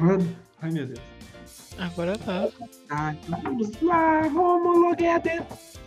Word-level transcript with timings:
gravando? 0.00 0.36
Ai 0.62 0.70
meu 0.70 0.86
Deus. 0.86 1.00
Agora 1.78 2.18
tá. 2.18 2.48
Ah, 2.90 3.14
então 3.14 3.40
vamos 3.42 3.80
lá, 3.82 4.22
Romulo 4.22 4.94
Guedes. 4.96 5.78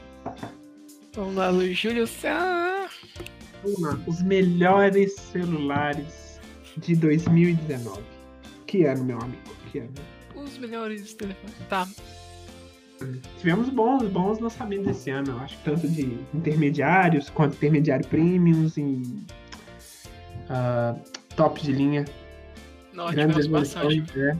Vamos 1.15 1.35
lá, 1.35 1.49
Luiz 1.49 1.77
Júlio 1.77 2.07
César. 2.07 2.89
Vamos 3.63 3.79
lá, 3.81 3.99
os 4.07 4.21
melhores 4.21 5.13
celulares 5.13 6.39
de 6.77 6.95
2019. 6.95 8.01
Que 8.65 8.85
ano, 8.85 9.03
meu 9.03 9.19
amigo? 9.19 9.55
Que 9.71 9.79
ano? 9.79 9.93
Os 10.35 10.57
melhores 10.57 11.13
telefones. 11.13 11.55
Tá. 11.69 11.87
Tivemos 13.37 13.69
bons, 13.69 14.07
bons 14.09 14.39
lançamentos 14.39 14.87
esse 14.87 15.09
ano, 15.09 15.31
eu 15.31 15.39
acho, 15.39 15.57
tanto 15.63 15.87
de 15.89 16.17
intermediários 16.33 17.29
quanto 17.29 17.55
intermediário 17.55 18.07
premiums 18.07 18.77
e 18.77 19.25
ah, 20.49 20.95
top 21.35 21.61
de 21.61 21.71
linha. 21.73 22.05
Nós 22.93 23.11
grandes 23.15 23.35
tivemos 23.45 23.47
bastante. 23.73 23.97
evoluções, 23.99 24.17
é. 24.17 24.37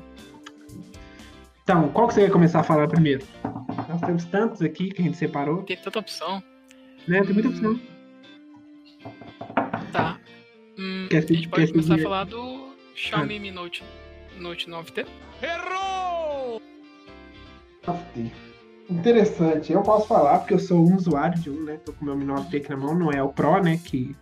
Então, 1.64 1.90
qual 1.90 2.08
que 2.08 2.14
você 2.14 2.26
quer 2.26 2.32
começar 2.32 2.60
a 2.60 2.64
falar 2.64 2.88
primeiro? 2.88 3.26
Nós 3.90 4.02
temos 4.02 4.26
tantos 4.26 4.62
aqui 4.62 4.90
que 4.92 5.02
a 5.02 5.06
gente 5.06 5.18
separou, 5.18 5.64
Tem 5.64 5.78
tanta 5.78 6.00
opção. 6.00 6.44
né? 7.08 7.22
Tem 7.24 7.34
muita 7.34 7.50
opção. 7.50 7.80
Tá. 9.92 10.20
Hum, 10.78 11.08
Quer 11.10 11.18
a 11.18 11.22
gente 11.22 11.48
pode 11.48 11.66
quer 11.68 11.72
começar 11.72 11.94
a 11.94 11.98
seguir? 11.98 12.04
falar 12.04 12.24
do 12.26 12.70
Xiaomi 12.96 13.40
Mi 13.40 13.52
Note, 13.52 13.84
Note 14.38 14.70
9T. 14.70 15.06
Interessante, 18.90 19.72
eu 19.72 19.82
posso 19.82 20.08
falar 20.08 20.40
porque 20.40 20.54
eu 20.54 20.60
sou 20.60 20.80
um 20.86 20.96
usuário 20.96 21.40
de 21.40 21.50
um, 21.50 21.64
né? 21.64 21.78
Tô 21.86 21.94
com 21.94 22.02
o 22.02 22.06
meu 22.06 22.16
Mi 22.18 22.26
9T 22.26 22.58
aqui 22.58 22.70
na 22.70 22.78
mão, 22.78 22.94
não 22.98 23.12
é 23.12 23.24
o 23.24 23.30
Pro, 23.30 23.62
né? 23.62 23.78
Que. 23.84 24.16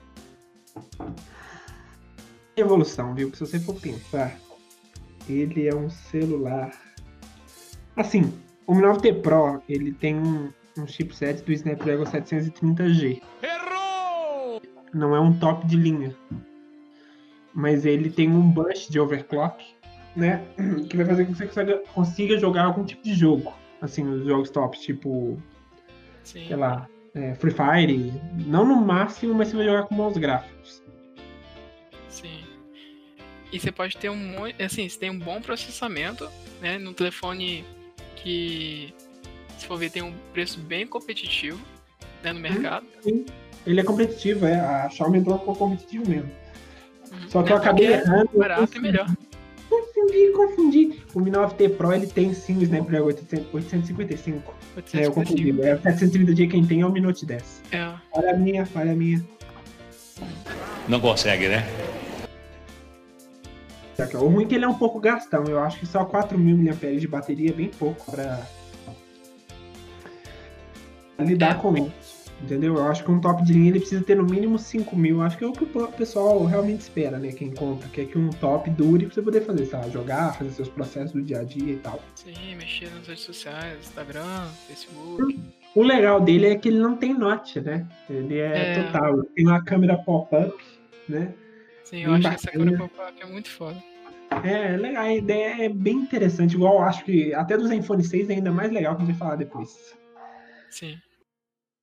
Evolução, 2.61 3.13
viu? 3.13 3.33
Se 3.33 3.39
você 3.39 3.59
for 3.59 3.75
pensar, 3.75 4.37
ele 5.29 5.67
é 5.67 5.75
um 5.75 5.89
celular. 5.89 6.71
Assim, 7.95 8.33
o 8.65 8.73
Mi 8.73 8.81
9T 8.81 9.21
Pro, 9.21 9.61
ele 9.67 9.91
tem 9.91 10.15
um, 10.15 10.51
um 10.77 10.87
chipset 10.87 11.43
do 11.43 11.51
Snapdragon 11.51 12.03
730G. 12.03 13.21
Não 14.93 15.15
é 15.15 15.19
um 15.19 15.37
top 15.37 15.65
de 15.67 15.75
linha. 15.75 16.15
Mas 17.53 17.85
ele 17.85 18.09
tem 18.09 18.29
um 18.29 18.49
burst 18.49 18.89
de 18.89 18.99
overclock, 18.99 19.63
né? 20.15 20.43
Que 20.89 20.97
vai 20.97 21.05
fazer 21.05 21.25
com 21.25 21.33
que 21.33 21.37
você 21.37 21.47
consiga, 21.47 21.83
consiga 21.93 22.37
jogar 22.37 22.65
algum 22.65 22.83
tipo 22.83 23.03
de 23.03 23.13
jogo. 23.13 23.53
Assim, 23.81 24.07
os 24.07 24.25
jogos 24.25 24.49
tops, 24.49 24.81
tipo, 24.81 25.41
Sim. 26.23 26.47
sei 26.47 26.55
lá, 26.55 26.87
é, 27.13 27.33
Free 27.35 27.51
Fire. 27.51 28.13
Não 28.45 28.65
no 28.65 28.75
máximo, 28.75 29.33
mas 29.33 29.49
você 29.49 29.57
vai 29.57 29.65
jogar 29.65 29.83
com 29.83 29.95
bons 29.95 30.17
gráficos. 30.17 30.83
Sim. 32.09 32.50
E 33.51 33.59
você 33.59 33.71
pode 33.71 33.97
ter 33.97 34.09
um 34.09 34.15
monte. 34.15 34.61
Assim, 34.63 34.87
você 34.87 34.97
tem 34.97 35.09
um 35.09 35.19
bom 35.19 35.41
processamento, 35.41 36.29
né? 36.61 36.77
No 36.77 36.93
telefone 36.93 37.65
que, 38.15 38.93
se 39.57 39.65
for 39.65 39.77
ver, 39.77 39.89
tem 39.91 40.01
um 40.01 40.13
preço 40.33 40.59
bem 40.59 40.87
competitivo 40.87 41.59
né, 42.23 42.31
no 42.31 42.39
mercado. 42.39 42.85
Ele 43.65 43.79
é 43.79 43.83
competitivo, 43.83 44.45
é. 44.45 44.55
A 44.59 44.89
Xiaomi 44.89 45.19
entrou 45.19 45.37
com 45.39 45.53
competitivo 45.53 46.07
mesmo. 46.09 46.31
Uhum. 47.11 47.29
Só 47.29 47.43
que 47.43 47.51
eu 47.51 47.57
É, 47.57 47.59
acabei 47.59 47.87
porque 47.87 47.99
é 47.99 48.03
errando. 48.13 48.29
eu 48.33 48.39
Barato 48.39 48.61
e 48.63 48.65
confundi, 48.67 48.81
melhor. 48.81 49.15
Confundi, 49.69 50.31
confundi. 50.31 51.01
O 51.13 51.19
Mi 51.19 51.29
9T 51.31 51.75
Pro, 51.75 51.93
ele 51.93 52.07
tem 52.07 52.33
sim 52.33 52.57
o 52.57 52.63
Snapdragon 52.63 53.05
800 53.05 53.53
855. 53.53 54.55
É, 54.93 55.05
eu 55.05 55.11
confundi. 55.11 55.51
855. 55.51 55.61
É, 55.65 55.73
o 55.75 55.79
730G 55.81 56.49
quem 56.49 56.65
tem 56.65 56.81
é 56.81 56.85
o 56.85 56.91
Mi 56.91 57.01
Note 57.01 57.25
10. 57.25 57.61
É. 57.73 57.91
Olha 58.13 58.31
a 58.31 58.37
minha, 58.37 58.67
olha 58.75 58.91
a 58.93 58.95
minha. 58.95 59.23
Não 60.87 60.99
consegue, 60.99 61.47
né? 61.47 61.65
Aqui, 64.03 64.17
ó. 64.17 64.21
O 64.21 64.27
ruim 64.29 64.43
é 64.43 64.47
que 64.47 64.55
ele 64.55 64.65
é 64.65 64.67
um 64.67 64.73
pouco 64.77 64.99
gastão. 64.99 65.43
Eu 65.45 65.59
acho 65.59 65.79
que 65.79 65.85
só 65.85 66.03
4.000 66.05 66.37
mAh 66.57 66.99
de 66.99 67.07
bateria 67.07 67.49
é 67.49 67.53
bem 67.53 67.69
pouco 67.69 68.11
pra 68.11 68.41
lidar 71.19 71.51
É. 71.55 71.59
com 71.59 71.75
isso. 71.77 72.21
Entendeu? 72.41 72.75
Eu 72.77 72.87
acho 72.87 73.03
que 73.03 73.11
um 73.11 73.21
top 73.21 73.43
de 73.43 73.53
linha 73.53 73.69
ele 73.69 73.79
precisa 73.79 74.03
ter 74.03 74.15
no 74.15 74.23
mínimo 74.23 74.57
5 74.57 74.95
mil. 74.95 75.21
Acho 75.21 75.37
que 75.37 75.43
é 75.43 75.47
o 75.47 75.51
que 75.51 75.63
o 75.63 75.87
pessoal 75.89 76.43
realmente 76.43 76.79
espera, 76.81 77.19
né? 77.19 77.31
Quem 77.31 77.51
compra. 77.53 77.87
Quer 77.89 78.05
que 78.07 78.17
um 78.17 78.31
top 78.31 78.67
dure 78.71 79.05
pra 79.05 79.13
você 79.13 79.21
poder 79.21 79.41
fazer, 79.41 79.67
sabe? 79.67 79.91
Jogar, 79.91 80.35
fazer 80.35 80.49
seus 80.49 80.67
processos 80.67 81.11
do 81.11 81.21
dia 81.21 81.41
a 81.41 81.43
dia 81.43 81.73
e 81.73 81.77
tal. 81.77 81.99
Sim, 82.15 82.55
mexer 82.55 82.89
nas 82.95 83.05
redes 83.07 83.21
sociais, 83.23 83.77
Instagram, 83.81 84.47
Facebook. 84.67 85.39
O 85.75 85.83
legal 85.83 86.19
dele 86.19 86.47
é 86.47 86.55
que 86.55 86.69
ele 86.69 86.79
não 86.79 86.97
tem 86.97 87.13
note, 87.13 87.61
né? 87.61 87.87
Ele 88.09 88.39
é, 88.39 88.79
É. 88.79 88.83
total. 88.85 89.21
Tem 89.35 89.45
uma 89.45 89.63
câmera 89.63 89.95
pop-up, 89.99 90.55
né? 91.07 91.35
Sim, 91.83 92.05
eu 92.05 92.07
Bem 92.09 92.17
acho 92.17 92.29
que 92.29 92.35
essa 92.35 92.45
bacana. 92.47 92.71
câmera 92.71 92.89
pop-up 92.89 93.21
é 93.21 93.25
muito 93.27 93.49
foda. 93.51 93.83
É, 94.43 94.73
é 94.73 94.77
legal, 94.77 95.03
a 95.03 95.13
ideia 95.13 95.65
é 95.65 95.69
bem 95.69 95.97
interessante. 95.97 96.55
Igual 96.55 96.75
eu 96.75 96.81
acho 96.83 97.03
que 97.03 97.33
até 97.33 97.57
dos 97.57 97.69
iPhone 97.71 98.03
6 98.03 98.29
é 98.29 98.33
ainda 98.35 98.51
mais 98.51 98.71
legal 98.71 98.95
que 98.95 99.03
a 99.03 99.05
gente 99.05 99.17
vai 99.17 99.27
falar 99.27 99.35
depois. 99.37 99.95
Sim. 100.69 100.97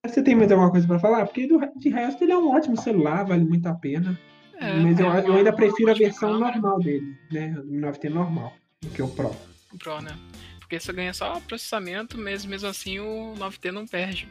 Você 0.06 0.22
tem 0.22 0.34
mais 0.34 0.50
alguma 0.50 0.70
coisa 0.70 0.86
pra 0.86 0.98
falar? 0.98 1.26
Porque 1.26 1.46
do, 1.46 1.60
de 1.76 1.88
resto 1.90 2.22
ele 2.24 2.32
é 2.32 2.38
um 2.38 2.48
ótimo 2.54 2.80
celular, 2.80 3.24
vale 3.24 3.44
muito 3.44 3.66
a 3.66 3.74
pena. 3.74 4.18
É, 4.56 4.72
mas 4.80 4.98
eu, 4.98 5.12
é 5.12 5.20
eu 5.20 5.24
uma- 5.26 5.36
ainda 5.38 5.52
prefiro 5.52 5.90
a 5.90 5.94
versão 5.94 6.32
câmera. 6.32 6.52
normal 6.54 6.78
dele, 6.80 7.16
né? 7.30 7.54
O 7.58 7.64
9T 7.72 8.08
normal, 8.08 8.52
do 8.82 8.90
que 8.90 9.02
o 9.02 9.08
Pro. 9.08 9.30
Pro, 9.78 10.00
né? 10.00 10.16
Porque 10.58 10.80
você 10.80 10.92
ganha 10.92 11.12
só 11.14 11.38
processamento, 11.40 12.18
mas 12.18 12.44
mesmo 12.44 12.68
assim 12.68 12.98
o 12.98 13.34
9T 13.36 13.70
não 13.70 13.86
perde 13.86 14.28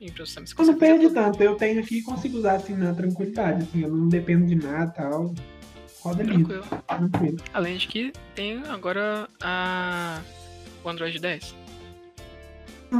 em 0.00 0.10
processamento. 0.10 0.54
Eu 0.58 0.66
não 0.66 0.74
perde 0.78 1.10
tanto, 1.10 1.42
eu 1.42 1.54
tenho 1.56 1.80
aqui 1.80 1.98
e 1.98 2.02
consigo 2.02 2.38
usar 2.38 2.54
assim 2.54 2.74
na 2.74 2.92
tranquilidade, 2.94 3.62
assim, 3.64 3.82
eu 3.82 3.88
não 3.88 4.08
dependo 4.08 4.46
de 4.46 4.54
nada 4.54 4.90
e 4.92 4.94
tal. 4.96 5.34
Roda 6.02 6.24
Tranquilo. 6.24 6.64
tranquilo. 6.86 7.36
Além 7.52 7.76
de 7.76 7.88
que 7.88 8.12
tem 8.34 8.62
agora 8.68 9.28
a... 9.42 10.20
o 10.84 10.88
Android 10.88 11.18
10. 11.18 11.54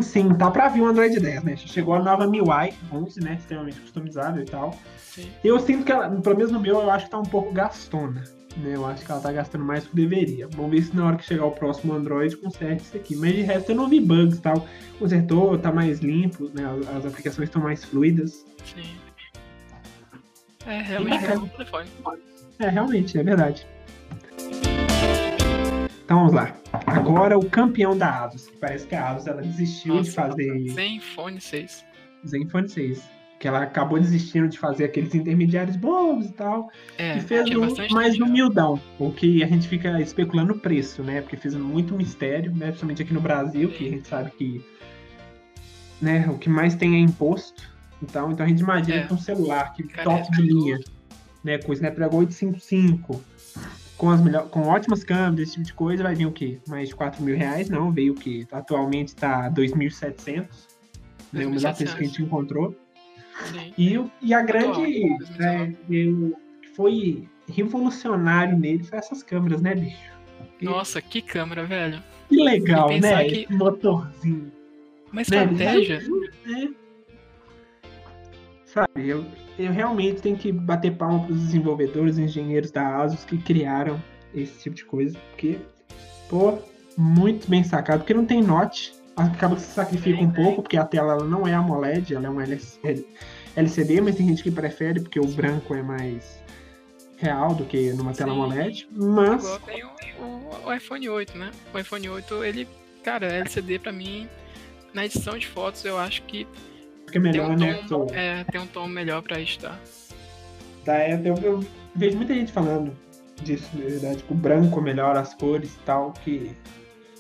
Sim, 0.03 0.35
tá 0.35 0.51
pra 0.51 0.69
vir 0.69 0.83
o 0.83 0.87
Android 0.87 1.19
10, 1.19 1.45
né? 1.45 1.57
Chegou 1.57 1.95
a 1.95 2.03
nova 2.03 2.27
MIUI 2.27 2.75
11, 2.93 3.21
né? 3.21 3.35
Extremamente 3.39 3.81
customizável 3.81 4.43
e 4.43 4.47
tal. 4.47 4.77
Sim. 4.99 5.31
Eu 5.43 5.59
sinto 5.61 5.85
que 5.85 5.91
ela, 5.93 6.11
pelo 6.11 6.37
menos 6.37 6.53
no 6.53 6.61
meu, 6.61 6.81
eu 6.83 6.91
acho 6.91 7.07
que 7.07 7.11
tá 7.11 7.19
um 7.19 7.23
pouco 7.25 7.53
gastona. 7.53 8.23
Né? 8.59 8.75
Eu 8.75 8.85
acho 8.85 9.05
que 9.07 9.11
ela 9.11 9.21
tá 9.21 9.33
gastando 9.33 9.65
mais 9.65 9.85
do 9.85 9.91
que 9.91 9.97
deveria. 9.97 10.47
Vamos 10.49 10.71
ver 10.73 10.83
se 10.83 10.95
na 10.95 11.07
hora 11.07 11.17
que 11.17 11.25
chegar 11.25 11.47
o 11.47 11.53
próximo 11.53 11.95
Android 11.95 12.37
conserta 12.37 12.83
isso 12.83 12.97
aqui. 12.97 13.17
Mas 13.17 13.35
de 13.35 13.43
resto 13.43 13.71
eu 13.73 13.77
não 13.77 13.89
vi 13.89 13.99
bugs 14.01 14.37
e 14.37 14.41
tal. 14.43 14.67
Consertou, 14.99 15.57
tá 15.57 15.73
mais 15.73 16.01
limpo, 16.01 16.51
né? 16.53 16.65
As- 16.67 16.97
As 16.97 17.07
aplicações 17.07 17.49
estão 17.49 17.63
mais 17.63 17.83
fluidas. 17.85 18.45
Sim. 18.75 18.95
É, 20.67 20.83
realmente 20.83 21.25
é 21.25 21.39
um 21.39 21.49
telefone. 21.49 21.89
É, 22.59 22.69
realmente, 22.69 23.19
é 23.19 23.23
verdade. 23.23 23.67
Então 26.05 26.19
vamos 26.19 26.33
lá. 26.33 26.55
Agora 26.87 27.39
o 27.39 27.49
campeão 27.49 27.97
da 27.97 28.25
Asus. 28.25 28.51
Parece 28.61 28.87
que 28.87 28.95
a 28.95 29.11
Asus 29.11 29.27
ela 29.27 29.43
desistiu 29.43 29.95
de 29.95 30.09
Nossa, 30.09 30.13
fazer 30.29 30.69
Zenfone 30.71 31.41
6. 31.41 31.85
Zenfone 32.27 32.69
6. 32.69 33.03
Que 33.39 33.47
ela 33.47 33.63
acabou 33.63 34.01
desistindo 34.01 34.49
de 34.49 34.59
fazer 34.59 34.85
aqueles 34.85 35.15
intermediários 35.15 35.77
bobos 35.77 36.27
e 36.27 36.33
tal. 36.33 36.71
É, 36.97 37.19
e 37.19 37.21
fez 37.21 37.47
um 37.55 37.95
mais 37.95 38.19
humildão. 38.19 38.81
O 38.99 39.13
que 39.13 39.45
a 39.45 39.47
gente 39.47 39.69
fica 39.69 40.01
especulando 40.01 40.55
o 40.55 40.59
preço, 40.59 41.03
né? 41.05 41.21
Porque 41.21 41.37
fez 41.37 41.55
muito 41.55 41.95
mistério, 41.95 42.51
né? 42.53 42.67
Principalmente 42.69 43.03
aqui 43.03 43.15
no 43.15 43.21
Brasil, 43.21 43.71
que 43.71 43.87
a 43.87 43.91
gente 43.91 44.09
sabe 44.09 44.31
que 44.33 44.65
né, 46.01 46.27
o 46.29 46.39
que 46.39 46.49
mais 46.49 46.75
tem 46.75 46.97
é 46.97 46.99
imposto. 46.99 47.63
Então, 48.03 48.33
então 48.33 48.47
a 48.47 48.49
gente 48.49 48.61
imagina 48.61 49.01
É. 49.01 49.07
que 49.07 49.13
um 49.15 49.19
celular 49.19 49.73
que 49.73 49.83
Encarece 49.83 50.31
top 50.31 50.43
de 50.43 50.49
tudo. 50.49 50.98
Né? 51.45 51.59
Com 51.59 51.71
o 51.71 51.75
Snapdragon 51.75 52.19
855, 52.19 53.25
com, 53.97 54.11
as 54.11 54.21
melhor, 54.23 54.49
com 54.49 54.63
ótimas 54.63 55.03
câmeras, 55.05 55.41
esse 55.49 55.53
tipo 55.53 55.65
de 55.67 55.75
coisa, 55.75 56.03
vai 56.03 56.15
vir 56.15 56.27
o 56.27 56.33
quê? 56.33 56.59
Mais 56.69 56.89
de 56.89 56.95
4 56.95 57.23
mil 57.23 57.37
reais? 57.37 57.69
Não, 57.69 57.91
veio 57.93 58.13
o 58.13 58.17
quê? 58.17 58.47
Atualmente 58.53 59.15
tá 59.15 59.51
2.700. 59.51 60.47
Né, 61.33 61.45
o 61.47 61.51
melhor 61.51 61.75
preço 61.77 61.97
que 61.97 62.03
a 62.05 62.07
gente 62.07 62.23
encontrou. 62.23 62.75
Sim. 63.53 63.73
E, 63.77 63.99
o- 63.99 64.11
e 64.23 64.33
a 64.35 64.43
grande. 64.43 64.67
Atual, 64.69 64.83
2019. 64.85 65.39
né, 65.39 65.77
e 65.89 66.09
o 66.09 66.37
que 66.63 66.69
foi 66.71 67.29
revolucionário 67.49 68.59
nele 68.59 68.83
foi 68.85 68.99
essas 68.99 69.23
câmeras, 69.23 69.61
né, 69.61 69.75
bicho? 69.75 69.97
Que, 70.59 70.65
Nossa, 70.65 71.01
que 71.03 71.21
câmera, 71.23 71.65
velho. 71.65 72.03
que 72.29 72.37
legal, 72.37 72.91
e 72.93 73.01
né? 73.01 73.25
que- 73.25 73.41
Esse 73.43 73.53
motorzinho. 73.53 74.51
Uma 75.13 75.17
Né? 75.17 75.23
estratégia. 75.23 76.01
né? 76.47 76.69
Sabe, 78.73 79.09
eu, 79.09 79.25
eu 79.59 79.73
realmente 79.73 80.21
tenho 80.21 80.37
que 80.37 80.53
bater 80.53 80.95
palma 80.95 81.25
para 81.25 81.33
os 81.33 81.41
desenvolvedores, 81.41 82.19
engenheiros 82.19 82.71
da 82.71 82.97
ASUS 82.99 83.25
que 83.25 83.39
criaram 83.39 84.03
esse 84.35 84.59
tipo 84.59 84.77
de 84.77 84.85
coisa. 84.85 85.19
Porque, 85.31 85.59
pô, 86.29 86.59
muito 86.97 87.49
bem 87.49 87.65
sacado. 87.65 88.01
Porque 88.01 88.13
não 88.13 88.27
tem 88.27 88.43
note. 88.43 88.93
Acaba 89.17 89.57
que 89.57 89.63
se 89.63 89.73
sacrifica 89.73 90.21
um 90.21 90.31
pouco, 90.31 90.63
porque 90.63 90.77
a 90.77 90.85
tela 90.85 91.15
ela 91.15 91.25
não 91.25 91.47
é 91.49 91.53
AMOLED, 91.55 92.15
ela 92.15 92.27
é 92.27 92.31
um 92.31 92.41
LS 92.41 92.79
LCD, 93.57 94.01
mas 94.01 94.15
tem 94.15 94.29
gente 94.29 94.43
que 94.45 94.51
prefere, 94.51 95.01
porque 95.01 95.19
o 95.19 95.27
branco 95.27 95.75
é 95.75 95.83
mais 95.83 96.41
real 97.17 97.53
do 97.53 97.65
que 97.65 97.93
numa 97.95 98.13
tela 98.13 98.33
Sim. 98.33 98.39
AMOLED. 98.43 98.89
Mas, 98.93 99.43
Igual 99.43 99.61
tem 99.61 99.83
o, 99.85 99.89
o- 100.23 100.67
o 100.69 100.73
iPhone 100.73 101.09
8, 101.09 101.37
né? 101.37 101.51
O 101.75 101.79
iPhone 101.81 102.09
8, 102.09 102.45
ele, 102.45 102.69
cara, 103.03 103.27
LCD 103.27 103.81
pra 103.81 103.91
mim, 103.91 104.29
na 104.95 105.05
edição 105.07 105.37
de 105.37 105.49
fotos, 105.49 105.85
eu 105.85 105.99
acho 105.99 106.23
que 106.23 106.47
fica 107.09 107.21
tem 107.21 107.33
melhor, 107.33 107.51
um 107.51 107.57
né? 107.57 107.81
tom, 107.89 108.07
é, 108.13 108.45
tem 108.45 108.61
um 108.61 108.67
tom 108.67 108.87
melhor 108.87 109.23
pra 109.23 109.41
editar. 109.41 109.79
Tá, 110.85 110.97
é, 110.99 111.21
eu, 111.25 111.35
eu 111.39 111.65
vejo 111.95 112.17
muita 112.17 112.33
gente 112.35 112.53
falando 112.53 112.93
disso, 113.43 113.69
na 113.75 113.85
verdade, 113.85 114.23
que 114.23 114.33
o 114.33 114.37
branco 114.37 114.81
melhora 114.81 115.21
as 115.21 115.35
cores 115.35 115.75
e 115.75 115.79
tal, 115.81 116.13
que 116.25 116.53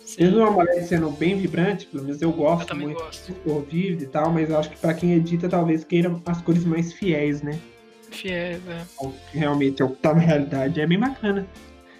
Sim, 0.04 0.24
mesmo 0.24 0.38
o 0.38 0.44
AMOLED 0.46 0.86
sendo 0.86 1.10
bem 1.10 1.36
vibrante, 1.36 1.86
pelo 1.86 2.04
menos 2.04 2.22
eu 2.22 2.30
eu 2.30 2.34
gosto 2.36 2.68
também 2.68 2.86
muito 2.88 3.02
gosto. 3.02 3.26
de 3.32 3.38
cor 3.40 3.62
vívida 3.62 4.04
e 4.04 4.06
tal, 4.08 4.30
mas 4.32 4.48
eu 4.50 4.58
acho 4.58 4.70
que 4.70 4.76
pra 4.78 4.94
quem 4.94 5.12
edita 5.12 5.48
talvez 5.48 5.84
queira 5.84 6.14
as 6.26 6.40
cores 6.40 6.64
mais 6.64 6.92
fiéis, 6.92 7.42
né? 7.42 7.58
Fiéis, 8.10 8.66
é. 8.66 8.82
Ao 8.98 9.12
realmente 9.32 9.82
é 9.82 9.84
o 9.84 9.90
que 9.90 9.96
tá 9.96 10.14
na 10.14 10.20
realidade, 10.20 10.80
é 10.80 10.86
bem 10.86 10.98
bacana. 10.98 11.46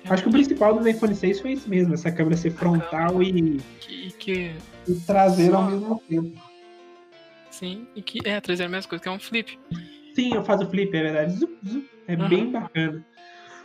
Acho 0.08 0.22
que 0.22 0.28
o 0.30 0.32
principal 0.32 0.74
do 0.78 0.88
iPhone 0.88 1.14
6 1.14 1.40
foi 1.40 1.52
isso 1.52 1.68
mesmo, 1.68 1.92
essa 1.92 2.10
câmera 2.10 2.34
ser 2.36 2.50
frontal 2.52 3.22
e, 3.22 3.60
Que, 3.80 4.10
que 4.12 4.52
e 4.88 4.94
traseira 5.06 5.56
ao 5.56 5.64
Só- 5.64 5.70
mesmo 5.70 6.02
tempo. 6.08 6.47
Sim, 7.58 7.86
e 7.94 8.02
que 8.02 8.20
é 8.24 8.40
trazer 8.40 8.64
a 8.64 8.68
mesma 8.68 8.88
coisa, 8.88 9.02
que 9.02 9.08
é 9.08 9.12
um 9.12 9.18
flip. 9.18 9.58
Sim, 10.14 10.34
eu 10.34 10.44
faço 10.44 10.64
o 10.64 10.70
flip, 10.70 10.96
é 10.96 11.02
verdade. 11.02 11.32
Zup, 11.32 11.52
zup, 11.66 11.86
é 12.06 12.14
Aham. 12.14 12.28
bem 12.28 12.50
bacana. 12.50 13.04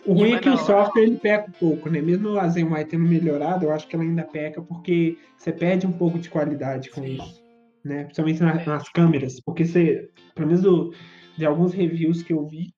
O 0.05 0.13
E 0.15 0.19
ruim 0.19 0.33
é 0.33 0.39
que 0.39 0.49
o 0.49 0.55
da 0.55 0.57
software 0.57 1.03
ele 1.03 1.17
peca 1.17 1.47
um 1.49 1.53
pouco, 1.53 1.89
né? 1.89 2.01
Mesmo 2.01 2.37
a 2.37 2.47
ZenY 2.49 2.85
tendo 2.85 3.05
melhorado, 3.05 3.65
eu 3.65 3.71
acho 3.71 3.87
que 3.87 3.95
ela 3.95 4.03
ainda 4.03 4.23
peca 4.23 4.61
porque 4.61 5.17
você 5.37 5.51
perde 5.51 5.87
um 5.87 5.93
pouco 5.93 6.19
de 6.19 6.29
qualidade 6.29 6.89
com 6.89 7.01
Sim. 7.01 7.15
isso, 7.15 7.41
né? 7.85 8.03
Principalmente 8.03 8.41
na- 8.43 8.65
nas 8.65 8.89
câmeras, 8.89 9.39
porque 9.39 9.63
você, 9.65 10.09
pelo 10.35 10.47
menos 10.47 10.61
do- 10.61 10.93
de 11.37 11.45
alguns 11.45 11.73
reviews 11.73 12.21
que 12.21 12.33
eu 12.33 12.45
vi, 12.45 12.73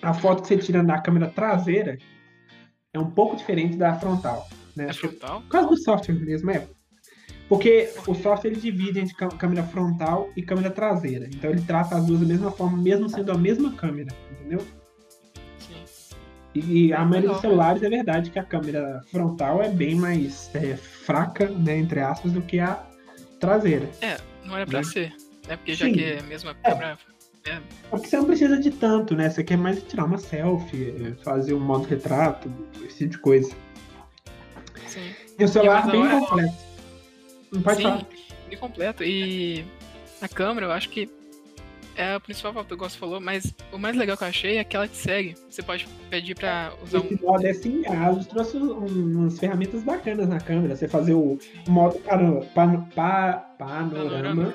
a 0.00 0.14
foto 0.14 0.42
que 0.42 0.48
você 0.48 0.56
tira 0.58 0.82
na 0.82 1.00
câmera 1.02 1.28
traseira 1.28 1.98
é 2.94 2.98
um 2.98 3.10
pouco 3.10 3.36
diferente 3.36 3.76
da 3.76 3.94
frontal, 3.98 4.48
né? 4.76 4.86
É 4.88 4.92
frontal? 4.92 5.40
por 5.42 5.48
causa 5.48 5.68
do 5.68 5.76
software 5.76 6.14
mesmo, 6.14 6.50
é. 6.50 6.68
Porque 7.50 7.92
o 8.06 8.14
software 8.14 8.52
ele 8.52 8.60
divide 8.60 9.00
entre 9.00 9.12
câmera 9.36 9.64
frontal 9.64 10.30
e 10.36 10.40
câmera 10.42 10.70
traseira. 10.70 11.26
Então 11.26 11.50
ele 11.50 11.60
trata 11.60 11.96
as 11.96 12.06
duas 12.06 12.20
da 12.20 12.26
mesma 12.26 12.52
forma, 12.52 12.78
mesmo 12.78 13.08
sendo 13.08 13.32
a 13.32 13.36
mesma 13.36 13.72
câmera, 13.72 14.14
entendeu? 14.30 14.60
Sim. 15.58 15.82
E 16.54 16.92
a 16.92 17.04
maioria 17.04 17.30
dos 17.30 17.40
celulares 17.40 17.82
é 17.82 17.88
verdade 17.90 18.30
que 18.30 18.38
a 18.38 18.44
câmera 18.44 19.02
frontal 19.10 19.60
é 19.60 19.68
bem 19.68 19.96
mais 19.96 20.48
é, 20.54 20.76
fraca, 20.76 21.48
né, 21.48 21.76
entre 21.76 21.98
aspas, 21.98 22.30
do 22.30 22.40
que 22.40 22.60
a 22.60 22.86
traseira. 23.40 23.90
Não 24.44 24.56
era 24.56 24.64
pra 24.64 24.78
Né? 24.78 24.84
ser, 24.84 25.12
né? 25.48 25.56
Porque 25.56 25.74
já 25.74 25.86
Sim. 25.86 25.92
que 25.92 26.04
é 26.04 26.20
a 26.20 26.22
mesma 26.22 26.54
câmera. 26.54 26.96
Porque 27.90 28.06
você 28.06 28.16
não 28.16 28.26
precisa 28.26 28.60
de 28.60 28.70
tanto, 28.70 29.16
né? 29.16 29.28
Você 29.28 29.42
quer 29.42 29.58
mais 29.58 29.82
tirar 29.82 30.04
uma 30.04 30.18
selfie, 30.18 30.94
é, 31.04 31.24
fazer 31.24 31.54
um 31.54 31.60
modo 31.60 31.84
retrato, 31.88 32.48
esse 32.86 32.98
tipo 32.98 33.10
de 33.10 33.18
coisa. 33.18 33.52
Sim. 34.86 35.10
E 35.36 35.42
o 35.44 35.48
celular 35.48 35.84
mais 35.86 35.90
bem 35.90 36.20
completo. 36.20 36.69
Não 37.52 37.62
pode 37.62 37.76
Sim, 37.78 37.82
falar. 37.82 38.06
completo. 38.58 39.04
E 39.04 39.64
a 40.20 40.28
câmera, 40.28 40.66
eu 40.66 40.72
acho 40.72 40.88
que 40.88 41.08
é 41.96 42.16
o 42.16 42.20
principal 42.20 42.52
fator 42.54 42.78
que 42.78 42.84
você 42.84 42.96
falou, 42.96 43.20
mas 43.20 43.54
o 43.72 43.78
mais 43.78 43.96
legal 43.96 44.16
que 44.16 44.22
eu 44.24 44.28
achei 44.28 44.56
é 44.58 44.64
que 44.64 44.76
ela 44.76 44.86
te 44.88 44.96
segue. 44.96 45.34
Você 45.50 45.62
pode 45.62 45.86
pedir 46.08 46.34
pra 46.34 46.72
usar 46.82 47.00
um. 47.00 47.04
Esse 47.06 47.22
modo 47.22 47.46
é 47.46 47.50
assim, 47.50 47.82
a 47.86 48.06
Asus 48.06 48.26
trouxe 48.26 48.56
um- 48.56 48.86
umas 48.86 49.38
ferramentas 49.38 49.82
bacanas 49.82 50.28
na 50.28 50.38
câmera. 50.40 50.76
Você 50.76 50.86
fazer 50.88 51.14
o 51.14 51.38
modo 51.68 51.98
pano, 52.00 52.46
pano- 52.54 52.88
pa- 52.94 53.32
panorama. 53.58 54.04
panorama 54.20 54.54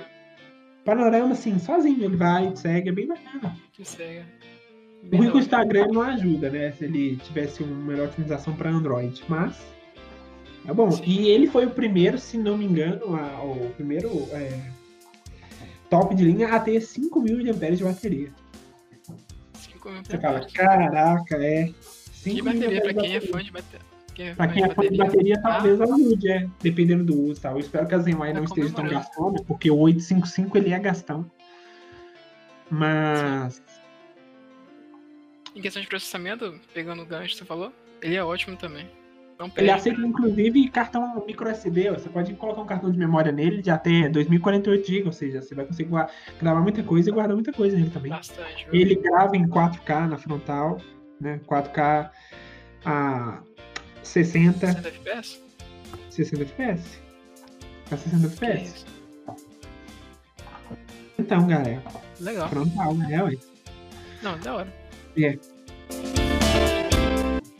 Panorama, 0.85 1.31
assim, 1.31 1.57
sozinho, 1.57 2.03
ele 2.03 2.15
vai, 2.15 2.51
te 2.51 2.59
segue, 2.59 2.89
é 2.89 2.91
bem 2.91 3.07
bacana. 3.07 3.55
que 3.73 3.83
segue. 3.83 4.23
O 5.11 5.17
ruim 5.17 5.27
é 5.27 5.31
que 5.31 5.37
o. 5.37 5.39
Instagram 5.39 5.87
não 5.91 6.01
ajuda, 6.03 6.49
né? 6.49 6.71
Se 6.73 6.85
ele 6.85 7.15
tivesse 7.17 7.63
uma 7.63 7.75
melhor 7.91 8.07
otimização 8.07 8.55
para 8.55 8.69
Android. 8.69 9.23
Mas. 9.27 9.55
É 10.67 10.73
bom. 10.73 10.89
Sim. 10.91 11.03
E 11.05 11.27
ele 11.29 11.47
foi 11.47 11.65
o 11.65 11.71
primeiro, 11.71 12.17
se 12.17 12.37
não 12.37 12.57
me 12.57 12.65
engano, 12.65 13.15
a- 13.15 13.43
o 13.43 13.69
primeiro 13.75 14.09
é, 14.31 14.71
top 15.89 16.15
de 16.15 16.23
linha 16.23 16.47
a 16.49 16.59
ter 16.59 16.81
5 16.81 17.21
mil 17.21 17.37
mAh 17.37 17.53
de 17.77 17.83
bateria. 17.83 18.31
Cinco 19.53 19.89
mil 19.91 20.03
Você 20.03 20.17
fala, 20.17 20.45
caraca, 20.53 21.35
é. 21.37 21.65
Que 21.65 21.73
5 22.31 22.43
bateria, 22.45 22.81
pra 22.81 22.91
de 22.91 22.99
quem 22.99 23.11
é 23.11 23.19
bateria. 23.19 23.31
fã 23.33 23.43
de 23.43 23.51
bateria. 23.51 23.85
Quem 24.15 24.27
é 24.29 24.33
Pra 24.35 24.47
fã 24.47 24.53
quem 24.53 24.63
de 24.63 24.71
é 24.71 24.73
fã 24.73 24.81
de 24.81 24.97
bateria, 24.97 25.41
talvez 25.41 25.81
ajude, 25.81 26.31
é. 26.31 26.49
Dependendo 26.61 27.03
do 27.03 27.21
uso, 27.21 27.41
tá? 27.41 27.51
Eu 27.51 27.59
espero 27.59 27.87
que 27.87 27.93
a 27.95 27.99
não 28.33 28.45
Tá 28.45 28.45
esteja 28.45 28.73
tão 28.73 28.87
gastona, 28.87 29.43
porque 29.45 29.69
o 29.69 29.77
855 29.77 30.57
ele 30.57 30.73
é 30.73 30.79
gastão. 30.79 31.29
Mas. 32.71 33.61
Em 35.55 35.61
questão 35.61 35.81
de 35.81 35.87
processamento, 35.87 36.59
pegando 36.73 37.01
o 37.03 37.05
gancho 37.05 37.29
que 37.33 37.37
você 37.37 37.45
falou, 37.45 37.71
ele 38.01 38.15
é 38.15 38.23
ótimo 38.23 38.57
também. 38.57 38.89
Não 39.37 39.51
Ele 39.57 39.69
aceita, 39.69 39.99
inclusive, 39.99 40.69
cartão 40.69 41.23
micro 41.25 41.49
SD. 41.49 41.91
Você 41.91 42.07
pode 42.07 42.33
colocar 42.35 42.61
um 42.61 42.65
cartão 42.65 42.89
de 42.89 42.97
memória 42.97 43.31
nele 43.31 43.61
de 43.61 43.69
até 43.69 44.07
2048 44.07 44.87
GB, 44.87 45.05
ou 45.07 45.11
seja, 45.11 45.41
você 45.41 45.53
vai 45.53 45.65
conseguir 45.65 45.91
gravar 46.39 46.61
muita 46.61 46.81
coisa 46.83 47.09
e 47.09 47.13
guardar 47.13 47.35
muita 47.35 47.51
coisa 47.51 47.75
nele 47.75 47.89
também. 47.89 48.11
bastante. 48.11 48.65
viu? 48.71 48.81
Ele 48.81 48.95
grava 48.95 49.35
em 49.35 49.45
4K 49.47 50.07
na 50.07 50.17
frontal, 50.17 50.77
né? 51.19 51.41
4K 51.45 52.09
a 52.85 53.41
60, 54.03 54.67
60 54.67 54.87
FPS? 54.87 55.41
60 56.09 56.43
FPS. 56.43 57.01
A 57.91 57.97
60 57.97 58.27
Que 58.29 58.45
FPS. 58.45 58.85
Então, 61.19 61.47
galera, 61.47 61.81
Legal. 62.21 62.49
frontal, 62.49 62.93
né? 62.93 63.21
Ué. 63.23 63.35
Não, 64.21 64.37
da 64.39 64.55
hora. 64.55 64.73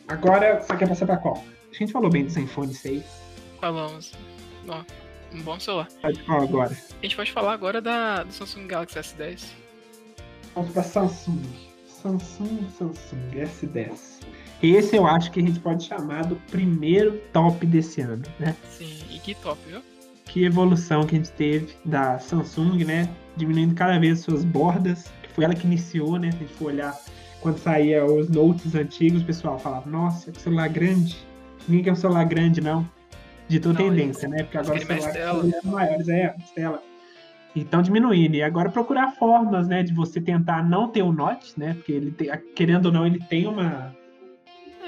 Agora, 0.07 0.61
você 0.61 0.77
quer 0.77 0.87
passar 0.87 1.05
pra 1.05 1.17
qual? 1.17 1.43
A 1.75 1.77
gente 1.77 1.91
falou 1.91 2.09
bem 2.09 2.23
do 2.23 2.29
Zenfone 2.29 2.73
6. 2.73 3.03
Falamos. 3.59 4.13
Ó, 4.65 4.81
um 5.33 5.41
bom 5.41 5.59
celular. 5.59 5.89
Tá 6.01 6.09
de 6.09 6.23
qual 6.23 6.41
agora? 6.41 6.71
A 6.71 7.05
gente 7.05 7.17
pode 7.17 7.31
falar 7.33 7.51
agora 7.51 7.81
da, 7.81 8.23
do 8.23 8.31
Samsung 8.31 8.65
Galaxy 8.65 8.97
S10. 8.97 9.43
Vamos 10.55 10.71
pra 10.71 10.83
Samsung. 10.83 11.41
Samsung, 11.85 12.65
Samsung 12.77 13.31
S10. 13.33 14.21
Esse 14.63 14.95
eu 14.95 15.05
acho 15.05 15.29
que 15.31 15.41
a 15.41 15.43
gente 15.43 15.59
pode 15.59 15.83
chamar 15.83 16.25
do 16.25 16.37
primeiro 16.49 17.21
top 17.33 17.65
desse 17.65 17.99
ano, 17.99 18.23
né? 18.39 18.55
Sim, 18.69 18.97
e 19.11 19.19
que 19.19 19.35
top, 19.35 19.59
viu? 19.67 19.81
Que 20.23 20.45
evolução 20.45 21.05
que 21.05 21.15
a 21.15 21.17
gente 21.17 21.31
teve 21.33 21.73
da 21.83 22.17
Samsung, 22.19 22.85
né? 22.85 23.13
Diminuindo 23.35 23.75
cada 23.75 23.99
vez 23.99 24.21
suas 24.21 24.45
bordas, 24.45 25.11
que 25.21 25.29
foi 25.29 25.43
ela 25.43 25.53
que 25.53 25.67
iniciou, 25.67 26.17
né? 26.17 26.31
Se 26.31 26.37
a 26.37 26.39
gente 26.39 26.53
for 26.53 26.67
olhar 26.67 26.97
quando 27.41 27.57
saía 27.57 28.05
os 28.05 28.29
notes 28.29 28.73
antigos, 28.75 29.23
o 29.23 29.25
pessoal 29.25 29.59
falava, 29.59 29.89
nossa, 29.89 30.31
que 30.31 30.41
celular 30.41 30.69
grande. 30.69 31.17
Ninguém 31.67 31.85
quer 31.85 31.91
um 31.91 31.95
celular 31.95 32.23
grande, 32.25 32.61
não. 32.61 32.87
Ditou 33.47 33.73
Não, 33.73 33.77
tendência, 33.77 34.27
né? 34.27 34.43
Porque 34.43 34.57
agora 34.57 34.77
os 34.79 34.85
celulares 34.85 35.61
são 35.61 35.71
maiores, 35.71 36.09
é, 36.09 36.35
mais 36.37 36.51
tela. 36.51 36.83
Então 37.55 37.81
diminuindo. 37.81 38.35
E 38.35 38.43
agora 38.43 38.69
procurar 38.69 39.11
formas, 39.11 39.67
né, 39.67 39.83
de 39.83 39.93
você 39.93 40.19
tentar 40.19 40.63
não 40.63 40.89
ter 40.89 41.03
o 41.03 41.11
Note, 41.11 41.57
né? 41.57 41.73
Porque 41.75 41.91
ele 41.91 42.11
tem, 42.11 42.29
querendo 42.55 42.87
ou 42.87 42.91
não, 42.91 43.05
ele 43.05 43.19
tem 43.19 43.47
uma. 43.47 43.95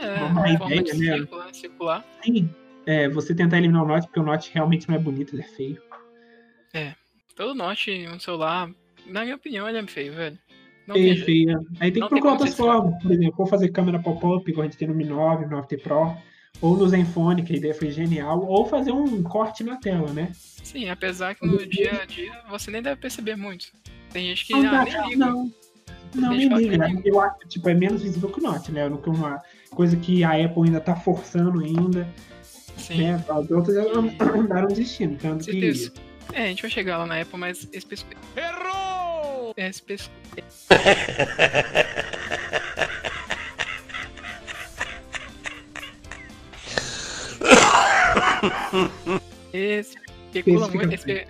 É, 0.02 0.24
Uma 0.24 0.44
de 0.44 0.54
ideia, 0.54 0.82
né? 0.82 1.18
circular, 1.18 1.54
circular. 1.54 2.06
Sim, 2.24 2.50
é, 2.86 3.10
você 3.10 3.34
tentar 3.34 3.58
eliminar 3.58 3.84
o 3.84 3.88
Note, 3.88 4.08
porque 4.08 4.20
o 4.20 4.24
Note 4.24 4.52
realmente 4.54 4.88
não 4.88 4.96
é 4.96 5.00
bonito, 5.00 5.34
ele 5.34 5.42
é 5.42 5.46
feio. 5.46 5.82
Todo 7.38 7.54
Note, 7.54 8.08
um 8.12 8.20
celular, 8.20 8.68
na 9.06 9.22
minha 9.22 9.36
opinião, 9.36 9.70
ele 9.70 9.78
é 9.78 9.86
feio, 9.86 10.12
velho. 10.12 10.40
Não 10.88 10.96
Feio, 10.96 11.24
feio. 11.24 11.68
Aí 11.80 11.92
tem 11.92 12.00
Não 12.00 12.08
que 12.08 12.16
procurar 12.16 12.34
outras 12.34 12.56
formas. 12.56 13.00
Por 13.04 13.12
exemplo, 13.12 13.36
ou 13.38 13.46
fazer 13.46 13.70
câmera 13.70 14.00
pop-up, 14.00 14.50
igual 14.50 14.64
a 14.64 14.66
gente 14.66 14.78
tem 14.78 14.88
no 14.88 14.96
Mi 14.96 15.06
9, 15.06 15.46
no 15.46 15.62
9T 15.62 15.84
Pro, 15.84 16.18
ou 16.62 16.78
no 16.78 16.88
Zenfone, 16.88 17.44
que 17.44 17.54
a 17.54 17.58
ideia 17.58 17.74
foi 17.74 17.92
genial, 17.92 18.46
ou 18.46 18.66
fazer 18.66 18.92
um 18.92 19.22
corte 19.24 19.64
na 19.64 19.78
tela, 19.78 20.12
né? 20.12 20.32
Sim, 20.34 20.90
apesar 20.90 21.36
que 21.36 21.46
no 21.46 21.66
dia 21.66 22.02
a 22.02 22.06
dia 22.06 22.34
você 22.50 22.72
nem 22.72 22.82
deve 22.82 23.00
perceber 23.00 23.36
muito. 23.36 23.68
Tem 24.12 24.28
gente 24.28 24.46
que 24.46 24.54
Não, 24.54 24.60
ah, 24.60 24.72
não, 24.72 24.84
nem 24.84 25.10
liga. 25.10 25.26
não, 25.26 25.52
não, 26.16 26.30
nem 26.30 26.50
que 26.50 26.56
liga. 26.56 26.88
que 26.88 26.94
nem 26.94 27.02
Eu 27.06 27.22
acho 27.22 27.48
tipo, 27.48 27.70
é 27.70 27.74
menos 27.74 28.02
visível 28.02 28.30
que 28.30 28.40
o 28.40 28.44
Note, 28.44 28.72
né? 28.72 28.90
Do 28.90 28.98
que 28.98 29.10
uma 29.10 29.42
coisa 29.72 29.96
que 29.98 30.24
a 30.24 30.32
Apple 30.32 30.64
ainda 30.66 30.82
tá 30.82 30.96
forçando 30.96 31.60
ainda, 31.60 32.08
Sim, 32.78 33.02
né? 33.02 33.24
As 33.30 33.52
outras 33.52 33.78
andaram 33.78 34.68
desistindo. 34.68 35.18
Tanto 35.18 35.46
que 35.46 35.52
certeza. 35.52 35.94
É, 36.34 36.44
a 36.44 36.48
gente 36.48 36.62
vai 36.62 36.72
chegar 36.72 36.98
lá 36.98 37.06
na 37.06 37.22
Apple, 37.22 37.40
mas 37.40 37.68
Errou! 38.36 39.54
é, 39.56 39.70
esse 39.70 39.82
especula 49.58 50.68
muito. 50.68 50.94
Esse 50.94 51.06
pe- 51.06 51.28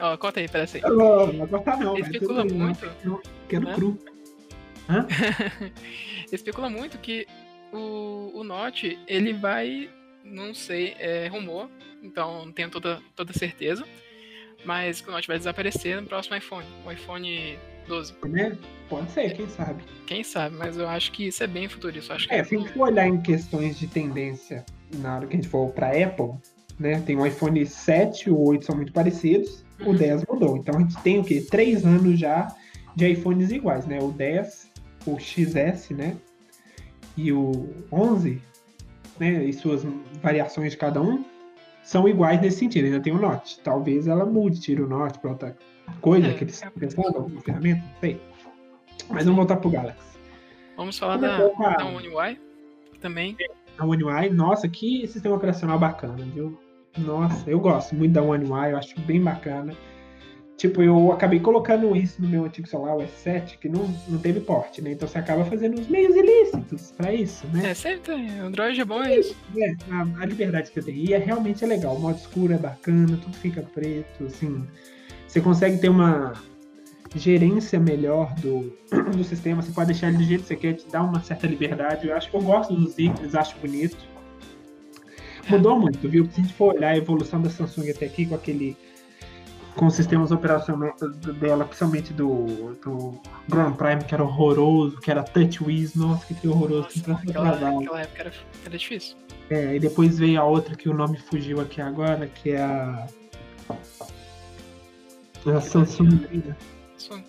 Ó, 0.00 0.16
conta 0.16 0.40
aí, 0.40 0.48
parece 0.48 0.78
aí. 0.78 0.82
Não, 0.82 1.26
não 1.26 1.38
vai 1.38 1.48
cortar 1.48 1.76
não. 1.78 1.96
Especula 1.98 2.44
bem, 2.44 2.54
muito. 2.54 2.90
não. 3.04 3.20
Quero 3.48 3.64
né? 3.66 3.74
cru. 3.74 3.98
especula 6.32 6.70
muito 6.70 6.98
que 6.98 7.26
o, 7.72 8.30
o 8.34 8.42
Note, 8.42 8.98
ele 9.06 9.32
vai, 9.32 9.90
não 10.24 10.54
sei, 10.54 10.96
é 10.98 11.28
rumor, 11.28 11.68
então 12.02 12.46
não 12.46 12.52
tenho 12.52 12.70
toda, 12.70 13.00
toda 13.14 13.32
certeza, 13.32 13.86
mas 14.64 15.00
que 15.00 15.08
o 15.08 15.12
Note 15.12 15.28
vai 15.28 15.38
desaparecer 15.38 16.00
no 16.00 16.06
próximo 16.08 16.34
iPhone, 16.36 16.66
o 16.84 16.90
iPhone 16.90 17.58
12. 17.90 18.14
Né? 18.28 18.56
Pode 18.88 19.10
ser, 19.10 19.34
quem 19.34 19.48
sabe. 19.48 19.82
Quem 20.06 20.24
sabe, 20.24 20.56
mas 20.56 20.76
eu 20.76 20.88
acho 20.88 21.12
que 21.12 21.26
isso 21.26 21.42
é 21.42 21.46
bem 21.46 21.68
futurista. 21.68 22.14
Acho 22.14 22.32
É, 22.32 22.42
se 22.42 22.54
a 22.54 22.58
gente 22.58 22.72
for 22.72 22.88
olhar 22.88 23.06
em 23.06 23.20
questões 23.20 23.78
de 23.78 23.86
tendência 23.86 24.64
na 24.96 25.16
hora 25.16 25.26
que 25.26 25.34
a 25.34 25.36
gente 25.36 25.48
for 25.48 25.70
pra 25.72 25.88
Apple, 25.88 26.32
né? 26.78 27.00
Tem 27.04 27.16
o 27.16 27.26
iPhone 27.26 27.64
7, 27.66 28.30
o 28.30 28.38
8 28.38 28.64
são 28.64 28.76
muito 28.76 28.92
parecidos, 28.92 29.64
o 29.80 29.90
Uhum. 29.90 29.96
10 29.96 30.24
mudou. 30.26 30.56
Então 30.56 30.76
a 30.76 30.80
gente 30.80 30.96
tem 31.02 31.18
o 31.18 31.24
quê? 31.24 31.44
Três 31.50 31.84
anos 31.84 32.18
já 32.18 32.54
de 32.96 33.08
iPhones 33.08 33.50
iguais, 33.50 33.86
né? 33.86 33.98
O 34.00 34.10
10, 34.10 34.70
o 35.06 35.18
XS, 35.18 35.90
né? 35.90 36.16
E 37.16 37.32
o 37.32 37.68
11, 37.92 38.40
né? 39.18 39.44
E 39.44 39.52
suas 39.52 39.82
variações 40.22 40.72
de 40.72 40.78
cada 40.78 41.00
um 41.02 41.24
são 41.82 42.08
iguais 42.08 42.40
nesse 42.40 42.58
sentido. 42.58 42.86
Ainda 42.86 43.00
tem 43.00 43.12
o 43.12 43.18
Note. 43.20 43.60
Talvez 43.62 44.06
ela 44.06 44.24
mude, 44.24 44.60
tire 44.60 44.80
o 44.82 44.88
Note 44.88 45.18
para 45.18 45.30
outra 45.30 45.56
coisa 46.00 46.28
É, 46.28 46.34
que 46.34 46.44
eles 46.44 46.62
é 46.62 46.70
pensando, 46.70 47.16
alguma 47.16 47.40
ferramenta, 47.40 47.80
não 47.80 48.00
sei. 48.00 48.20
Mas 49.08 49.24
vamos 49.24 49.36
voltar 49.36 49.56
pro 49.56 49.70
Galaxy. 49.70 50.18
Vamos 50.76 50.98
falar 50.98 51.16
da, 51.16 51.36
da 51.38 51.86
One 51.86 52.08
UI 52.08 52.40
também. 53.00 53.36
A 53.78 53.84
One 53.84 54.04
UI, 54.04 54.30
nossa, 54.30 54.68
que 54.68 55.06
sistema 55.06 55.36
operacional 55.36 55.78
bacana, 55.78 56.24
viu? 56.34 56.58
Nossa, 56.98 57.48
eu 57.48 57.60
gosto 57.60 57.94
muito 57.94 58.12
da 58.12 58.22
One 58.22 58.44
UI, 58.44 58.72
eu 58.72 58.76
acho 58.76 58.98
bem 59.00 59.22
bacana. 59.22 59.74
Tipo, 60.60 60.82
eu 60.82 61.10
acabei 61.10 61.40
colocando 61.40 61.96
isso 61.96 62.20
no 62.20 62.28
meu 62.28 62.44
antigo 62.44 62.68
celular, 62.68 62.94
o 62.94 63.00
S7, 63.00 63.58
que 63.58 63.66
não, 63.66 63.88
não 64.06 64.18
teve 64.18 64.40
porte, 64.40 64.82
né? 64.82 64.92
Então 64.92 65.08
você 65.08 65.16
acaba 65.16 65.42
fazendo 65.46 65.80
os 65.80 65.88
meios 65.88 66.14
ilícitos 66.14 66.92
pra 66.92 67.14
isso, 67.14 67.46
né? 67.46 67.70
É, 67.70 67.74
sempre 67.74 68.00
tem. 68.00 68.38
Android 68.40 68.78
é 68.78 68.84
bom, 68.84 69.02
é 69.02 69.20
isso. 69.20 69.34
É, 69.56 69.74
a, 69.90 70.22
a 70.22 70.26
liberdade 70.26 70.70
que 70.70 70.78
eu 70.78 70.84
tenho. 70.84 70.98
E 70.98 71.14
é 71.14 71.18
realmente 71.18 71.64
é 71.64 71.66
legal. 71.66 71.96
O 71.96 72.00
modo 72.00 72.18
escuro 72.18 72.52
é 72.52 72.58
bacana, 72.58 73.18
tudo 73.22 73.34
fica 73.38 73.62
preto, 73.62 74.24
assim. 74.24 74.66
Você 75.30 75.40
consegue 75.40 75.78
ter 75.78 75.88
uma 75.88 76.32
gerência 77.14 77.78
melhor 77.78 78.34
do, 78.34 78.76
do 79.16 79.22
sistema. 79.22 79.62
Você 79.62 79.70
pode 79.70 79.92
deixar 79.92 80.08
ele 80.08 80.18
do 80.18 80.24
jeito 80.24 80.40
que 80.42 80.48
você 80.48 80.56
quer, 80.56 80.72
te 80.72 80.88
dá 80.90 81.00
uma 81.00 81.22
certa 81.22 81.46
liberdade. 81.46 82.08
Eu 82.08 82.16
acho 82.16 82.28
que 82.28 82.36
eu 82.36 82.42
gosto 82.42 82.74
dos 82.74 82.98
ícones, 82.98 83.36
acho 83.36 83.56
bonito. 83.58 83.96
Mudou 85.48 85.78
muito, 85.78 86.08
viu? 86.08 86.24
Se 86.26 86.40
a 86.40 86.42
gente 86.42 86.54
for 86.54 86.74
olhar 86.74 86.90
a 86.90 86.96
evolução 86.96 87.40
da 87.40 87.48
Samsung 87.48 87.90
até 87.90 88.06
aqui 88.06 88.26
com 88.26 88.34
aquele. 88.34 88.76
Com 89.76 89.86
os 89.86 89.94
sistemas 89.94 90.32
operacionais 90.32 91.00
dela, 91.38 91.64
principalmente 91.64 92.12
do, 92.12 92.74
do 92.84 93.20
Grand 93.48 93.72
Prime, 93.74 94.02
que 94.02 94.12
era 94.12 94.24
horroroso, 94.24 95.00
que 95.00 95.12
era 95.12 95.22
TouchWiz, 95.22 95.94
nossa, 95.94 96.26
que 96.26 96.34
trio 96.34 96.50
horroroso, 96.50 96.88
que 96.88 96.98
Nossa, 96.98 97.04
trança 97.04 97.22
aquela, 97.30 97.48
atrasado. 97.50 97.80
aquela 97.80 98.00
época 98.00 98.20
era, 98.20 98.32
era 98.66 98.76
difícil. 98.76 99.16
É, 99.48 99.76
e 99.76 99.78
depois 99.78 100.18
veio 100.18 100.40
a 100.40 100.44
outra 100.44 100.74
que 100.74 100.88
o 100.88 100.92
nome 100.92 101.18
fugiu 101.18 101.60
aqui 101.60 101.80
agora, 101.80 102.26
que 102.26 102.50
é 102.50 102.60
a. 102.60 103.06
A 105.46 105.60
Samsung. 105.60 106.26
Só- 106.96 107.20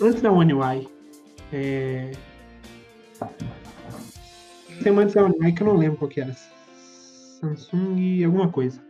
Antes 0.00 0.20
da 0.22 0.30
One 0.32 0.52
UI. 0.54 0.88
É... 1.52 2.12
Tem 4.82 4.92
uma 4.92 5.02
antes 5.02 5.14
da 5.14 5.24
One 5.24 5.34
UI 5.40 5.52
que 5.52 5.62
eu 5.62 5.66
não 5.66 5.76
lembro 5.76 5.98
qual 5.98 6.08
que 6.08 6.20
era. 6.20 6.34
Samsung 7.40 8.24
alguma 8.24 8.50
coisa. 8.50 8.82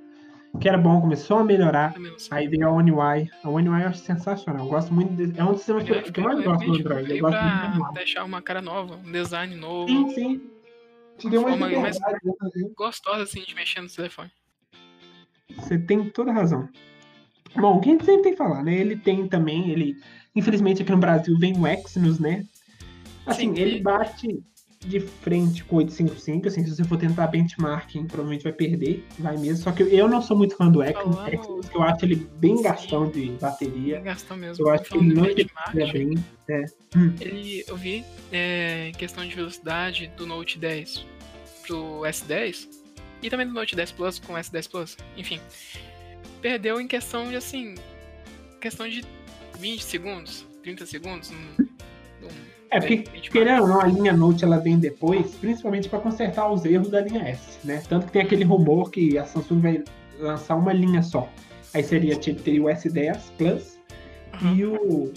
Que 0.60 0.68
era 0.68 0.76
bom, 0.76 1.00
começou 1.00 1.38
a 1.38 1.44
melhorar. 1.44 1.94
Aí 2.30 2.48
veio 2.48 2.66
a 2.66 2.72
One 2.72 2.90
UI. 2.90 3.30
A 3.44 3.48
One 3.48 3.68
UI 3.68 3.82
eu 3.82 3.88
acho 3.88 4.00
sensacional. 4.00 4.66
Eu 4.66 4.70
gosto 4.70 4.92
muito. 4.92 5.12
De... 5.14 5.38
É 5.38 5.44
um 5.44 5.48
dos 5.52 5.58
sistemas 5.58 5.84
que, 5.84 5.92
eu- 5.92 6.02
que 6.02 6.20
eu 6.20 6.24
mais 6.24 6.42
gosto 6.44 6.66
do 6.66 6.74
Android. 6.74 7.10
Eu 7.12 7.20
gosto 7.20 7.38
pra 7.38 7.90
deixar 7.94 8.24
uma 8.24 8.42
cara 8.42 8.60
nova, 8.60 8.96
um 8.96 9.12
design 9.12 9.54
novo, 9.56 9.88
Sim, 9.88 10.10
sim. 10.14 10.50
Te 11.18 11.28
deu 11.28 11.42
uma 11.42 11.50
Forma 11.50 11.68
mais- 11.80 12.00
né? 12.00 12.18
gostosa 12.76 13.22
assim 13.22 13.42
de 13.44 13.54
mexer 13.54 13.80
no 13.80 13.88
telefone. 13.88 14.30
Você 15.56 15.78
tem 15.78 16.08
toda 16.10 16.30
a 16.30 16.34
razão. 16.34 16.68
Bom, 17.56 17.76
o 17.78 17.80
que 17.80 17.88
a 17.88 17.92
gente 17.92 18.04
sempre 18.04 18.22
tem 18.22 18.32
que 18.32 18.38
falar, 18.38 18.62
né? 18.62 18.74
Ele 18.74 18.96
tem 18.96 19.26
também, 19.26 19.70
ele. 19.70 19.96
Infelizmente 20.34 20.82
aqui 20.82 20.90
no 20.92 20.98
Brasil 20.98 21.36
vem 21.38 21.56
o 21.58 21.66
Exynos, 21.66 22.18
né? 22.18 22.44
Assim, 23.26 23.54
Sim, 23.54 23.60
ele 23.60 23.80
bate 23.80 24.40
de 24.78 24.98
frente 24.98 25.62
com 25.64 25.76
o 25.76 25.78
855, 25.80 26.48
assim, 26.48 26.64
se 26.64 26.74
você 26.74 26.82
for 26.84 26.96
tentar 26.96 27.26
benchmarking, 27.26 28.06
provavelmente 28.06 28.44
vai 28.44 28.52
perder, 28.52 29.04
vai 29.18 29.36
mesmo. 29.36 29.62
Só 29.62 29.72
que 29.72 29.82
eu 29.82 30.08
não 30.08 30.22
sou 30.22 30.38
muito 30.38 30.56
fã 30.56 30.70
do 30.70 30.82
Exynos, 30.82 31.16
Falando- 31.16 31.34
Exynos 31.34 31.68
que 31.68 31.76
eu 31.76 31.82
acho 31.82 32.04
ele 32.06 32.16
bem 32.38 32.56
Sim. 32.56 32.62
gastão 32.62 33.10
de 33.10 33.26
bateria. 33.32 33.96
Tem 33.96 34.04
gastão 34.04 34.36
mesmo. 34.38 34.64
Eu 34.64 34.70
acho 34.72 34.84
que 34.84 34.96
ele 34.96 35.12
não 35.12 35.24
de 35.24 35.30
envelhecia 35.42 35.52
benchmark, 35.74 35.92
bem. 36.48 37.14
Ele, 37.20 37.64
eu 37.68 37.76
vi 37.76 38.04
é, 38.32 38.88
em 38.88 38.92
questão 38.92 39.26
de 39.26 39.34
velocidade 39.34 40.10
do 40.16 40.26
Note 40.26 40.58
10 40.58 41.04
pro 41.66 42.00
S10 42.02 42.66
e 43.22 43.28
também 43.28 43.46
do 43.46 43.52
Note 43.52 43.76
10 43.76 43.92
Plus 43.92 44.18
com 44.18 44.32
o 44.32 44.36
S10 44.36 44.70
Plus, 44.70 44.96
enfim, 45.16 45.38
perdeu 46.40 46.80
em 46.80 46.86
questão 46.86 47.28
de 47.28 47.36
assim, 47.36 47.74
questão 48.60 48.88
de 48.88 49.04
20 49.58 49.84
segundos, 49.84 50.46
30 50.62 50.86
segundos. 50.86 51.30
Num, 51.30 51.64
num 52.20 52.28
É, 52.70 52.78
porque, 52.78 52.98
querendo 53.30 53.62
ou 53.62 53.68
não, 53.68 53.80
a 53.80 53.86
linha 53.86 54.12
Note 54.12 54.44
ela 54.44 54.58
vem 54.58 54.78
depois, 54.78 55.34
principalmente 55.36 55.88
para 55.88 55.98
consertar 55.98 56.50
os 56.50 56.64
erros 56.64 56.90
da 56.90 57.00
linha 57.00 57.22
S, 57.22 57.58
né? 57.64 57.82
Tanto 57.88 58.06
que 58.06 58.12
tem 58.12 58.22
aquele 58.22 58.44
rumor 58.44 58.90
que 58.90 59.18
a 59.18 59.24
Samsung 59.24 59.60
vai 59.60 59.84
lançar 60.18 60.56
uma 60.56 60.72
linha 60.72 61.02
só. 61.02 61.28
Aí 61.72 61.82
seria, 61.82 62.16
teria 62.16 62.62
o 62.62 62.66
S10 62.66 63.20
Plus 63.38 63.78
Aham. 64.34 64.54
e 64.54 64.64
o 64.64 65.12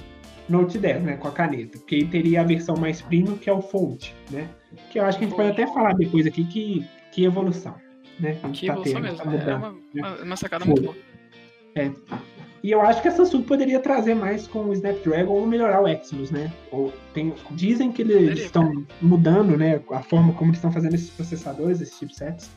Note 0.49 0.77
10, 0.77 1.03
né, 1.03 1.17
com 1.17 1.27
a 1.27 1.31
caneta. 1.31 1.77
Porque 1.79 1.95
aí 1.95 2.05
teria 2.05 2.41
a 2.41 2.43
versão 2.43 2.75
mais 2.75 3.01
premium, 3.01 3.37
que 3.37 3.49
é 3.49 3.53
o 3.53 3.61
Fold, 3.61 4.13
né? 4.29 4.49
Que 4.91 4.99
eu 4.99 5.05
acho 5.05 5.17
que 5.17 5.25
a 5.25 5.27
gente 5.27 5.37
pode 5.37 5.49
até 5.49 5.65
falar 5.67 5.93
depois 5.93 6.27
aqui 6.27 6.43
que, 6.45 6.85
que 7.11 7.23
evolução, 7.23 7.75
né? 8.19 8.37
Que 8.53 8.67
tá 8.67 8.73
evolução 8.73 8.83
tendo, 8.83 9.01
mesmo, 9.01 9.17
tá 9.17 9.23
é 9.23 9.37
mudando. 9.37 9.57
uma, 9.57 10.09
uma, 10.09 10.23
uma 10.23 10.35
sacada 10.37 10.65
Foi. 10.65 10.73
muito 10.73 10.83
boa. 10.83 11.12
E 12.63 12.71
eu 12.71 12.79
acho 12.81 13.01
que 13.01 13.09
a 13.09 13.11
Samsung 13.11 13.43
poderia 13.43 13.79
trazer 13.79 14.15
mais 14.15 14.47
com 14.47 14.59
o 14.65 14.73
Snapdragon 14.73 15.33
ou 15.33 15.45
melhorar 15.45 15.81
o 15.81 15.87
Exynos, 15.87 16.31
né? 16.31 16.51
Ou 16.71 16.93
tem, 17.13 17.33
dizem 17.51 17.91
que 17.91 18.03
eles 18.03 18.39
estão 18.39 18.85
mudando, 19.01 19.57
né? 19.57 19.81
A 19.91 20.01
forma 20.01 20.31
como 20.33 20.51
eles 20.51 20.59
estão 20.59 20.71
fazendo 20.71 20.93
esses 20.95 21.09
processadores, 21.09 21.81
esses 21.81 21.97
chipsets. 21.97 22.49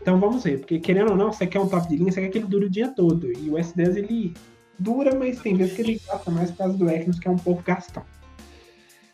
Então 0.00 0.18
vamos 0.18 0.42
ver, 0.42 0.58
porque 0.60 0.80
querendo 0.80 1.10
ou 1.10 1.16
não, 1.16 1.30
você 1.30 1.46
quer 1.46 1.60
um 1.60 1.68
top 1.68 1.86
de 1.86 1.96
linha, 1.96 2.10
você 2.10 2.22
quer 2.22 2.28
que 2.30 2.38
ele 2.38 2.46
dure 2.46 2.64
o 2.66 2.70
dia 2.70 2.88
todo. 2.88 3.30
E 3.30 3.50
o 3.50 3.58
S10 3.58 3.96
ele 3.96 4.32
dura, 4.78 5.14
mas 5.14 5.40
tem 5.40 5.54
vezes 5.54 5.74
que 5.74 5.82
ele 5.82 6.00
gasta 6.06 6.30
mais 6.30 6.50
por 6.50 6.56
causa 6.58 6.78
do 6.78 6.88
Exynos, 6.88 7.20
que 7.20 7.28
é 7.28 7.30
um 7.30 7.36
pouco 7.36 7.62
gastão. 7.62 8.02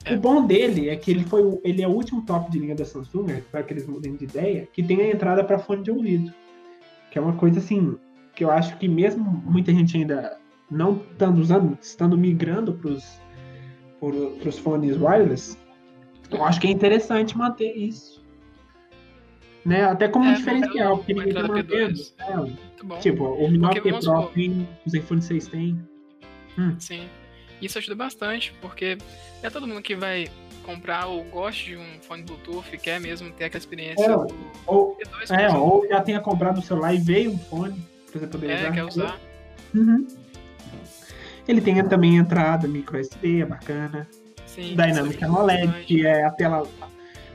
É. 0.04 0.14
O 0.14 0.20
bom 0.20 0.46
dele 0.46 0.88
é 0.88 0.96
que 0.96 1.10
ele 1.10 1.24
foi 1.24 1.42
o- 1.42 1.60
ele 1.64 1.82
é 1.82 1.88
o 1.88 1.90
último 1.90 2.22
top 2.24 2.50
de 2.50 2.60
linha 2.60 2.76
da 2.76 2.84
Samsung, 2.84 3.24
né, 3.24 3.42
para 3.50 3.62
que 3.64 3.72
eles 3.72 3.86
mudem 3.86 4.14
de 4.14 4.24
ideia, 4.24 4.68
que 4.72 4.82
tem 4.82 5.00
a 5.02 5.10
entrada 5.10 5.42
para 5.42 5.58
fone 5.58 5.82
de 5.82 5.90
ouvido. 5.90 6.32
Que 7.10 7.18
é 7.18 7.22
uma 7.22 7.34
coisa 7.34 7.58
assim, 7.58 7.98
que 8.38 8.44
eu 8.44 8.52
acho 8.52 8.76
que 8.76 8.86
mesmo 8.86 9.24
muita 9.44 9.72
gente 9.72 9.96
ainda 9.96 10.38
não 10.70 11.02
estando 11.10 11.40
usando, 11.40 11.76
estando 11.82 12.16
migrando 12.16 12.72
para 12.72 12.88
os 14.48 14.58
fones 14.60 14.96
wireless, 14.96 15.58
eu 16.30 16.44
acho 16.44 16.60
que 16.60 16.68
é 16.68 16.70
interessante 16.70 17.36
manter 17.36 17.76
isso. 17.76 18.24
Né? 19.64 19.82
Até 19.82 20.06
como 20.06 20.24
um 20.24 20.30
É, 20.30 20.34
diferencial, 20.34 20.98
porque 20.98 21.14
ninguém 21.14 21.34
tá 21.34 21.48
mantendo. 21.48 21.94
P2. 21.94 22.36
Muito 22.36 22.86
bom. 22.86 22.98
Tipo, 23.00 23.24
o 23.24 23.50
Mi 23.50 23.58
9 23.58 23.80
Porque, 23.80 23.92
T 23.98 24.04
Pro 24.06 24.26
tem, 24.28 24.68
os 24.86 24.94
iPhone 24.94 25.20
6 25.20 25.48
tem. 25.48 25.88
Sim. 26.78 27.08
Isso 27.60 27.76
ajuda 27.76 27.96
bastante, 27.96 28.54
porque 28.60 28.98
é 29.42 29.50
todo 29.50 29.66
mundo 29.66 29.82
que 29.82 29.96
vai 29.96 30.30
comprar 30.62 31.06
ou 31.06 31.24
gosta 31.24 31.64
de 31.64 31.76
um 31.76 32.00
fone 32.02 32.22
Bluetooth 32.22 32.72
e 32.72 32.78
quer 32.78 33.00
mesmo 33.00 33.32
ter 33.32 33.46
aquela 33.46 33.58
experiência 33.58 34.04
É, 34.04 34.08
do 34.08 34.32
Ou, 34.64 34.96
P2, 34.96 35.36
é, 35.36 35.50
ou 35.56 35.88
já 35.88 36.00
tenha 36.00 36.20
comprado 36.20 36.58
o 36.58 36.62
celular 36.62 36.94
e 36.94 36.98
veio 36.98 37.32
um 37.32 37.38
fone 37.38 37.84
você 38.18 38.26
poder 38.26 38.50
é, 38.50 38.56
usar. 38.56 38.72
quer 38.72 38.84
usar. 38.84 39.20
Uhum. 39.74 40.06
Ele 41.46 41.60
tem 41.60 41.82
também 41.88 42.16
entrada 42.16 42.68
micro 42.68 42.98
SD, 42.98 43.40
é 43.40 43.46
bacana. 43.46 44.06
Sim, 44.46 44.76
Dynamic 44.76 45.22
AMOLED, 45.24 45.84
que 45.84 46.06
é 46.06 46.24
a 46.24 46.30
tela. 46.30 46.66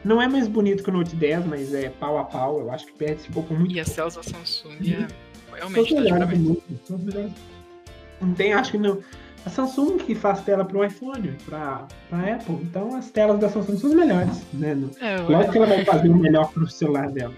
Não 0.03 0.21
é 0.21 0.27
mais 0.27 0.47
bonito 0.47 0.83
que 0.83 0.89
o 0.89 0.93
Note 0.93 1.15
10, 1.15 1.45
mas 1.45 1.73
é 1.73 1.89
pau 1.89 2.17
a 2.19 2.25
pau. 2.25 2.59
Eu 2.59 2.71
acho 2.71 2.85
que 2.85 2.93
perde 2.93 3.21
esse 3.21 3.29
pouco 3.31 3.53
muito. 3.53 3.73
E 3.73 3.79
as 3.79 3.89
telas 3.93 4.15
da 4.15 4.23
Samsung 4.23 4.77
é 4.81 5.07
São 5.07 5.07
os 5.51 5.57
realmente 5.57 5.95
tá 5.95 6.01
de 6.01 6.01
melhores 6.01 6.05
do 6.05 6.09
parabéns. 6.11 6.41
mundo. 6.41 6.63
São 6.85 6.97
os 6.97 7.03
melhores. 7.03 7.31
Não 8.21 8.33
tem, 8.33 8.53
acho 8.53 8.71
que 8.71 8.77
não. 8.77 8.99
A 9.45 9.49
Samsung 9.49 9.97
que 9.97 10.13
faz 10.15 10.41
tela 10.41 10.63
pro 10.63 10.83
iPhone, 10.85 11.35
pra, 11.45 11.87
pra 12.09 12.35
Apple. 12.35 12.55
Então 12.61 12.95
as 12.95 13.09
telas 13.09 13.39
da 13.39 13.49
Samsung 13.49 13.77
são 13.77 13.89
as 13.89 13.95
melhores. 13.95 14.41
Né? 14.53 14.77
É, 15.01 15.17
Lógico 15.17 15.51
que 15.51 15.57
ela 15.57 15.67
vai 15.67 15.85
fazer 15.85 16.09
o 16.09 16.15
melhor 16.15 16.51
pro 16.51 16.67
celular 16.67 17.09
dela. 17.09 17.33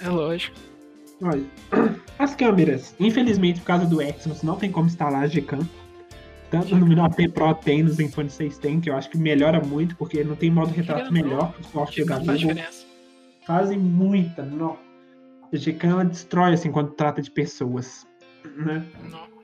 é 0.00 0.08
lógico. 0.08 0.56
Olha, 1.22 1.44
as 2.18 2.34
câmeras, 2.34 2.94
infelizmente, 2.98 3.60
por 3.60 3.66
causa 3.66 3.86
do 3.86 4.02
Exynos, 4.02 4.42
não 4.42 4.56
tem 4.56 4.70
como 4.70 4.86
instalar 4.86 5.24
a 5.24 5.26
Gcam. 5.26 5.66
Tanto 6.50 6.76
no 6.76 6.86
Mi 6.86 6.94
9T 6.94 7.32
Pro 7.32 7.54
tem, 7.54 7.82
no 7.82 7.90
Zenfone 7.90 8.30
6 8.30 8.58
tem, 8.58 8.80
que 8.80 8.88
eu 8.88 8.96
acho 8.96 9.10
que 9.10 9.18
melhora 9.18 9.60
muito, 9.60 9.96
porque 9.96 10.22
não 10.22 10.36
tem 10.36 10.50
modo 10.50 10.72
retrato 10.72 11.12
melhor 11.12 11.52
que 11.52 11.62
o 11.62 11.64
software 11.64 12.04
da 12.04 12.18
Google. 12.18 12.64
Fazem 13.46 13.78
muita, 13.78 14.42
não. 14.44 14.78
A 15.52 15.56
Gcam 15.56 16.06
destrói, 16.06 16.54
assim, 16.54 16.70
quando 16.70 16.92
trata 16.92 17.20
de 17.20 17.30
pessoas. 17.30 18.06
Né? 18.56 18.84
Não. 19.10 19.34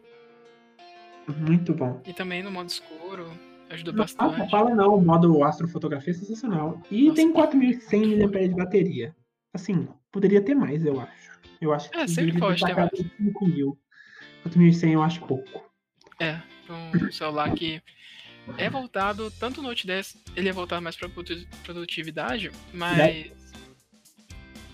Muito 1.37 1.75
bom. 1.75 2.01
E 2.07 2.13
também 2.13 2.43
no 2.43 2.51
modo 2.51 2.69
escuro, 2.69 3.27
ajuda 3.69 3.93
bastante. 3.93 4.51
fala 4.51 4.75
não, 4.75 4.97
o 4.97 5.05
modo 5.05 5.43
astrofotografia 5.45 6.13
é 6.13 6.17
sensacional. 6.17 6.81
E 6.91 7.05
Nossa. 7.05 7.17
tem 7.17 7.33
4.100 7.33 8.33
mAh 8.33 8.49
de 8.49 8.55
bateria. 8.55 9.17
Assim, 9.53 9.89
poderia 10.13 10.41
ter 10.41 10.55
mais, 10.55 10.85
eu 10.85 11.01
acho. 11.01 11.30
Eu 11.61 11.73
acho 11.75 11.91
que 11.91 11.99
É, 11.99 12.07
sempre 12.07 12.39
pode 12.39 12.61
ter 12.61 12.69
sacado 12.69 12.91
5.000. 12.97 13.77
4.100 14.45 14.93
eu 14.93 15.03
acho 15.03 15.21
pouco. 15.21 15.71
É, 16.19 16.41
um 16.71 17.13
celular 17.13 17.53
que 17.55 17.83
é 18.57 18.71
voltado, 18.71 19.31
tanto 19.39 19.61
o 19.61 19.63
Note 19.63 19.87
10, 19.87 20.17
ele 20.35 20.49
é 20.49 20.53
voltado 20.53 20.83
mais 20.83 20.97
pra 20.97 21.09
produ- 21.09 21.47
produtividade, 21.63 22.51
mas 22.73 22.97
Né? 22.97 23.31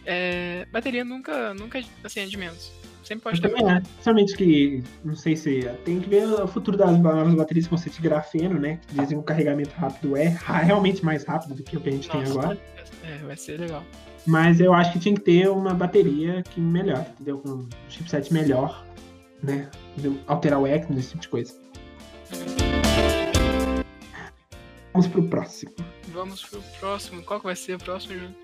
é, 0.05 0.67
bateria 0.73 1.05
nunca, 1.05 1.53
nunca 1.55 1.83
assim, 2.05 2.21
é 2.21 2.27
de 2.27 2.37
menos. 2.37 2.71
Sempre 3.03 3.23
pode 3.25 3.41
ter 3.41 3.49
acho. 3.49 3.83
Somente 4.01 4.37
que, 4.37 4.83
não 5.05 5.15
sei 5.15 5.37
se. 5.37 5.61
Tem 5.85 6.01
que 6.01 6.09
ver 6.09 6.25
o 6.27 6.49
futuro 6.49 6.77
das 6.77 6.99
novas 6.99 7.35
baterias 7.35 7.69
com 7.69 7.77
de 7.89 8.01
grafeno, 8.01 8.59
né? 8.59 8.81
Que 8.89 8.95
dizem 8.95 9.09
que 9.11 9.15
o 9.15 9.23
carregamento 9.23 9.71
rápido 9.77 10.17
é 10.17 10.37
realmente 10.65 11.05
mais 11.05 11.23
rápido 11.23 11.55
do 11.55 11.63
que 11.63 11.77
o 11.77 11.81
que 11.81 11.89
a 11.89 11.93
gente 11.93 12.09
tem 12.11 12.21
Nossa, 12.23 12.33
agora. 12.33 12.59
É, 12.77 12.85
vai 13.25 13.37
ser 13.37 13.61
legal. 13.61 13.85
Mas 14.27 14.61
eu 14.61 14.75
acho 14.75 14.93
que 14.93 14.99
tinha 14.99 15.15
que 15.15 15.21
ter 15.21 15.49
uma 15.49 15.73
bateria 15.73 16.43
que 16.43 16.61
melhor, 16.61 17.07
entendeu? 17.15 17.39
Com 17.39 17.51
um 17.51 17.69
chipset 17.89 18.33
melhor, 18.33 18.85
né? 19.43 19.71
Entendeu? 19.93 20.19
Alterar 20.27 20.61
o 20.61 20.67
Exynos, 20.67 20.99
esse 20.99 21.09
tipo 21.11 21.23
de 21.23 21.29
coisa. 21.29 21.55
Vamos 24.93 25.07
pro 25.09 25.23
próximo. 25.29 25.73
Vamos 26.09 26.45
pro 26.45 26.61
próximo. 26.81 27.23
Qual 27.23 27.39
que 27.39 27.47
vai 27.47 27.55
ser 27.55 27.75
o 27.75 27.79
próximo, 27.79 28.15
Júlio? 28.15 28.35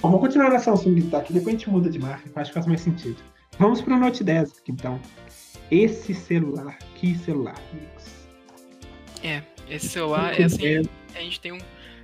Bom, 0.00 0.08
vamos 0.08 0.20
continuar 0.20 0.50
na 0.50 0.58
Samsung 0.58 0.94
que 0.94 1.08
tá 1.08 1.18
aqui, 1.18 1.32
depois 1.32 1.48
a 1.54 1.58
gente 1.58 1.68
muda 1.68 1.90
de 1.90 1.98
marca, 1.98 2.28
que 2.28 2.36
eu 2.36 2.40
acho 2.40 2.50
que 2.50 2.54
faz 2.54 2.66
mais 2.66 2.80
sentido. 2.80 3.16
Vamos 3.58 3.82
pro 3.82 3.98
Note 3.98 4.24
10, 4.24 4.58
aqui, 4.58 4.72
então. 4.72 4.98
Esse 5.70 6.14
celular, 6.14 6.78
que 6.94 7.14
celular? 7.18 7.60
É, 9.22 9.42
esse 9.68 9.88
celular 9.88 10.40
é 10.40 10.44
assim, 10.44 10.88
a 11.14 11.20
gente 11.20 11.40
tem 11.40 11.52
um. 11.52 11.58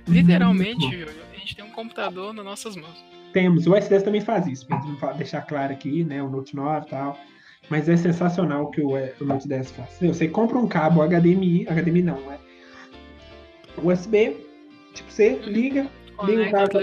Literalmente, 0.07 0.83
Júlio, 0.83 1.07
gente 1.47 1.55
tem 1.55 1.65
um 1.65 1.71
computador 1.71 2.33
nas 2.33 2.43
nossas 2.43 2.75
mãos. 2.75 3.03
Temos, 3.31 3.65
o 3.65 3.71
S10 3.71 4.03
também 4.03 4.21
faz 4.21 4.45
isso, 4.47 4.67
não 4.69 5.17
deixar 5.17 5.41
claro 5.41 5.71
aqui, 5.71 6.03
né? 6.03 6.21
O 6.21 6.29
Note 6.29 6.55
9 6.55 6.85
e 6.85 6.89
tal. 6.89 7.17
Mas 7.69 7.89
é 7.89 7.97
sensacional 7.97 8.63
o 8.63 8.71
que 8.71 8.81
o, 8.81 8.91
o 8.91 9.25
Note 9.25 9.47
10 9.47 9.71
faz. 9.71 9.97
Você 10.01 10.27
compra 10.27 10.57
um 10.57 10.67
cabo 10.67 11.01
HDMI, 11.01 11.65
HDMI 11.65 12.01
não, 12.01 12.31
é 12.31 12.39
USB, 13.81 14.37
tipo, 14.93 15.11
você 15.11 15.35
liga, 15.35 15.89
liga 16.23 16.47
o 16.47 16.51
cabo 16.51 16.79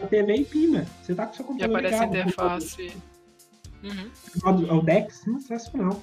na 0.00 0.06
TV 0.08 0.34
e 0.34 0.44
pima. 0.44 0.84
Você 1.02 1.14
tá 1.14 1.26
com 1.26 1.32
o 1.32 1.36
seu 1.36 1.44
e 1.44 1.48
computador 1.48 1.76
aparece 1.76 2.02
a 2.02 2.06
ligado. 2.06 2.28
interface. 2.28 2.96
Uhum, 3.82 4.78
o 4.78 4.82
DeX, 4.82 5.14
sensacional, 5.16 6.02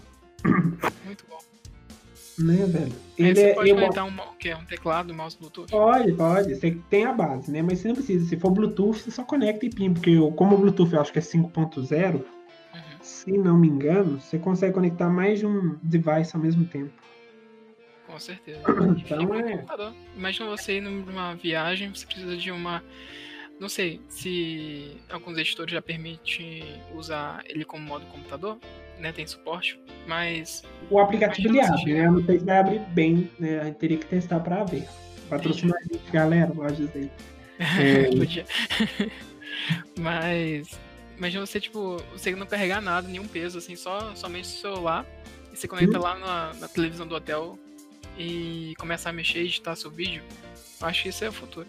muito 1.05 1.25
bom. 1.29 1.48
Né, 2.43 2.65
velho? 2.65 2.93
Aí 3.19 3.25
Ele 3.25 3.35
você 3.35 3.41
é, 3.41 3.53
pode 3.53 3.73
conectar 3.73 4.03
um, 4.05 4.15
o 4.15 4.35
quê? 4.37 4.53
um 4.53 4.65
teclado, 4.65 5.11
um 5.13 5.15
mouse 5.15 5.37
Bluetooth. 5.37 5.69
Pode, 5.71 6.11
pode. 6.13 6.55
Você 6.55 6.77
tem 6.89 7.05
a 7.05 7.13
base, 7.13 7.51
né? 7.51 7.61
Mas 7.61 7.79
você 7.79 7.87
não 7.89 7.95
precisa. 7.95 8.25
Se 8.27 8.37
for 8.37 8.51
Bluetooth, 8.51 8.99
você 8.99 9.11
só 9.11 9.23
conecta 9.23 9.65
e 9.65 9.69
pim. 9.69 9.93
Porque 9.93 10.11
eu- 10.11 10.31
como 10.31 10.55
o 10.55 10.59
Bluetooth 10.59 10.93
eu 10.93 11.01
acho 11.01 11.11
que 11.11 11.19
é 11.19 11.21
5.0, 11.21 12.15
Uhum. 12.73 12.81
se 13.01 13.31
não 13.37 13.57
me 13.57 13.67
engano, 13.67 14.19
você 14.19 14.37
consegue 14.39 14.73
conectar 14.73 15.09
mais 15.09 15.39
de 15.39 15.45
um 15.45 15.77
device 15.83 16.35
ao 16.35 16.41
mesmo 16.41 16.65
tempo. 16.65 16.91
Com 18.07 18.19
certeza. 18.19 18.61
Então 18.99 19.35
é-. 19.35 19.65
Imagina 20.15 20.49
você 20.49 20.77
ir 20.77 20.81
numa 20.81 21.35
viagem, 21.35 21.89
você 21.93 22.05
precisa 22.05 22.35
de 22.37 22.51
uma. 22.51 22.83
Não 23.59 23.67
sei 23.67 23.99
se 24.07 24.95
alguns 25.09 25.37
editores 25.37 25.73
já 25.73 25.81
permitem 25.81 26.63
usar 26.95 27.43
ele 27.45 27.65
como 27.65 27.83
modo 27.83 28.05
computador, 28.05 28.57
né? 28.99 29.11
Tem 29.11 29.25
suporte, 29.25 29.79
mas 30.07 30.63
O 30.89 30.99
aplicativo 30.99 31.47
ele 31.49 31.61
abre, 31.61 31.93
né? 31.93 32.05
Eu 32.05 32.11
não 32.13 32.25
sei 32.25 32.39
se 32.39 32.45
vai 32.45 32.57
abrir 32.59 32.79
bem, 32.91 33.29
né? 33.39 33.59
A 33.59 33.65
gente 33.65 33.77
teria 33.77 33.97
que 33.97 34.05
testar 34.05 34.39
pra 34.39 34.63
ver. 34.63 34.87
Patrocinar 35.29 35.77
a 35.77 35.83
gente, 35.93 36.11
galera, 36.11 36.51
lojas 36.53 36.89
dele. 36.91 37.11
É. 37.59 38.09
mas 39.99 40.69
imagina 41.17 41.45
você, 41.45 41.59
tipo, 41.59 42.01
você 42.13 42.31
não 42.35 42.45
carregar 42.45 42.81
nada, 42.81 43.07
nenhum 43.07 43.27
peso, 43.27 43.57
assim, 43.57 43.75
só 43.75 44.13
somente 44.15 44.45
o 44.45 44.47
celular, 44.47 45.05
e 45.51 45.57
você 45.57 45.67
conecta 45.67 45.97
Hum. 45.97 46.01
lá 46.01 46.17
na, 46.17 46.53
na 46.55 46.67
televisão 46.67 47.05
do 47.07 47.15
hotel 47.15 47.57
e 48.17 48.73
começa 48.77 49.09
a 49.09 49.13
mexer 49.13 49.39
e 49.39 49.45
editar 49.45 49.75
seu 49.75 49.89
vídeo. 49.91 50.21
Eu 50.81 50.87
acho 50.87 51.03
que 51.03 51.09
isso 51.09 51.23
é 51.23 51.29
o 51.29 51.33
futuro. 51.33 51.67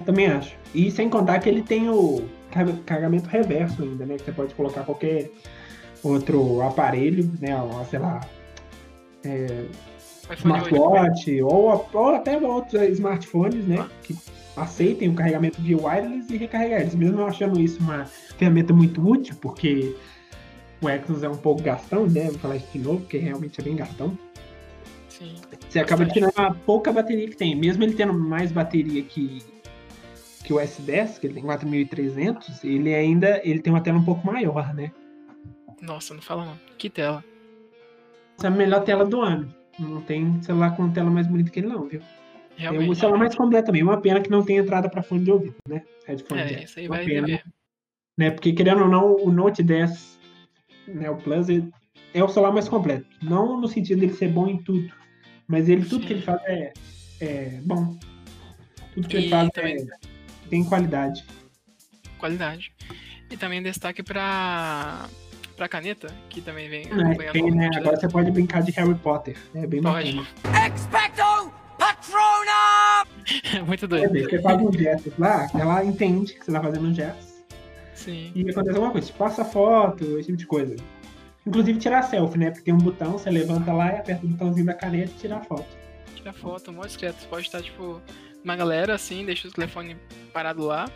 Eu 0.00 0.06
também 0.06 0.26
acho. 0.26 0.54
E 0.74 0.90
sem 0.90 1.08
contar 1.08 1.38
que 1.40 1.48
ele 1.48 1.62
tem 1.62 1.88
o 1.88 2.28
car- 2.50 2.76
carregamento 2.84 3.28
reverso 3.28 3.82
ainda, 3.82 4.04
né? 4.04 4.16
Que 4.16 4.24
você 4.24 4.32
pode 4.32 4.54
colocar 4.54 4.82
qualquer 4.84 5.30
outro 6.02 6.62
aparelho, 6.62 7.30
né? 7.40 7.56
Ó, 7.56 7.84
Sei 7.84 7.98
lá, 7.98 8.20
iPhone 9.24 10.54
8. 10.54 10.66
smartwatch 10.66 11.42
ou, 11.42 11.88
ou 11.92 12.08
até 12.14 12.36
outros 12.36 12.82
smartphones, 12.90 13.66
né? 13.66 13.88
Que 14.02 14.16
aceitem 14.56 15.08
o 15.08 15.14
carregamento 15.14 15.60
via 15.60 15.76
wireless 15.76 16.32
e 16.32 16.36
recarregar 16.36 16.80
eles. 16.80 16.94
Mesmo 16.94 17.20
eu 17.20 17.26
achando 17.26 17.60
isso 17.60 17.80
uma 17.80 18.04
ferramenta 18.36 18.72
muito 18.72 19.06
útil, 19.06 19.34
porque 19.40 19.94
o 20.80 20.88
Exynos 20.88 21.22
é 21.22 21.28
um 21.28 21.36
pouco 21.36 21.62
gastão, 21.62 22.06
né? 22.06 22.24
Vou 22.24 22.38
falar 22.38 22.56
isso 22.56 22.68
de 22.72 22.78
novo, 22.78 23.00
porque 23.00 23.18
realmente 23.18 23.60
é 23.60 23.64
bem 23.64 23.76
gastão. 23.76 24.16
Sim. 25.08 25.36
Você 25.68 25.78
acaba 25.78 26.04
tirando 26.06 26.32
a 26.36 26.52
pouca 26.52 26.92
bateria 26.92 27.28
que 27.28 27.36
tem. 27.36 27.54
Mesmo 27.54 27.82
ele 27.82 27.94
tendo 27.94 28.12
mais 28.12 28.50
bateria 28.50 29.02
que, 29.02 29.42
que 30.44 30.52
o 30.52 30.56
S10, 30.56 31.18
que 31.18 31.26
ele 31.26 31.34
tem 31.34 31.42
4300, 31.42 32.64
ele 32.64 32.94
ainda 32.94 33.40
ele 33.44 33.60
tem 33.60 33.72
uma 33.72 33.80
tela 33.80 33.98
um 33.98 34.04
pouco 34.04 34.26
maior, 34.26 34.74
né? 34.74 34.90
Nossa, 35.82 36.14
não 36.14 36.22
fala 36.22 36.46
não. 36.46 36.58
Que 36.78 36.88
tela. 36.88 37.22
Essa 38.38 38.46
é 38.46 38.48
a 38.48 38.50
melhor 38.50 38.82
tela 38.84 39.04
do 39.04 39.20
ano. 39.20 39.52
Não 39.78 40.00
tem 40.00 40.40
celular 40.42 40.74
com 40.76 40.90
tela 40.90 41.10
mais 41.10 41.26
bonita 41.26 41.50
que 41.50 41.60
ele 41.60 41.66
não, 41.66 41.86
viu? 41.86 42.00
O 42.00 42.04
Realmente. 42.56 42.94
celular 42.98 43.18
mais 43.18 43.34
completo 43.34 43.66
também. 43.66 43.82
Uma 43.82 44.00
pena 44.00 44.20
que 44.20 44.30
não 44.30 44.44
tem 44.44 44.56
entrada 44.58 44.88
para 44.88 45.02
fone 45.02 45.24
de 45.24 45.30
ouvido, 45.32 45.56
né? 45.68 45.82
Headphone 46.06 46.40
É, 46.40 46.44
jack. 46.46 46.64
isso 46.64 46.78
aí 46.78 46.86
Uma 46.86 46.96
vai 46.96 47.04
pena, 47.06 47.26
dever. 47.26 47.44
né? 48.16 48.30
Porque 48.30 48.52
querendo 48.52 48.82
ou 48.82 48.88
não, 48.88 49.16
o 49.16 49.30
Note 49.32 49.62
10, 49.62 50.18
né, 50.86 51.10
o 51.10 51.16
Plus, 51.16 51.48
ele 51.48 51.72
é 52.14 52.22
o 52.22 52.28
celular 52.28 52.52
mais 52.52 52.68
completo. 52.68 53.06
Não 53.22 53.60
no 53.60 53.66
sentido 53.66 54.00
dele 54.00 54.12
ser 54.14 54.28
bom 54.28 54.46
em 54.46 54.62
tudo, 54.62 54.92
mas 55.48 55.68
ele 55.68 55.84
tudo 55.84 56.02
Sim. 56.02 56.06
que 56.06 56.12
ele 56.14 56.22
faz 56.22 56.40
é, 56.44 56.72
é 57.20 57.60
bom. 57.64 57.98
Tudo 58.94 59.08
que 59.08 59.16
ele 59.16 59.26
E 59.26 59.30
faz 59.30 59.48
também- 59.50 59.76
é- 59.76 60.48
tem 60.48 60.62
qualidade. 60.64 61.24
Qualidade. 62.18 62.72
E 63.30 63.36
também 63.36 63.62
destaque 63.62 64.02
pra, 64.02 65.08
pra 65.62 65.68
caneta, 65.68 66.08
que 66.28 66.40
também 66.40 66.68
vem 66.68 66.82
É, 66.82 66.92
acompanhando 66.92 67.32
tem, 67.32 67.50
né? 67.52 67.66
Agora 67.76 67.90
10. 67.90 68.00
você 68.00 68.08
pode 68.08 68.30
brincar 68.32 68.62
de 68.62 68.72
Harry 68.72 68.94
Potter. 68.96 69.36
É 69.54 69.64
bem 69.64 69.80
bacana. 69.80 70.26
Expecto 70.74 71.52
Patronum! 71.78 73.62
Muito 73.66 73.84
É, 73.84 73.88
doido. 73.88 74.28
Você 74.28 74.42
faz 74.42 74.60
um 74.60 74.72
gestos 74.72 75.12
lá, 75.18 75.48
ela 75.54 75.84
entende 75.84 76.34
que 76.34 76.44
você 76.44 76.50
tá 76.50 76.60
fazendo 76.60 76.88
um 76.88 76.94
gesto. 76.94 77.32
Sim. 77.94 78.32
E 78.34 78.50
acontece 78.50 78.74
alguma 78.76 78.90
coisa, 78.90 79.06
tipo, 79.06 79.18
passa 79.20 79.44
foto, 79.44 80.04
esse 80.18 80.26
tipo 80.26 80.36
de 80.38 80.46
coisa. 80.46 80.74
Inclusive 81.46 81.78
tirar 81.78 82.02
selfie, 82.02 82.38
né? 82.38 82.50
Porque 82.50 82.64
tem 82.64 82.74
um 82.74 82.78
botão, 82.78 83.12
você 83.12 83.30
levanta 83.30 83.72
lá 83.72 83.92
e 83.92 83.96
aperta 83.98 84.26
o 84.26 84.28
botãozinho 84.28 84.66
da 84.66 84.74
caneta 84.74 85.12
e 85.16 85.20
tira 85.20 85.36
a 85.36 85.40
foto. 85.44 85.66
Tira 86.16 86.32
foto, 86.32 86.72
mó 86.72 86.84
discreto. 86.84 87.20
Você 87.20 87.26
pode 87.28 87.46
estar, 87.46 87.62
tipo, 87.62 88.00
uma 88.44 88.56
galera 88.56 88.94
assim, 88.94 89.24
deixa 89.24 89.46
o 89.46 89.52
telefone 89.52 89.96
parado 90.32 90.64
lá. 90.64 90.90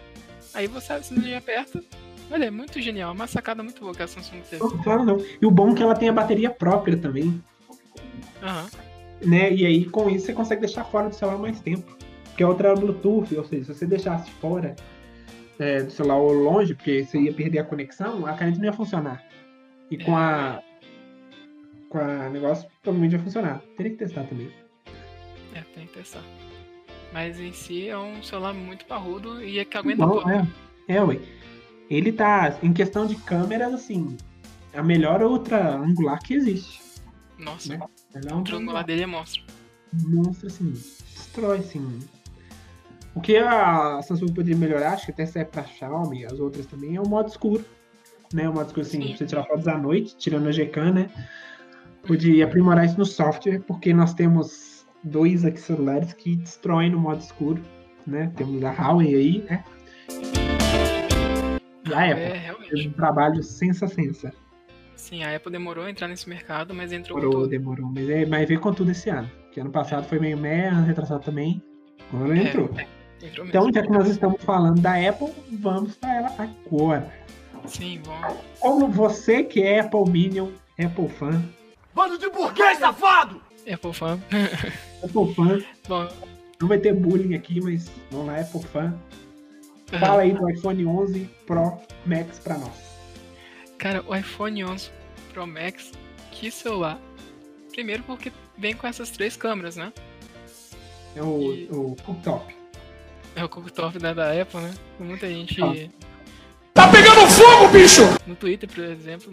Aí 0.55 0.67
você 0.67 1.01
simplesmente 1.03 1.35
aperta. 1.37 1.83
Olha, 2.31 2.45
é 2.47 2.51
muito 2.51 2.81
genial. 2.81 3.13
Uma 3.13 3.27
sacada 3.27 3.63
muito 3.63 3.81
boa 3.81 3.95
que 3.95 4.03
a 4.03 4.07
Samsung 4.09 4.41
teve. 4.49 4.63
Não, 4.63 4.83
claro 4.83 5.05
não. 5.05 5.19
E 5.41 5.47
o 5.47 5.51
bom 5.51 5.71
é 5.71 5.75
que 5.75 5.83
ela 5.83 5.95
tem 5.95 6.09
a 6.09 6.13
bateria 6.13 6.51
própria 6.51 6.97
também, 6.97 7.43
Aham. 8.43 8.67
né? 9.25 9.53
E 9.53 9.65
aí 9.65 9.85
com 9.85 10.11
isso 10.11 10.27
você 10.27 10.33
consegue 10.33 10.63
deixar 10.63 10.85
fora 10.85 11.09
do 11.09 11.15
celular 11.15 11.39
mais 11.39 11.61
tempo. 11.61 11.97
Porque 12.27 12.43
a 12.43 12.49
outra 12.49 12.69
é 12.69 12.73
o 12.73 12.77
Bluetooth, 12.77 13.35
ou 13.35 13.45
seja, 13.45 13.65
se 13.65 13.75
você 13.75 13.87
deixasse 13.87 14.31
fora 14.33 14.77
é, 15.59 15.83
do 15.83 15.91
celular 15.91 16.17
ou 16.19 16.33
longe, 16.33 16.75
porque 16.75 17.05
você 17.05 17.19
ia 17.19 17.33
perder 17.33 17.61
a 17.61 17.65
conexão, 17.65 18.27
a 18.27 18.35
caneta 18.35 18.59
não 18.59 18.67
ia 18.67 18.73
funcionar. 18.73 19.25
E 19.91 19.97
com 19.97 20.17
a. 20.17 20.61
Com 21.89 21.99
a 21.99 22.29
negócio, 22.29 22.69
provavelmente 22.83 23.17
vai 23.17 23.25
funcionar. 23.25 23.63
Teria 23.77 23.93
que 23.93 23.99
testar 23.99 24.25
também. 24.25 24.51
É, 25.55 25.63
tem 25.75 25.87
que 25.87 25.95
testar. 25.95 26.23
Mas 27.13 27.41
em 27.41 27.53
si 27.53 27.89
é 27.89 27.97
um 27.97 28.23
celular 28.23 28.53
muito 28.53 28.85
parrudo 28.85 29.43
e 29.43 29.59
é 29.59 29.65
que 29.65 29.79
aguenta 29.79 30.05
Bom, 30.05 30.19
tudo. 30.19 30.31
é. 30.31 30.47
É, 30.89 31.03
ué. 31.03 31.19
Ele 31.89 32.13
tá, 32.13 32.59
em 32.63 32.73
questão 32.73 33.07
de 33.07 33.15
câmeras, 33.17 33.73
assim, 33.73 34.17
a 34.75 34.83
melhor 34.83 35.23
ultra 35.23 35.77
angular 35.77 36.19
que 36.21 36.35
existe. 36.35 36.81
Nossa, 37.39 37.77
Né? 37.77 37.81
Ela 38.15 38.31
é 38.31 38.35
um 38.35 38.43
triângulo 38.43 38.83
dele 38.83 39.03
é 39.03 39.07
monstro. 39.07 39.43
monstro, 39.93 40.47
assim, 40.49 40.73
destrói, 41.15 41.59
assim. 41.59 42.01
O 43.15 43.21
que 43.21 43.37
a 43.37 44.01
Samsung 44.03 44.33
poderia 44.33 44.57
melhorar, 44.57 44.93
acho 44.93 45.07
que 45.07 45.13
até 45.13 45.25
serve 45.27 45.51
pra 45.51 45.65
Xiaomi, 45.65 46.25
as 46.25 46.39
outras 46.39 46.67
também, 46.67 46.97
é 46.97 47.01
o 47.01 47.09
modo 47.09 47.29
escuro. 47.29 47.65
Né? 48.33 48.49
O 48.49 48.53
modo 48.53 48.67
escuro, 48.67 48.87
assim, 48.87 49.03
Sim. 49.03 49.17
você 49.17 49.25
tirar 49.27 49.45
fotos 49.45 49.69
à 49.69 49.79
noite, 49.79 50.17
tirando 50.17 50.49
a 50.49 50.53
Gcam, 50.53 50.93
né? 50.93 51.11
Podia 52.07 52.45
aprimorar 52.45 52.85
isso 52.85 52.99
no 52.99 53.07
software, 53.07 53.61
porque 53.61 53.93
nós 53.93 54.13
temos 54.15 54.87
dois 55.03 55.45
aqui 55.45 55.61
celulares 55.61 56.13
que 56.13 56.37
destroem 56.37 56.91
no 56.91 56.99
modo 56.99 57.21
escuro, 57.21 57.63
né? 58.07 58.31
Temos 58.37 58.63
a 58.65 58.71
Huawei 58.73 59.15
aí, 59.15 59.45
né? 59.49 59.65
E 61.89 61.95
a 61.95 62.11
Apple. 62.13 62.23
É, 62.23 62.31
Fez 62.31 62.43
realmente. 62.43 62.89
um 62.89 62.93
trabalho 62.93 63.43
sensa-sensa. 63.43 64.33
Sim, 64.95 65.23
a 65.25 65.35
Apple 65.37 65.53
demorou 65.53 65.85
a 65.85 65.91
entrar 65.91 66.09
nesse 66.09 66.29
mercado, 66.29 66.75
mas 66.75 66.93
entrou 66.93 67.17
com 67.17 67.21
Demorou, 67.21 67.43
tudo. 67.43 67.51
demorou. 67.51 67.93
Mas, 67.95 68.09
é, 68.09 68.27
mas 68.27 68.49
veio 68.49 68.61
com 68.61 68.73
tudo 68.73 68.91
esse 68.91 69.11
ano. 69.11 69.31
Que 69.53 69.61
ano 69.61 69.71
passado 69.71 70.07
foi 70.09 70.19
meio 70.19 70.37
meia, 70.37 70.71
ano 70.71 70.87
retrasado 70.87 71.23
também. 71.23 71.63
Agora 72.13 72.37
É, 72.37 72.43
entrou. 72.43 72.65
Entrou 73.23 73.45
mesmo. 73.47 73.49
Então, 73.49 73.71
já 73.73 73.83
que 73.83 73.91
nós 73.91 74.09
estamos 74.09 74.43
falando 74.43 74.81
da 74.81 74.95
Apple, 75.09 75.33
vamos 75.53 75.97
para 75.97 76.15
ela 76.17 76.35
agora. 76.39 77.13
Sim, 77.67 78.01
bom. 78.05 78.37
Como 78.61 78.89
você 78.89 79.43
que 79.43 79.63
é 79.63 79.81
Apple 79.81 80.09
Minion, 80.11 80.49
Apple 80.83 81.09
fã, 81.09 81.43
Bando 81.95 82.19
de 82.19 82.29
burguês 82.31 82.79
safado! 82.79 83.41
Apple 83.73 83.93
fã. 83.93 84.19
Apple 85.03 85.35
fã, 85.35 85.59
Bom, 85.89 86.09
não 86.61 86.69
vai 86.69 86.79
ter 86.79 86.93
bullying 86.95 87.35
aqui, 87.35 87.61
mas 87.61 87.91
vamos 88.11 88.27
lá, 88.27 88.41
Apple 88.41 88.63
fã. 88.63 88.95
Fala 89.87 90.23
aí 90.23 90.33
do 90.33 90.49
iPhone 90.51 90.85
11 90.87 91.31
Pro 91.47 91.79
Max 92.05 92.39
para 92.41 92.59
nós. 92.59 92.73
Cara, 93.79 94.03
o 94.07 94.15
iPhone 94.15 94.65
11 94.65 94.91
Pro 95.33 95.47
Max, 95.47 95.93
que 96.33 96.51
celular. 96.51 96.99
Primeiro 97.71 98.03
porque 98.03 98.33
vem 98.59 98.75
com 98.75 98.87
essas 98.87 99.11
três 99.11 99.37
câmeras, 99.37 99.77
né? 99.77 99.93
É 101.15 101.23
o, 101.23 101.53
E- 101.53 101.69
o 101.71 101.97
cooktop. 102.05 102.55
É 103.37 103.45
o 103.45 103.49
cooktop 103.49 103.99
da, 103.99 104.13
da 104.15 104.41
Apple, 104.41 104.61
né? 104.61 104.75
Muita 104.99 105.29
gente 105.29 105.61
Ah. 105.63 106.07
Tá 106.75 106.91
pegando 106.91 107.27
fogo, 107.31 107.69
bicho! 107.73 108.03
no 108.27 108.35
Twitter, 108.35 108.69
por 108.69 108.85
exemplo, 108.85 109.33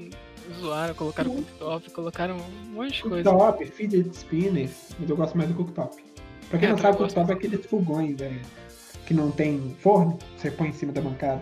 zoaram, 0.61 0.93
colocaram 0.93 1.31
cooktop, 1.35 1.89
colocaram 1.91 2.37
um 2.37 2.69
monte 2.73 2.93
de 2.95 3.01
coisa. 3.03 3.29
Cooktop, 3.29 3.65
fidget 3.65 4.15
spinner, 4.15 4.69
mas 4.99 5.09
eu 5.09 5.15
gosto 5.17 5.37
mais 5.37 5.49
do 5.49 5.55
cooktop. 5.55 6.01
Pra 6.49 6.59
quem 6.59 6.69
É, 6.69 6.71
não 6.71 6.77
sabe, 6.77 6.97
cooktop 6.97 7.31
é 7.31 7.33
aqueles 7.33 7.65
fogões 7.65 8.21
é, 8.21 8.31
que 9.05 9.13
não 9.13 9.31
tem 9.31 9.75
forno, 9.79 10.17
você 10.37 10.49
põe 10.51 10.69
em 10.69 10.73
cima 10.73 10.91
da 10.91 11.01
bancada. 11.01 11.41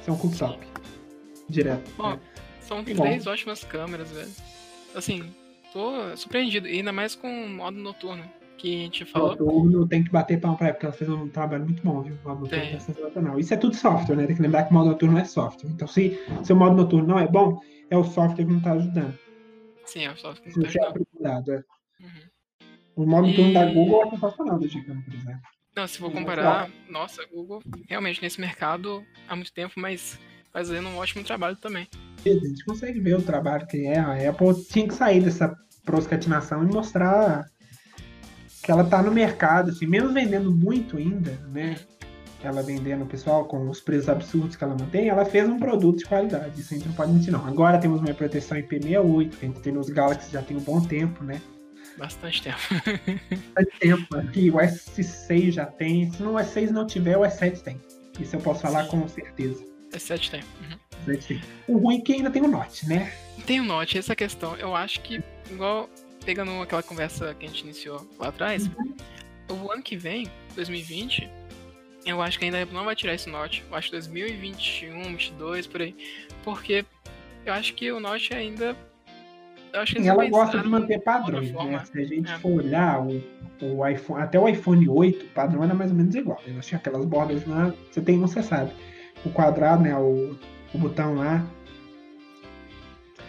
Isso 0.00 0.10
é 0.10 0.12
um 0.12 0.16
cooktop. 0.18 0.58
Direto. 1.48 1.90
Ó, 1.98 2.12
né? 2.12 2.20
São 2.60 2.82
bom. 2.84 2.94
três 3.02 3.26
ótimas 3.26 3.64
câmeras, 3.64 4.10
velho. 4.10 4.30
Assim, 4.94 5.34
tô 5.72 6.16
surpreendido. 6.16 6.68
E 6.68 6.76
ainda 6.78 6.92
mais 6.92 7.14
com 7.14 7.28
o 7.28 7.48
modo 7.48 7.76
noturno, 7.78 8.22
que 8.56 8.74
a 8.74 8.78
gente 8.84 9.04
falou. 9.04 9.30
Noturno 9.30 9.86
tem 9.88 10.04
que 10.04 10.10
bater 10.10 10.40
palma 10.40 10.56
pra 10.56 10.68
ela, 10.68 10.74
porque 10.74 10.86
ela 10.86 10.94
fez 10.94 11.10
um 11.10 11.28
trabalho 11.28 11.64
muito 11.64 11.82
bom, 11.82 12.02
viu? 12.02 12.16
O 12.24 12.28
modo 12.28 12.40
noturno 12.42 12.70
tá 12.72 12.80
sensacional. 12.80 13.38
Isso 13.40 13.52
é 13.52 13.56
tudo 13.56 13.74
software, 13.74 14.16
né? 14.16 14.26
Tem 14.26 14.36
que 14.36 14.42
lembrar 14.42 14.64
que 14.64 14.70
o 14.70 14.74
modo 14.74 14.90
noturno 14.90 15.18
é 15.18 15.24
software. 15.24 15.70
Então, 15.70 15.88
se 15.88 16.18
seu 16.44 16.54
modo 16.56 16.76
noturno 16.76 17.06
não 17.08 17.18
é 17.18 17.26
bom, 17.26 17.60
é 17.90 17.96
o 17.96 18.04
software 18.04 18.44
que 18.46 18.52
não 18.52 18.60
tá 18.60 18.72
ajudando. 18.72 19.18
Sim, 19.84 20.04
é 20.04 20.12
o 20.12 20.16
software 20.16 20.52
que 20.52 20.58
não 20.58 20.70
tá 20.70 20.78
é 20.78 20.86
ajudando. 20.86 21.52
é. 21.52 21.64
Uhum. 22.00 22.30
O 22.96 23.06
modo 23.06 23.26
noturno 23.28 23.52
da 23.52 23.66
E- 23.66 23.74
Google 23.74 24.04
é 24.04 24.10
sensacional 24.10 24.58
do 24.58 24.68
Gigano, 24.68 25.02
por 25.02 25.14
exemplo. 25.14 25.40
Não, 25.80 25.88
se 25.88 25.96
for 25.96 26.12
comparar, 26.12 26.68
nossa, 26.90 27.24
Google 27.32 27.62
realmente 27.88 28.20
nesse 28.20 28.38
mercado 28.38 29.02
há 29.26 29.34
muito 29.34 29.50
tempo, 29.50 29.72
mas 29.78 30.18
fazendo 30.52 30.86
um 30.90 30.98
ótimo 30.98 31.24
trabalho 31.24 31.56
também. 31.56 31.88
A 32.22 32.28
gente 32.28 32.62
consegue 32.66 33.00
ver 33.00 33.16
o 33.16 33.22
trabalho 33.22 33.66
que 33.66 33.86
é. 33.86 33.98
A 33.98 34.28
Apple 34.28 34.62
tinha 34.64 34.86
que 34.86 34.92
sair 34.92 35.22
dessa 35.22 35.56
proscatinação 35.82 36.62
e 36.62 36.66
mostrar 36.66 37.46
que 38.62 38.70
ela 38.70 38.84
tá 38.84 39.02
no 39.02 39.10
mercado, 39.10 39.70
assim, 39.70 39.86
mesmo 39.86 40.12
vendendo 40.12 40.54
muito 40.54 40.98
ainda, 40.98 41.30
né? 41.50 41.76
Ela 42.44 42.62
vendendo 42.62 43.04
o 43.04 43.06
pessoal 43.06 43.46
com 43.46 43.70
os 43.70 43.80
preços 43.80 44.10
absurdos 44.10 44.56
que 44.56 44.62
ela 44.62 44.76
mantém, 44.78 45.08
ela 45.08 45.24
fez 45.24 45.48
um 45.48 45.58
produto 45.58 46.00
de 46.00 46.04
qualidade. 46.04 46.60
Isso 46.60 46.74
a 46.74 46.76
gente 46.76 46.88
não 46.88 46.94
pode 46.94 47.10
mentir, 47.10 47.32
não. 47.32 47.46
Agora 47.46 47.78
temos 47.78 48.00
uma 48.00 48.12
proteção 48.12 48.58
IP68, 48.58 49.30
que 49.30 49.46
a 49.46 49.48
gente 49.48 49.60
tem 49.60 49.72
nos 49.72 49.88
Galaxy 49.88 50.30
já 50.30 50.42
tem 50.42 50.58
um 50.58 50.60
bom 50.60 50.78
tempo, 50.82 51.24
né? 51.24 51.40
Bastante 52.00 52.42
tempo. 52.42 52.58
Bastante 53.54 53.78
tempo. 53.78 54.16
Aqui 54.16 54.50
o 54.50 54.54
S6 54.54 55.52
já 55.52 55.66
tem. 55.66 56.10
Se 56.10 56.22
no 56.22 56.32
S6 56.32 56.70
não 56.70 56.86
tiver, 56.86 57.18
o 57.18 57.20
S7 57.20 57.60
tem. 57.60 57.80
Isso 58.18 58.36
eu 58.36 58.40
posso 58.40 58.62
falar 58.62 58.84
Sim. 58.84 58.90
com 58.90 59.08
certeza. 59.08 59.62
S7 59.92 60.30
tem. 60.30 60.40
Uhum. 60.40 60.78
O 61.06 61.10
S7 61.10 61.26
tem. 61.26 61.42
O 61.68 61.76
ruim 61.76 61.98
é 61.98 62.00
que 62.00 62.14
ainda 62.14 62.30
tem 62.30 62.40
o 62.40 62.48
Note, 62.48 62.88
né? 62.88 63.12
Tem 63.46 63.60
o 63.60 63.64
Note, 63.64 63.98
essa 63.98 64.16
questão. 64.16 64.56
Eu 64.56 64.74
acho 64.74 65.00
que, 65.00 65.22
igual 65.50 65.90
pegando 66.24 66.62
aquela 66.62 66.82
conversa 66.82 67.34
que 67.34 67.44
a 67.44 67.48
gente 67.48 67.64
iniciou 67.64 68.08
lá 68.18 68.28
atrás, 68.28 68.70
o 69.48 69.70
ano 69.70 69.82
que 69.82 69.96
vem, 69.96 70.26
2020, 70.54 71.28
eu 72.06 72.22
acho 72.22 72.38
que 72.38 72.46
ainda 72.46 72.64
não 72.66 72.84
vai 72.84 72.96
tirar 72.96 73.12
esse 73.12 73.28
Note. 73.28 73.62
Eu 73.68 73.76
acho 73.76 73.88
que 73.88 73.92
2021, 73.92 75.02
2022, 75.02 75.66
por 75.66 75.82
aí. 75.82 75.94
Porque 76.42 76.84
eu 77.44 77.52
acho 77.52 77.74
que 77.74 77.92
o 77.92 78.00
Note 78.00 78.32
ainda. 78.32 78.74
Eles 79.72 80.06
ela 80.06 80.28
gosta 80.28 80.58
de 80.58 80.68
manter 80.68 81.00
padrões, 81.00 81.52
né? 81.52 81.84
Se 81.84 82.00
a 82.00 82.04
gente 82.04 82.30
É. 82.30 82.38
for 82.38 82.52
olhar 82.52 83.00
o, 83.06 83.22
o 83.62 83.86
iPhone, 83.86 84.22
até 84.22 84.38
o 84.38 84.48
iPhone 84.48 84.88
8, 84.88 85.24
o 85.24 85.28
padrão 85.28 85.62
era 85.64 85.74
mais 85.74 85.90
ou 85.90 85.96
menos 85.96 86.14
igual. 86.14 86.40
Né? 86.46 86.58
Tinha 86.60 86.78
aquelas 86.78 87.04
bordas 87.04 87.46
lá, 87.46 87.72
você 87.90 88.00
tem 88.00 88.18
um, 88.18 88.22
você 88.22 88.42
sabe. 88.42 88.72
O 89.24 89.30
quadrado, 89.30 89.82
né? 89.82 89.96
O, 89.96 90.36
o 90.74 90.78
botão 90.78 91.14
lá. 91.16 91.44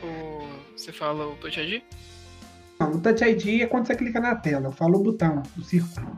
O, 0.03 0.47
você 0.75 0.91
fala 0.91 1.27
o 1.27 1.35
Touch 1.35 1.59
ID? 1.59 1.81
Não, 2.79 2.91
o 2.93 2.99
Touch 3.01 3.23
ID 3.23 3.61
é 3.61 3.67
quando 3.67 3.85
você 3.87 3.95
clica 3.95 4.19
na 4.19 4.35
tela. 4.35 4.67
Eu 4.67 4.71
falo 4.71 4.99
o 4.99 5.03
botão, 5.03 5.43
o 5.57 5.61
círculo. 5.61 6.17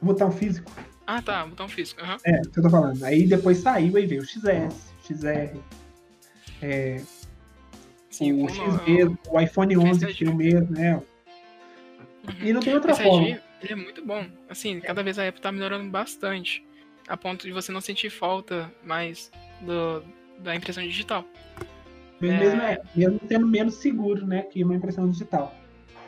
O 0.00 0.06
botão 0.06 0.30
físico. 0.32 0.70
Ah, 1.06 1.20
tá, 1.22 1.46
botão 1.46 1.68
físico. 1.68 2.00
aham. 2.02 2.16
É, 2.24 2.40
isso 2.40 2.50
que 2.50 2.58
eu 2.58 2.62
tô 2.64 2.70
falando. 2.70 3.02
Aí 3.04 3.26
depois 3.26 3.58
saiu, 3.58 3.96
aí 3.96 4.06
veio 4.06 4.22
o 4.22 4.24
XS, 4.24 4.92
XR, 5.04 5.56
é, 6.60 7.00
Sim, 8.12 8.44
o 8.44 8.48
X 8.48 8.86
mesmo, 8.86 9.18
o 9.28 9.40
iPhone 9.40 9.76
11 9.76 10.00
Face 10.00 10.14
que 10.18 10.24
é 10.24 10.30
o 10.30 10.34
mesmo, 10.36 10.70
né? 10.70 10.96
Uhum. 10.96 12.34
E 12.46 12.52
não 12.52 12.60
tem 12.60 12.74
outra 12.74 12.92
Esse 12.92 13.02
forma. 13.02 13.26
Ele 13.26 13.72
é 13.72 13.74
muito 13.76 14.04
bom. 14.04 14.24
Assim, 14.48 14.80
cada 14.80 15.02
vez 15.02 15.18
a 15.18 15.26
Apple 15.26 15.40
tá 15.40 15.50
melhorando 15.50 15.88
bastante. 15.90 16.64
A 17.08 17.16
ponto 17.16 17.44
de 17.46 17.52
você 17.52 17.72
não 17.72 17.80
sentir 17.80 18.10
falta 18.10 18.70
mais 18.84 19.30
do, 19.60 20.02
da 20.38 20.54
impressão 20.54 20.82
digital. 20.84 21.24
Mesmo, 22.20 22.60
é, 22.60 22.78
mesmo 22.94 23.20
sendo 23.26 23.46
menos 23.48 23.74
seguro, 23.76 24.24
né? 24.26 24.42
Que 24.42 24.62
uma 24.62 24.74
impressão 24.76 25.10
digital. 25.10 25.52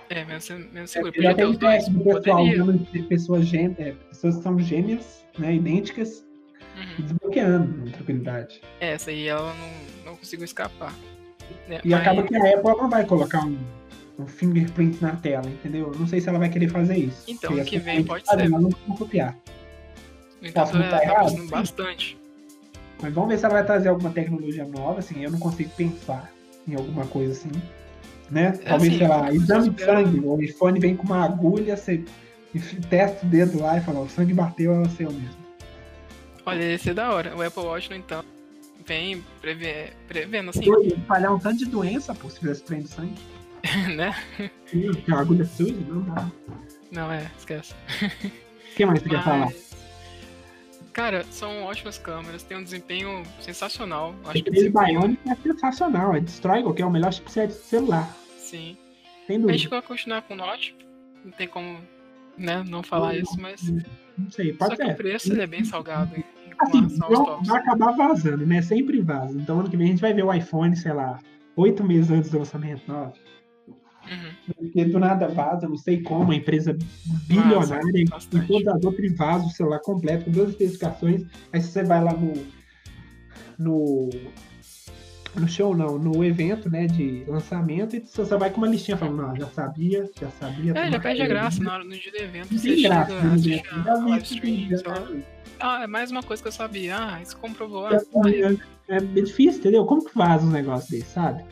É, 0.09 0.25
menos, 0.25 0.49
menos 0.49 0.90
seguro. 0.90 1.12
É, 1.19 1.23
já 1.23 1.35
tem 1.35 1.57
teste 1.57 1.90
do 1.90 2.05
pessoal 2.05 2.45
usando 2.45 2.79
de 2.93 3.03
pessoas, 3.05 3.47
gê- 3.47 3.75
é, 3.79 3.93
pessoas 4.11 4.37
que 4.37 4.43
são 4.43 4.59
gêmeas, 4.61 5.25
né? 5.38 5.55
Idênticas, 5.55 6.25
Uhum. 6.77 7.05
desbloqueando 7.05 7.73
com 7.83 7.90
tranquilidade. 7.93 8.61
É, 8.81 8.90
Essa 8.93 9.11
aí 9.11 9.27
ela 9.29 9.55
não, 9.55 10.05
não 10.11 10.17
conseguiu 10.17 10.45
escapar. 10.45 10.93
Né? 11.69 11.81
E 11.85 11.91
Mas- 11.91 12.01
acaba 12.01 12.23
que 12.23 12.37
a 12.37 12.55
Apple 12.55 12.77
não 12.77 12.89
vai 12.91 13.05
colocar 13.05 13.45
um, 13.45 13.59
um 14.19 14.27
fingerprint 14.27 15.01
na 15.03 15.17
tela, 15.17 15.47
entendeu? 15.47 15.93
Não 15.99 16.07
sei 16.07 16.21
se 16.21 16.29
ela 16.29 16.39
vai 16.39 16.49
querer 16.49 16.69
fazer 16.69 16.97
isso. 16.97 17.25
Então, 17.29 17.53
ano 17.53 17.65
que 17.65 17.79
vem 17.79 18.05
pode 18.05 18.25
ser. 18.25 18.31
padrão 18.37 18.61
Não 18.61 18.71
vão 18.87 18.97
copiar. 18.97 19.37
Entanto, 20.43 20.55
Posso 20.55 20.77
ela 20.77 20.85
estar 20.85 20.99
tá 20.99 21.05
errado? 21.05 21.49
bastante. 21.49 22.19
Mas 23.01 23.13
vamos 23.13 23.31
ver 23.31 23.39
se 23.39 23.45
ela 23.45 23.55
vai 23.55 23.65
trazer 23.65 23.89
alguma 23.89 24.11
tecnologia 24.11 24.65
nova, 24.65 25.01
assim, 25.01 25.23
eu 25.23 25.31
não 25.31 25.39
consigo 25.39 25.71
pensar 25.77 26.31
em 26.69 26.75
alguma 26.75 27.07
coisa 27.07 27.33
assim. 27.33 27.51
Né? 28.31 28.53
Talvez, 28.53 28.91
assim, 28.93 28.99
sei 28.99 29.09
lá, 29.09 29.33
exame 29.33 29.71
de 29.71 29.85
sangue. 29.85 30.21
O 30.21 30.41
iPhone 30.41 30.81
vem 30.81 30.97
com 30.97 31.05
uma 31.05 31.25
agulha, 31.25 31.77
você 31.77 32.03
testa 32.89 33.27
o 33.27 33.29
dedo 33.29 33.61
lá 33.61 33.77
e 33.79 33.81
fala, 33.81 34.01
o 34.01 34.09
sangue 34.09 34.33
bateu, 34.33 34.73
é 34.75 34.81
o 34.81 34.89
seu 34.91 35.11
mesmo. 35.11 35.45
Olha, 36.47 36.63
ia 36.63 36.79
ser 36.79 36.95
da 36.95 37.11
hora. 37.13 37.35
O 37.37 37.43
Apple 37.43 37.63
Watch, 37.63 37.91
no 37.91 37.97
entanto, 37.97 38.27
vem 38.87 39.25
preve... 39.40 39.92
prevendo, 40.07 40.51
assim, 40.51 40.64
Doido, 40.64 40.94
Espalhar 40.94 41.35
um 41.35 41.38
tanto 41.38 41.59
de 41.59 41.66
doença, 41.66 42.14
pô, 42.14 42.29
se 42.29 42.40
fizesse 42.40 42.62
trem 42.64 42.83
de 42.83 42.88
sangue. 42.88 43.14
né? 43.97 44.14
Sim, 44.66 44.92
que 44.92 45.12
a 45.12 45.18
agulha 45.18 45.44
suja, 45.44 45.75
não 45.88 46.03
dá. 46.03 46.31
Não, 46.90 47.11
é, 47.11 47.31
esquece. 47.37 47.75
O 48.03 48.77
que 48.77 48.85
mais 48.85 49.03
você 49.03 49.09
quer 49.09 49.23
falar? 49.23 49.47
Mas, 49.47 49.70
cara, 50.92 51.25
são 51.31 51.62
ótimas 51.64 51.99
câmeras, 51.99 52.42
tem 52.42 52.57
um 52.57 52.62
desempenho 52.62 53.23
sensacional. 53.40 54.11
Acho 54.11 54.20
que 54.20 54.27
o 54.27 54.31
Aquele 54.31 54.51
desempenho, 54.51 55.01
Bionic 55.01 55.29
é 55.29 55.35
sensacional, 55.37 56.14
é 56.14 56.20
destrói 56.20 56.62
qualquer, 56.62 56.83
é 56.83 56.87
o 56.87 56.90
melhor 56.90 57.12
chipset 57.12 57.49
de 57.49 57.55
celular, 57.55 58.14
sim. 58.37 58.77
sem 59.27 59.37
A 59.37 59.38
dúvida. 59.38 59.59
gente 59.59 59.68
vai 59.68 59.83
continuar 59.83 60.23
com 60.23 60.35
o 60.35 60.37
Note, 60.37 60.77
não 61.25 61.33
tem 61.33 61.49
como, 61.49 61.79
né, 62.37 62.62
não 62.68 62.83
falar 62.83 63.16
isso, 63.16 63.40
mas 63.40 63.62
Não 64.18 64.31
sei, 64.31 64.53
só 64.53 64.68
pode 64.68 64.77
que 64.77 64.85
o 64.85 64.94
preço 64.94 65.33
ele 65.33 65.42
é 65.42 65.47
bem 65.47 65.64
salgado 65.64 66.14
em 66.55 66.67
Assim, 66.67 66.79
relação 66.81 67.07
aos 67.07 67.14
vão- 67.17 67.27
tops. 67.27 67.49
vai 67.49 67.61
acabar 67.61 67.93
vazando, 67.93 68.47
né? 68.47 68.62
Sempre 68.62 69.01
vaza. 69.01 69.38
Então 69.38 69.61
ano 69.61 69.71
que 69.71 69.77
vem 69.77 69.87
a 69.87 69.90
gente 69.90 70.01
vai 70.01 70.12
ver 70.14 70.25
o 70.25 70.33
iPhone, 70.33 70.75
sei 70.77 70.93
lá, 70.93 71.19
oito 71.57 71.85
meses 71.85 72.11
antes 72.11 72.31
do 72.31 72.38
lançamento, 72.38 72.83
nove. 72.87 73.19
Uhum. 74.07 74.55
Porque 74.57 74.85
do 74.85 74.99
nada 74.99 75.29
vaza, 75.29 75.67
não 75.67 75.77
sei 75.79 76.03
como, 76.03 76.31
a 76.33 76.35
empresa 76.37 76.77
bilionária, 77.27 77.83
em 78.01 78.05
bastante. 78.05 78.47
todas 78.47 78.75
as 78.77 78.85
outras 78.85 79.11
e 79.11 79.14
vaza 79.14 79.47
o 79.47 79.51
celular 79.51 79.81
completo, 79.81 80.27
com 80.27 80.31
duas 80.31 80.51
especificações. 80.51 81.25
Aí 81.53 81.61
se 81.62 81.69
você 81.69 81.83
vai 81.83 82.05
lá 82.05 82.12
no. 82.12 82.33
no. 83.59 84.11
No 85.37 85.49
show 85.49 85.77
não, 85.77 85.99
no 85.99 86.25
evento, 86.25 86.70
né, 86.70 86.87
de 86.87 87.25
lançamento, 87.27 87.97
e 87.97 88.01
você 88.01 88.25
só 88.25 88.38
vai 88.38 88.51
com 88.51 88.59
uma 88.59 88.68
listinha 88.68 88.97
falando, 88.97 89.16
não, 89.16 89.37
já 89.37 89.47
sabia, 89.49 90.09
já 90.20 90.31
sabia. 90.38 90.73
É, 90.77 90.90
já 90.92 91.01
perde 91.01 91.23
a 91.23 91.25
que- 91.27 91.31
graça 91.33 91.62
na 91.62 91.75
hora, 91.75 91.85
no 91.85 91.90
dia 91.90 92.12
do 92.12 92.18
evento. 92.18 92.49
Você 92.57 92.68
tem 92.68 92.79
chega, 92.79 93.05
graça. 93.05 93.16
Ah, 95.61 95.83
é 95.83 95.87
mais 95.87 96.11
uma 96.11 96.23
coisa 96.23 96.42
que 96.42 96.49
eu 96.49 96.53
sabia. 96.53 96.97
Ah, 96.97 97.20
isso 97.23 97.37
comprovou. 97.37 97.88
É, 97.92 98.01
aí, 98.25 98.59
é, 98.88 98.97
é 98.97 99.01
difícil, 99.01 99.61
entendeu? 99.61 99.85
Como 99.87 100.05
que 100.05 100.16
vaza 100.16 100.44
um 100.47 100.51
negócio 100.51 100.90
desse, 100.90 101.11
sabe? 101.11 101.44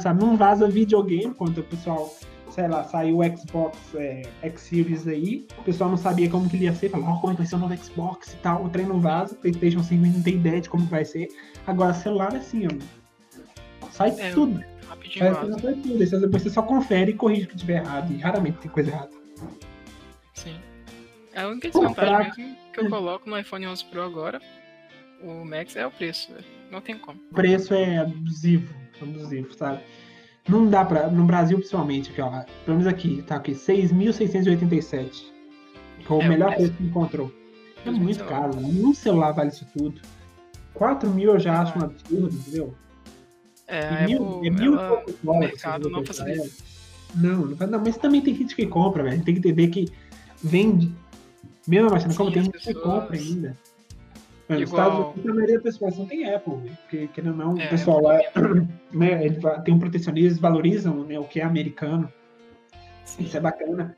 Sabe? 0.00 0.20
Não 0.24 0.36
vaza 0.36 0.68
videogame, 0.68 1.34
quando 1.34 1.58
o 1.58 1.62
pessoal, 1.62 2.14
sei 2.50 2.68
lá, 2.68 2.82
saiu 2.84 3.18
o 3.18 3.36
Xbox 3.36 3.78
é, 3.94 4.22
X 4.42 4.60
Series 4.62 5.06
aí, 5.06 5.46
o 5.58 5.62
pessoal 5.62 5.90
não 5.90 5.96
sabia 5.96 6.28
como 6.30 6.48
que 6.48 6.56
ele 6.56 6.64
ia 6.64 6.74
ser, 6.74 6.88
falou, 6.88 7.08
ó, 7.08 7.16
como 7.18 7.32
é 7.32 7.36
que 7.36 7.42
vai 7.42 7.46
ser 7.46 7.54
o 7.56 7.58
novo 7.58 7.76
Xbox 7.76 8.32
e 8.32 8.36
tal, 8.38 8.64
o 8.64 8.68
trem 8.70 8.86
não 8.86 9.00
vaza, 9.00 9.34
Playstation 9.34 9.82
5 9.82 10.06
não 10.06 10.22
tem 10.22 10.34
ideia 10.34 10.60
de 10.60 10.68
como 10.68 10.84
vai 10.86 11.04
ser. 11.04 11.28
Agora, 11.66 11.94
celular 11.94 12.34
é 12.34 12.38
assim, 12.38 12.66
ó. 12.66 13.86
Sai 13.90 14.10
É, 14.18 14.30
tudo. 14.32 14.62
rapidinho 14.88 15.34
Sai 15.34 15.74
tudo. 15.74 16.20
Depois 16.20 16.42
você 16.42 16.50
só 16.50 16.62
confere 16.62 17.12
e 17.12 17.14
corrige 17.14 17.44
o 17.44 17.48
que 17.48 17.56
tiver 17.56 17.82
errado. 17.82 18.12
E 18.12 18.18
raramente 18.18 18.58
tem 18.58 18.70
coisa 18.70 18.90
errada. 18.90 19.10
Sim. 20.34 20.56
É 21.32 21.42
a 21.42 21.48
única 21.48 21.68
desvantagem 21.70 22.32
mesmo 22.44 22.56
que 22.72 22.80
eu 22.80 22.88
coloco 22.90 23.28
no 23.28 23.38
iPhone 23.38 23.66
11 23.66 23.84
Pro 23.86 24.02
agora, 24.02 24.40
o 25.22 25.44
Max, 25.44 25.76
é 25.76 25.86
o 25.86 25.90
preço. 25.90 26.32
Não 26.70 26.80
tem 26.80 26.96
como. 26.98 27.20
O 27.30 27.34
preço 27.34 27.74
é 27.74 27.98
abusivo, 27.98 28.74
abusivo, 29.00 29.52
sabe? 29.54 29.80
Não 30.48 30.68
dá 30.68 30.84
pra. 30.84 31.08
No 31.08 31.24
Brasil, 31.24 31.58
principalmente, 31.58 32.10
aqui, 32.10 32.20
ó. 32.20 32.30
Pelo 32.64 32.78
menos 32.78 32.86
aqui, 32.86 33.22
tá 33.26 33.36
aqui, 33.36 33.52
6.687. 33.52 35.22
Que 36.04 36.12
é 36.12 36.16
o 36.16 36.20
É, 36.22 36.28
melhor 36.28 36.54
preço. 36.54 36.72
que 36.72 36.82
encontrou. 36.82 37.32
É 37.84 37.90
muito 37.90 38.24
caro, 38.24 38.54
nenhum 38.56 38.92
celular 38.94 39.32
vale 39.32 39.50
isso 39.50 39.66
tudo. 39.76 40.00
4 40.74 41.08
mil 41.10 41.32
eu 41.32 41.38
já 41.40 41.60
acho 41.62 41.78
um 41.78 41.82
absurdo, 41.82 42.34
entendeu? 42.34 42.74
É, 43.68 44.04
E 44.04 44.06
mil, 44.06 44.24
Apple, 44.36 44.46
é 44.48 44.50
mil 44.50 44.72
e 44.74 44.78
ela- 44.78 44.88
poucos 44.88 45.14
o 45.24 45.38
mercado 45.38 45.84
se 45.86 45.90
não 45.90 46.04
facilita. 46.04 46.48
Não, 47.14 47.46
não, 47.46 47.56
faz- 47.56 47.70
não, 47.70 47.78
mas 47.80 47.96
também 47.96 48.20
tem 48.20 48.34
gente 48.34 48.54
que 48.56 48.66
compra, 48.66 49.02
velho. 49.02 49.22
Tem 49.22 49.34
que 49.34 49.40
entender 49.40 49.68
que 49.68 49.86
vende. 50.42 50.92
Mesmo 51.66 51.88
a 51.88 51.92
máquina 51.92 52.10
Sim, 52.10 52.16
compra, 52.18 52.34
tem 52.34 52.42
gente 52.44 52.58
que 52.58 52.64
pessoas- 52.74 52.84
compra 52.84 53.16
ainda. 53.16 53.56
Mas 54.48 54.60
nos 54.60 54.68
Igual- 54.70 54.88
Estados 54.90 55.06
Unidos, 55.14 55.30
a 55.30 55.34
maioria 55.34 55.54
das 55.60 55.62
pessoas 55.62 55.98
não 55.98 56.06
tem 56.06 56.34
Apple. 56.34 56.54
Porque, 56.82 57.06
querendo 57.08 57.30
ou 57.32 57.36
não, 57.54 57.60
É, 57.60 57.66
o 57.66 57.70
pessoal 57.70 58.02
lá 58.02 58.18
né, 58.92 59.24
ele 59.26 59.38
tem 59.64 59.74
um 59.74 59.78
protecionismo, 59.78 60.28
eles 60.28 60.38
valorizam 60.38 61.04
né, 61.04 61.18
o 61.18 61.24
que 61.24 61.40
é 61.40 61.44
americano. 61.44 62.12
Sim. 63.04 63.24
Isso 63.24 63.36
é 63.36 63.40
bacana. 63.40 63.96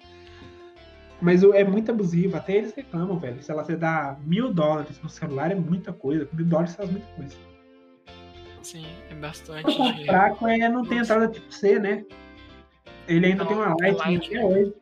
Mas 1.20 1.42
é 1.42 1.64
muito 1.64 1.90
abusivo, 1.90 2.36
até 2.36 2.56
eles 2.56 2.74
reclamam, 2.74 3.18
velho. 3.18 3.42
Se 3.42 3.50
ela 3.50 3.64
você 3.64 3.76
dá 3.76 4.16
mil 4.24 4.52
dólares 4.52 5.00
no 5.02 5.08
celular, 5.08 5.50
é 5.50 5.54
muita 5.54 5.92
coisa. 5.92 6.28
Mil 6.32 6.44
dólares 6.44 6.74
faz 6.74 6.90
muita 6.90 7.06
coisa. 7.14 7.36
Sim, 8.62 8.86
é 9.10 9.14
bastante 9.14 9.70
O 9.70 9.76
ponto 9.76 10.04
fraco 10.06 10.48
é 10.48 10.68
não 10.68 10.84
ter 10.84 10.96
entrada 10.96 11.28
tipo 11.28 11.52
C, 11.52 11.78
né? 11.78 12.04
Ele 13.06 13.26
ainda 13.26 13.44
Não, 13.44 13.48
tem 13.48 13.56
uma 13.56 13.74
Lightning 13.80 14.18
Lightning. 14.18 14.36
até 14.38 14.44
hoje. 14.46 14.74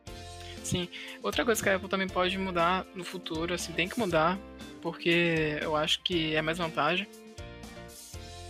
Sim. 0.63 0.87
Outra 1.21 1.43
coisa 1.43 1.61
que 1.61 1.69
a 1.69 1.75
Apple 1.75 1.89
também 1.89 2.07
pode 2.07 2.37
mudar 2.37 2.85
no 2.95 3.03
futuro, 3.03 3.53
assim, 3.53 3.73
tem 3.73 3.87
que 3.89 3.99
mudar, 3.99 4.39
porque 4.81 5.57
eu 5.61 5.75
acho 5.75 6.01
que 6.01 6.33
é 6.33 6.41
mais 6.41 6.57
vantagem. 6.57 7.05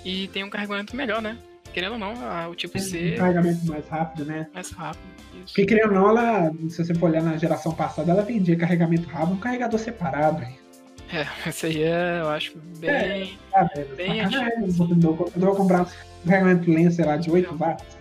E 0.06 0.28
tem 0.28 0.43
um 0.43 0.50
carregamento 0.50 0.96
melhor, 0.96 1.22
né? 1.22 1.38
Querendo 1.73 1.93
ou 1.93 1.99
não, 1.99 2.13
a- 2.25 2.47
o 2.49 2.55
tipo 2.55 2.77
C 2.79 3.13
Um 3.15 3.17
carregamento 3.17 3.65
mais 3.65 3.88
rápido, 3.88 4.25
né? 4.25 4.47
é 4.51 4.53
mais 4.53 4.69
rápido. 4.71 5.01
Isso. 5.33 5.45
Porque, 5.47 5.65
querendo 5.65 5.88
ou 5.89 5.93
não, 5.95 6.09
ela, 6.09 6.51
se 6.69 6.83
você 6.86 6.93
for 6.93 7.09
olhar 7.09 7.23
na 7.23 7.36
geração 7.38 7.73
passada, 7.73 8.12
ela 8.12 8.21
vendia 8.21 8.55
carregamento 8.55 9.09
rápido, 9.09 9.33
um 9.33 9.38
carregador 9.38 9.79
separado, 9.79 10.39
velho. 10.39 10.63
É, 11.12 11.49
esse 11.49 11.65
aí 11.65 11.83
é, 11.83 12.19
eu 12.21 12.29
acho 12.29 12.57
bem. 12.79 13.38
Ah, 13.53 13.63
velho, 13.75 13.95
Bem 13.95 14.23
sacanagem. 14.23 14.39
antigo, 14.65 14.65
Eu 14.65 15.13
vou- 15.15 15.31
eu 15.36 15.41
vou 15.41 15.55
comprar 15.55 15.81
um 15.81 16.29
carregamento 16.29 16.71
lento, 16.71 16.93
sei 16.93 17.05
lá, 17.05 17.17
de 17.17 17.29
8 17.31 17.55
watts. 17.55 17.97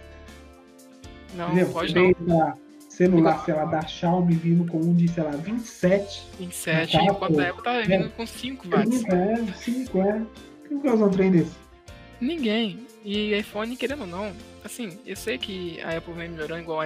Não, 1.34 1.46
entendeu? 1.48 1.68
pode 1.72 1.98
Em 1.98 2.14
não. 2.20 2.36
da 2.38 2.56
celular, 2.90 3.42
sei 3.44 3.54
lá, 3.54 3.64
da 3.64 3.80
Xiaomi 3.86 4.34
vindo 4.34 4.70
com 4.70 4.78
um 4.78 4.94
de, 4.94 5.08
sei 5.08 5.22
lá, 5.24 5.30
27. 5.30 6.26
27, 6.38 6.92
Tá, 6.98 7.04
enquanto 7.04 7.40
a 7.40 7.48
Apple 7.48 7.62
tá 7.64 7.80
vindo 7.80 8.10
com 8.10 8.26
5 8.26 8.68
watts. 8.68 9.02
30, 9.02 9.16
é, 9.16 9.52
5, 9.54 10.02
é. 10.02 10.22
Quem 10.68 10.78
vai 10.80 10.92
usar 10.92 11.04
um 11.06 11.10
trem 11.10 11.30
desse? 11.30 11.52
Ninguém. 12.20 12.86
E 13.04 13.34
iPhone, 13.36 13.76
querendo 13.76 14.02
ou 14.02 14.06
não, 14.06 14.32
assim, 14.64 14.98
eu 15.04 15.16
sei 15.16 15.36
que 15.36 15.80
a 15.82 15.96
Apple 15.96 16.14
vem 16.14 16.28
melhorando 16.28 16.62
igual 16.62 16.84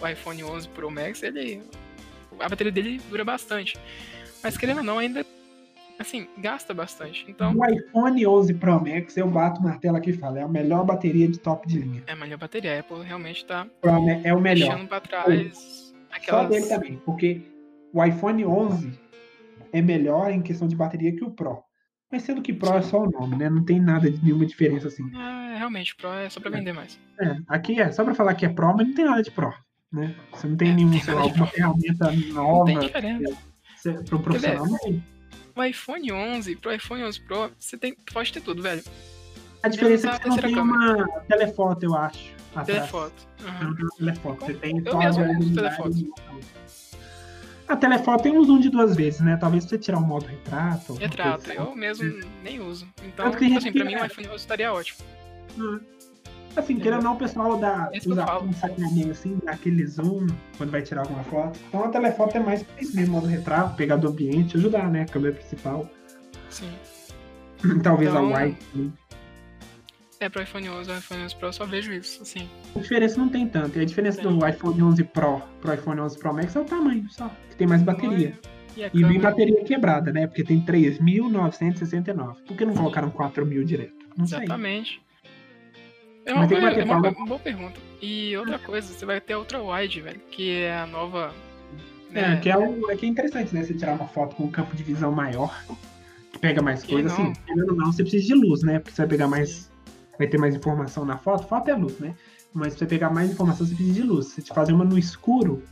o 0.00 0.08
iPhone 0.08 0.44
11 0.44 0.68
Pro 0.68 0.90
Max, 0.90 1.22
ele. 1.22 1.62
A 2.38 2.48
bateria 2.48 2.70
dele 2.72 3.00
dura 3.08 3.24
bastante. 3.24 3.78
Mas 4.42 4.56
querendo 4.58 4.78
ou 4.78 4.84
não, 4.84 4.98
ainda. 4.98 5.24
Assim, 5.98 6.28
gasta 6.36 6.74
bastante. 6.74 7.24
Então, 7.26 7.54
O 7.56 7.64
iPhone 7.64 8.26
11 8.26 8.52
Pro 8.54 8.78
Max, 8.78 9.16
eu 9.16 9.26
bato 9.30 9.60
o 9.60 9.64
martelo 9.64 9.96
aqui 9.96 10.10
e 10.10 10.12
falo, 10.12 10.36
é 10.36 10.42
a 10.42 10.48
melhor 10.48 10.84
bateria 10.84 11.26
de 11.26 11.38
top 11.38 11.66
de 11.66 11.78
linha. 11.78 12.04
é 12.06 12.12
a 12.12 12.16
melhor 12.16 12.36
bateria. 12.36 12.76
A 12.76 12.80
Apple 12.80 13.02
realmente 13.02 13.46
tá 13.46 13.66
É 14.22 14.34
o 14.34 14.38
melhor. 14.40 14.66
deixando 14.68 14.88
pra 14.88 15.00
trás 15.00 15.56
Só 15.56 16.14
aquelas. 16.14 16.48
dele 16.50 16.66
também, 16.66 16.96
porque 17.06 17.40
o 17.94 18.04
iPhone 18.04 18.44
11 18.44 18.92
é 19.72 19.80
melhor 19.80 20.30
em 20.30 20.42
questão 20.42 20.68
de 20.68 20.76
bateria 20.76 21.16
que 21.16 21.24
o 21.24 21.30
Pro. 21.30 21.64
Mas 22.16 22.22
sendo 22.22 22.40
que 22.40 22.50
Pro 22.54 22.72
é 22.74 22.80
só 22.80 23.02
o 23.02 23.10
nome, 23.10 23.36
né? 23.36 23.50
Não 23.50 23.62
tem 23.62 23.78
nada 23.78 24.10
de 24.10 24.24
nenhuma 24.24 24.46
diferença 24.46 24.88
assim. 24.88 25.04
Ah, 25.14 25.54
realmente, 25.58 25.94
Pro 25.94 26.08
é 26.14 26.30
só 26.30 26.40
pra 26.40 26.48
vender 26.50 26.72
mais. 26.72 26.98
É, 27.20 27.36
aqui 27.46 27.78
é 27.78 27.92
só 27.92 28.02
pra 28.04 28.14
falar 28.14 28.34
que 28.34 28.46
é 28.46 28.48
Pro, 28.48 28.74
mas 28.74 28.86
não 28.88 28.94
tem 28.94 29.04
nada 29.04 29.22
de 29.22 29.30
Pro, 29.30 29.52
né? 29.92 30.14
Você 30.32 30.46
não 30.46 30.56
tem 30.56 30.70
É, 30.70 30.74
nenhum, 30.74 30.90
tem 30.92 31.00
sei 31.02 31.12
lá, 31.12 31.20
alguma 31.20 31.46
ferramenta 31.46 32.10
Não 32.10 32.32
nova 32.32 32.64
tem 32.64 32.78
diferença. 32.78 33.36
para 34.06 34.16
um 34.16 34.22
profissional. 34.22 34.66
Não 34.66 34.78
tem. 34.78 35.04
O 35.54 35.62
iPhone 35.62 36.10
11 36.12 36.56
pro 36.56 36.72
iPhone 36.72 37.02
11 37.04 37.20
Pro, 37.20 37.50
você 37.58 37.76
tem, 37.76 37.94
pode 38.14 38.32
ter 38.32 38.40
tudo, 38.40 38.62
velho. 38.62 38.82
A 39.62 39.68
diferença 39.68 40.08
é 40.08 40.18
que 40.18 40.22
você 40.22 40.28
não 40.28 40.36
tem 40.36 40.42
terceira 40.54 40.62
uma 40.62 41.08
telefoto, 41.28 41.84
eu 41.84 41.94
acho. 41.94 42.32
atrás. 42.54 42.66
Telefoto. 42.66 43.28
Aham. 43.46 43.64
não 43.68 43.74
tem 43.76 43.88
telefoto. 43.98 44.46
Você 44.46 44.54
tem 44.54 44.82
Eu 44.86 44.98
mesmo 44.98 45.38
uso 45.38 45.54
telefoto. 45.54 45.96
A 47.68 47.76
telefoto 47.76 48.22
tem 48.22 48.36
um 48.38 48.44
zoom 48.44 48.60
de 48.60 48.68
duas 48.70 48.94
vezes, 48.94 49.20
né? 49.20 49.36
Talvez 49.36 49.64
você 49.64 49.76
tirar 49.76 49.98
um 49.98 50.06
modo 50.06 50.26
retrato. 50.26 50.94
Retrato, 50.94 51.50
assim. 51.50 51.58
eu 51.58 51.74
mesmo 51.74 52.20
nem 52.42 52.60
uso. 52.60 52.86
Então, 53.04 53.26
assim, 53.26 53.72
pra 53.72 53.84
mim 53.84 53.94
o 53.94 53.98
é- 53.98 54.06
iPhone 54.06 54.28
11 54.28 54.36
estaria 54.36 54.72
ótimo. 54.72 54.98
Assim, 56.56 56.76
querendo 56.78 56.98
ou 56.98 57.02
não, 57.04 57.14
o 57.14 57.18
pessoal 57.18 57.58
dá, 57.58 57.90
É 57.92 57.98
usa 58.08 58.24
falo. 58.24 58.46
um 58.48 58.52
sacaninho 58.52 59.10
assim, 59.10 59.38
dá 59.44 59.52
aquele 59.52 59.86
zoom 59.86 60.26
quando 60.56 60.70
vai 60.70 60.80
tirar 60.80 61.02
alguma 61.02 61.22
foto. 61.24 61.58
Então 61.68 61.84
a 61.84 61.88
telefoto 61.88 62.36
é 62.36 62.40
mais 62.40 62.62
pra 62.62 62.80
isso 62.80 62.96
mesmo, 62.96 63.14
modo 63.14 63.26
retrato, 63.26 63.76
pegar 63.76 63.96
do 63.96 64.08
ambiente, 64.08 64.56
ajudar, 64.56 64.88
né? 64.90 65.02
A 65.02 65.06
câmera 65.06 65.34
principal. 65.34 65.86
Sim. 66.48 66.70
Talvez 67.82 68.10
Então- 68.10 68.34
a 68.34 68.38
wide. 68.44 68.56
né? 68.74 68.90
É, 70.18 70.28
pro 70.28 70.42
iPhone 70.42 70.68
11 70.68 70.90
e 70.90 70.98
iPhone 70.98 71.22
11 71.24 71.36
Pro 71.36 71.48
eu 71.48 71.52
só 71.52 71.66
vejo 71.66 71.92
isso, 71.92 72.22
assim. 72.22 72.48
A 72.74 72.78
diferença 72.78 73.18
não 73.18 73.28
tem 73.28 73.46
tanto. 73.46 73.78
E 73.78 73.82
a 73.82 73.84
diferença 73.84 74.22
do 74.22 74.46
iPhone 74.46 74.82
11 74.82 75.04
Pro 75.04 75.42
pro 75.60 75.74
iPhone 75.74 76.00
11 76.00 76.18
Pro 76.18 76.32
Max 76.32 76.56
é 76.56 76.60
o 76.60 76.64
tamanho 76.64 77.06
só, 77.10 77.30
que 77.50 77.56
tem 77.56 77.66
mais 77.66 77.82
bateria. 77.82 78.38
E 78.76 78.90
E 78.92 79.04
vem 79.04 79.20
bateria 79.20 79.64
quebrada, 79.64 80.12
né? 80.12 80.26
Porque 80.26 80.44
tem 80.44 80.60
3.969. 80.60 82.36
Por 82.46 82.56
que 82.56 82.64
não 82.64 82.74
colocaram 82.74 83.10
4.000 83.10 83.64
direto? 83.64 83.94
Não 84.16 84.26
sei. 84.26 84.38
exatamente. 84.38 85.00
É 86.26 86.34
uma, 86.34 86.46
tem 86.48 86.56
que 86.56 86.60
boa, 86.60 86.70
bater 86.70 86.80
é 86.80 86.84
uma, 86.84 87.26
boa- 87.26 87.38
pergunta. 87.38 87.80
E 88.02 88.36
outra 88.36 88.58
coisa, 88.58 88.92
você 88.92 89.06
vai 89.06 89.20
ter 89.20 89.34
a 89.34 89.38
Ultra 89.38 89.62
Wide, 89.62 90.00
velho, 90.00 90.20
que 90.30 90.56
é 90.58 90.76
a 90.76 90.86
nova... 90.86 91.32
É, 92.12 92.30
né, 92.30 92.36
que 92.40 92.50
é, 92.50 92.56
o, 92.58 92.90
é 92.90 92.96
que 92.96 93.06
é 93.06 93.08
interessante, 93.08 93.54
né? 93.54 93.62
Você 93.62 93.74
tirar 93.74 93.94
uma 93.94 94.08
foto 94.08 94.34
com 94.36 94.44
um 94.44 94.50
campo 94.50 94.74
de 94.74 94.82
visão 94.82 95.12
maior, 95.12 95.54
que 96.32 96.38
pega 96.38 96.60
mais 96.62 96.82
coisa, 96.82 97.08
não. 97.08 97.30
assim, 97.30 97.32
ou 97.50 97.76
não, 97.76 97.92
você 97.92 98.02
precisa 98.02 98.26
de 98.26 98.34
luz, 98.34 98.62
né? 98.62 98.78
Porque 98.78 98.94
você 98.94 99.02
vai 99.02 99.08
pegar 99.08 99.28
mais. 99.28 99.70
Vai 100.18 100.26
ter 100.26 100.38
mais 100.38 100.54
informação 100.54 101.04
na 101.04 101.18
foto. 101.18 101.46
Foto 101.46 101.68
é 101.70 101.74
luz, 101.74 101.98
né? 101.98 102.14
Mas 102.52 102.68
pra 102.74 102.78
você 102.80 102.86
pegar 102.86 103.10
mais 103.10 103.30
informação, 103.30 103.66
você 103.66 103.74
precisa 103.74 103.94
de 104.00 104.02
luz. 104.06 104.26
Se 104.28 104.42
te 104.42 104.52
fazer 104.54 104.72
uma 104.72 104.84
no 104.84 104.98
escuro, 104.98 105.62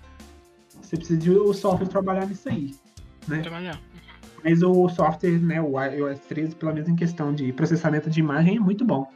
você 0.82 0.96
precisa 0.96 1.18
de 1.18 1.30
o 1.30 1.52
software 1.54 1.88
trabalhar 1.88 2.26
nisso 2.26 2.48
aí. 2.48 2.74
Né? 3.26 3.40
trabalhar. 3.40 3.80
Mas 4.44 4.62
o 4.62 4.86
software, 4.90 5.38
né, 5.40 5.62
o 5.62 5.80
iOS 5.82 6.20
13, 6.28 6.54
pelo 6.56 6.74
menos 6.74 6.88
em 6.90 6.94
questão 6.94 7.32
de 7.34 7.50
processamento 7.54 8.10
de 8.10 8.20
imagem, 8.20 8.56
é 8.58 8.60
muito 8.60 8.84
bom. 8.84 9.10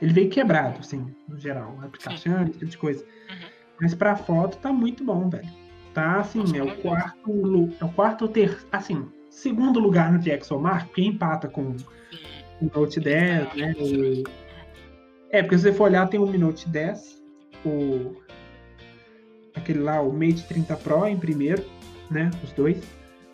Ele 0.00 0.14
veio 0.14 0.30
quebrado, 0.30 0.78
assim, 0.80 1.14
no 1.28 1.38
geral. 1.38 1.78
Aplicação, 1.82 2.42
esse 2.44 2.52
tipo 2.52 2.64
de 2.70 2.78
coisa. 2.78 3.04
Uhum. 3.04 3.36
Mas 3.82 3.94
pra 3.94 4.16
foto 4.16 4.56
tá 4.56 4.72
muito 4.72 5.04
bom, 5.04 5.28
velho. 5.28 5.46
Tá, 5.92 6.20
assim, 6.20 6.38
Nossa, 6.38 6.56
é 6.56 6.62
o 6.62 6.76
quarto, 6.80 7.70
é 7.78 7.84
o 7.84 7.88
quarto 7.90 8.22
ou 8.22 8.28
ter, 8.28 8.56
assim, 8.72 9.04
segundo 9.28 9.78
lugar 9.78 10.10
no 10.10 10.18
DxOMark, 10.18 10.86
porque 10.86 11.02
empata 11.02 11.48
com 11.48 11.74
E- 12.10 12.64
o 12.64 12.70
Note 12.80 12.98
10, 13.00 13.48
Ah, 13.52 13.54
né? 13.56 13.74
o- 13.78 14.24
É, 15.32 15.42
porque 15.42 15.56
se 15.56 15.64
você 15.64 15.72
for 15.72 15.84
olhar, 15.84 16.08
tem 16.08 16.18
o 16.18 16.26
Mi 16.26 16.38
Note 16.38 16.68
10, 16.68 17.22
o... 17.64 18.16
aquele 19.54 19.80
lá, 19.80 20.00
o 20.00 20.12
Mate 20.12 20.44
30 20.48 20.76
Pro 20.76 21.06
em 21.06 21.16
primeiro, 21.16 21.64
né? 22.10 22.30
Os 22.42 22.52
dois. 22.52 22.82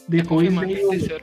Depois 0.08 0.48
confirmando 0.48 0.66
vem 0.66 0.76
que 0.76 1.12
é 1.12 1.16
o... 1.16 1.20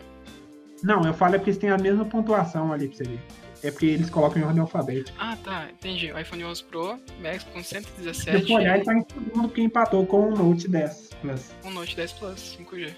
Não, 0.84 1.02
eu 1.06 1.14
falo 1.14 1.36
é 1.36 1.38
porque 1.38 1.52
eles 1.52 1.60
têm 1.60 1.70
a 1.70 1.78
mesma 1.78 2.04
pontuação 2.04 2.74
ali 2.74 2.88
pra 2.88 2.98
você 2.98 3.04
ver. 3.04 3.20
É 3.64 3.72
porque 3.72 3.86
eles 3.86 4.10
colocam 4.10 4.42
em 4.42 4.46
ordem 4.46 4.60
alfabética. 4.60 5.18
Ah, 5.18 5.38
tá, 5.42 5.70
entendi. 5.72 6.12
O 6.12 6.20
iPhone 6.20 6.44
11 6.44 6.64
Pro, 6.66 7.00
Max 7.22 7.44
com 7.46 7.64
Se 7.64 7.76
117 7.76 8.46
você 8.46 8.54
olhar, 8.54 8.76
ele 8.76 8.84
tá 8.84 8.94
em 8.94 9.06
segundo 9.08 9.48
porque 9.48 9.62
empatou 9.62 10.06
com 10.06 10.28
o 10.28 10.36
Note 10.36 10.68
10 10.68 11.10
Plus. 11.22 11.52
um 11.64 11.72
Note 11.72 11.96
10 11.96 12.12
Plus 12.14 12.58
5G. 12.60 12.94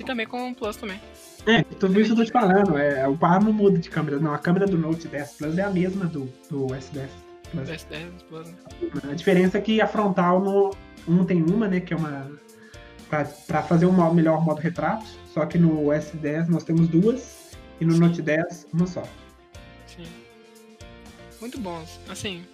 E 0.00 0.04
também 0.04 0.26
com 0.26 0.50
o 0.50 0.54
Plus 0.54 0.76
também. 0.76 0.98
É, 1.46 1.62
tudo 1.62 2.00
isso 2.00 2.12
eu 2.12 2.16
tô 2.16 2.24
te 2.24 2.30
falando. 2.30 2.78
É, 2.78 3.06
o 3.08 3.16
par 3.16 3.42
não 3.42 3.52
muda 3.52 3.78
de 3.78 3.90
câmera. 3.90 4.18
Não, 4.18 4.32
a 4.32 4.38
câmera 4.38 4.66
do 4.66 4.78
Note 4.78 5.08
10 5.08 5.32
Plus 5.32 5.58
é 5.58 5.62
a 5.62 5.70
mesma 5.70 6.06
do, 6.06 6.32
do 6.48 6.66
S10 6.68 7.08
Plus. 7.50 7.68
S10 7.68 8.10
Plus, 8.28 8.48
né? 8.48 8.56
A 9.10 9.14
diferença 9.14 9.58
é 9.58 9.60
que 9.60 9.80
a 9.80 9.86
frontal 9.86 10.40
no 10.40 10.70
um 11.08 11.24
tem 11.24 11.42
uma, 11.42 11.66
né, 11.66 11.80
que 11.80 11.92
é 11.92 11.96
uma 11.96 12.30
pra, 13.08 13.24
pra 13.24 13.62
fazer 13.62 13.86
um 13.86 14.14
melhor 14.14 14.42
modo 14.44 14.60
retrato, 14.60 15.04
só 15.34 15.44
que 15.44 15.58
no 15.58 15.86
S10 15.86 16.48
nós 16.48 16.62
temos 16.62 16.88
duas 16.88 17.56
e 17.80 17.84
no 17.84 17.96
Note 17.96 18.22
10 18.22 18.68
uma 18.72 18.86
só. 18.86 19.02
Sim. 19.86 20.06
Muito 21.40 21.58
bons. 21.58 22.00
Assim, 22.08 22.44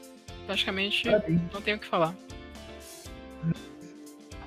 praticamente 0.46 1.04
Parabéns. 1.04 1.42
não 1.52 1.60
tenho 1.60 1.76
o 1.76 1.80
que 1.80 1.86
falar. 1.86 2.14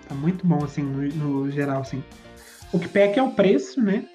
Tá 0.08 0.16
muito 0.16 0.46
bom 0.46 0.64
assim 0.64 0.82
no, 0.82 1.44
no 1.44 1.52
geral 1.52 1.82
assim. 1.82 2.04
O 2.74 2.80
que 2.80 2.88
peca 2.88 3.20
é 3.20 3.24
o 3.24 3.32
preço, 3.32 3.82
né? 3.82 4.06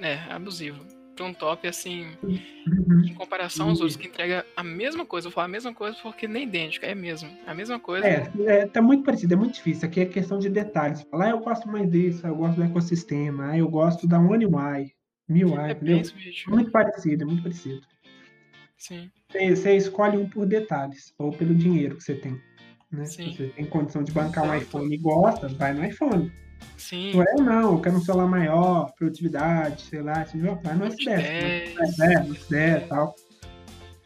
É, 0.00 0.14
abusivo. 0.30 0.84
Pra 1.16 1.26
um 1.26 1.34
top, 1.34 1.68
assim, 1.68 2.06
Uhum. 2.22 3.04
em 3.04 3.12
comparação 3.14 3.68
aos 3.68 3.80
outros 3.80 3.96
que 3.96 4.08
entrega 4.08 4.46
a 4.56 4.62
mesma 4.64 5.04
coisa. 5.04 5.26
Eu 5.26 5.30
vou 5.30 5.34
falar 5.34 5.46
a 5.46 5.50
mesma 5.50 5.74
coisa 5.74 5.96
porque 6.02 6.26
nem 6.26 6.44
idêntica, 6.44 6.86
é 6.86 6.94
mesmo. 6.94 7.28
A 7.46 7.54
mesma 7.54 7.78
coisa. 7.78 8.06
É, 8.06 8.30
é, 8.46 8.66
tá 8.66 8.80
muito 8.80 9.04
parecido, 9.04 9.34
é 9.34 9.36
muito 9.36 9.54
difícil. 9.54 9.86
Aqui 9.86 10.00
é 10.00 10.06
questão 10.06 10.38
de 10.38 10.48
detalhes. 10.48 11.02
Falar, 11.10 11.26
ah, 11.26 11.30
eu 11.30 11.40
gosto 11.40 11.68
mais 11.68 11.90
disso, 11.90 12.26
eu 12.26 12.34
gosto 12.34 12.56
do 12.56 12.62
ecossistema, 12.62 13.50
ah, 13.50 13.58
eu 13.58 13.68
gosto 13.68 14.06
da 14.08 14.18
One 14.18 14.46
UI, 14.46 14.92
MIUI, 15.28 15.70
É 15.70 15.74
bem 15.74 16.02
subjetivo. 16.02 16.50
Muito 16.52 16.70
parecido, 16.70 17.22
é 17.24 17.26
muito 17.26 17.42
parecido. 17.42 17.82
Sim, 18.78 19.10
Você, 19.30 19.54
você 19.54 19.76
escolhe 19.76 20.16
um 20.16 20.26
por 20.26 20.46
detalhes, 20.46 21.12
ou 21.18 21.30
pelo 21.32 21.54
dinheiro 21.54 21.96
que 21.96 22.02
você 22.02 22.14
tem. 22.14 22.40
Né? 22.90 23.04
Sim. 23.04 23.32
Se 23.32 23.36
você 23.36 23.46
tem 23.48 23.66
condição 23.66 24.02
de 24.02 24.10
bancar 24.10 24.44
um 24.44 24.54
Exato. 24.54 24.62
iPhone 24.64 24.94
e 24.94 24.98
gosta, 24.98 25.48
vai 25.48 25.74
no 25.74 25.84
iPhone. 25.84 26.32
Sim. 26.76 27.14
Não 27.14 27.22
é, 27.22 27.34
não, 27.34 27.72
eu 27.72 27.80
quero 27.80 27.96
um 27.96 28.00
celular 28.00 28.26
maior, 28.26 28.92
produtividade, 28.92 29.82
sei 29.82 30.02
lá, 30.02 30.22
assim, 30.22 30.38
meu 30.38 30.56
pai 30.56 30.74
no 30.74 30.86
Note 30.86 31.04
S10, 31.04 31.06
10. 31.06 31.98
né? 31.98 32.14
É, 32.14 32.18
no 32.20 32.34
S10 32.34 32.84
e 32.84 32.88
tal. 32.88 33.14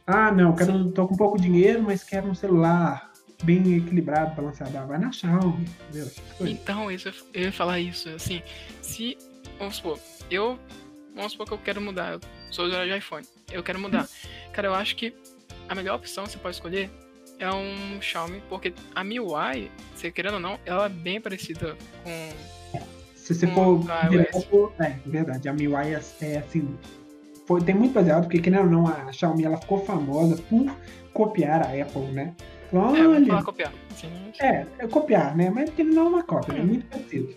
Ah, 0.07 0.31
não, 0.31 0.51
eu 0.51 0.55
quero, 0.55 0.91
tô 0.93 1.09
com 1.09 1.17
pouco 1.17 1.41
dinheiro, 1.41 1.83
mas 1.83 2.05
quero 2.05 2.29
um 2.29 2.35
celular 2.35 3.11
bem 3.43 3.77
equilibrado, 3.77 4.35
balanceado. 4.35 4.87
Vai 4.87 4.99
na 4.99 5.11
Xiaomi, 5.11 5.67
entendeu? 5.89 6.11
Então, 6.41 6.91
isso, 6.91 7.09
eu 7.33 7.43
ia 7.43 7.53
falar 7.53 7.81
isso, 7.81 8.09
assim, 8.11 8.43
se, 8.83 9.17
vamos 9.59 9.77
supor, 9.77 9.99
eu, 10.31 10.59
vamos 11.15 11.33
supor 11.33 11.47
que 11.47 11.55
eu 11.55 11.59
quero 11.59 11.81
mudar, 11.81 12.13
eu 12.13 12.21
sou 12.51 12.67
usuário 12.67 12.91
de 12.93 12.99
iPhone, 12.99 13.27
eu 13.51 13.63
quero 13.63 13.81
mudar. 13.81 14.07
Cara, 14.53 14.69
eu 14.69 14.75
acho 14.75 14.95
que 14.97 15.15
a 15.69 15.75
melhor 15.75 15.97
opção 15.97 16.25
que 16.25 16.33
você 16.33 16.39
pode 16.39 16.57
escolher 16.57 16.91
é 17.39 17.51
um 17.51 18.01
Xiaomi, 18.01 18.43
porque 18.49 18.73
a 18.95 19.05
MIUI, 19.05 19.71
você 19.95 20.11
querendo 20.11 20.35
ou 20.35 20.41
não, 20.41 20.59
ela 20.65 20.87
é 20.87 20.89
bem 20.89 21.21
parecida 21.21 21.77
com... 22.03 22.31
Se 23.15 23.35
você 23.35 23.47
com 23.47 23.83
for 23.83 24.09
direto, 24.11 24.73
é, 24.81 24.97
verdade, 25.07 25.49
a 25.49 25.53
MIUI 25.53 25.95
é, 25.95 26.01
é 26.21 26.39
assim, 26.39 26.77
foi, 27.47 27.61
tem 27.63 27.75
muito 27.75 27.93
baseado, 27.93 28.25
porque 28.25 28.39
querendo 28.39 28.65
ou 28.65 28.71
não, 28.71 28.87
a 28.87 29.13
Xiaomi 29.13 29.45
ela 29.45 29.57
ficou 29.57 29.85
famosa 29.85 30.41
por 30.43 30.75
copiar 31.13 31.63
a 31.63 31.83
Apple, 31.83 32.13
né? 32.13 32.35
É, 32.39 32.77
vamos 32.77 32.99
olha, 32.99 33.27
falar 33.27 33.45
copiar. 33.45 33.73
Assim, 33.91 34.09
É, 34.41 34.67
é 34.79 34.89
copiar, 34.89 35.37
né? 35.37 35.49
Mas 35.51 35.71
ele 35.79 35.91
não 35.95 36.07
é 36.07 36.09
uma 36.09 36.23
cópia, 36.23 36.59
é 36.59 36.63
muito 36.63 36.87
parecido. 36.87 37.35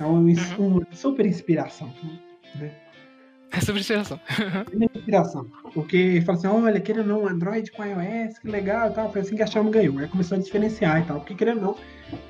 É 0.00 0.04
uma, 0.04 0.18
Uhum. 0.18 0.66
uma 0.66 0.86
super 0.92 1.26
inspiração. 1.26 1.92
Né? 2.54 2.72
É 3.52 3.60
sobre 3.60 3.80
inspiração. 3.80 4.20
É 4.72 4.98
inspiração. 4.98 5.46
Porque 5.74 6.22
fala 6.24 6.38
assim, 6.38 6.46
olha, 6.46 6.80
querendo 6.80 7.14
ou 7.14 7.22
não, 7.22 7.28
Android 7.28 7.70
com 7.72 7.84
iOS, 7.84 8.38
que 8.38 8.48
legal 8.48 8.90
e 8.90 8.94
tal. 8.94 9.12
Foi 9.12 9.20
assim 9.20 9.36
que 9.36 9.42
a 9.42 9.46
Xiaomi 9.46 9.70
ganhou. 9.70 9.98
Aí 9.98 10.08
começou 10.08 10.38
a 10.38 10.40
diferenciar 10.40 11.02
e 11.02 11.04
tal. 11.04 11.20
Porque 11.20 11.34
querendo 11.34 11.58
ou 11.58 11.62
não, 11.62 11.76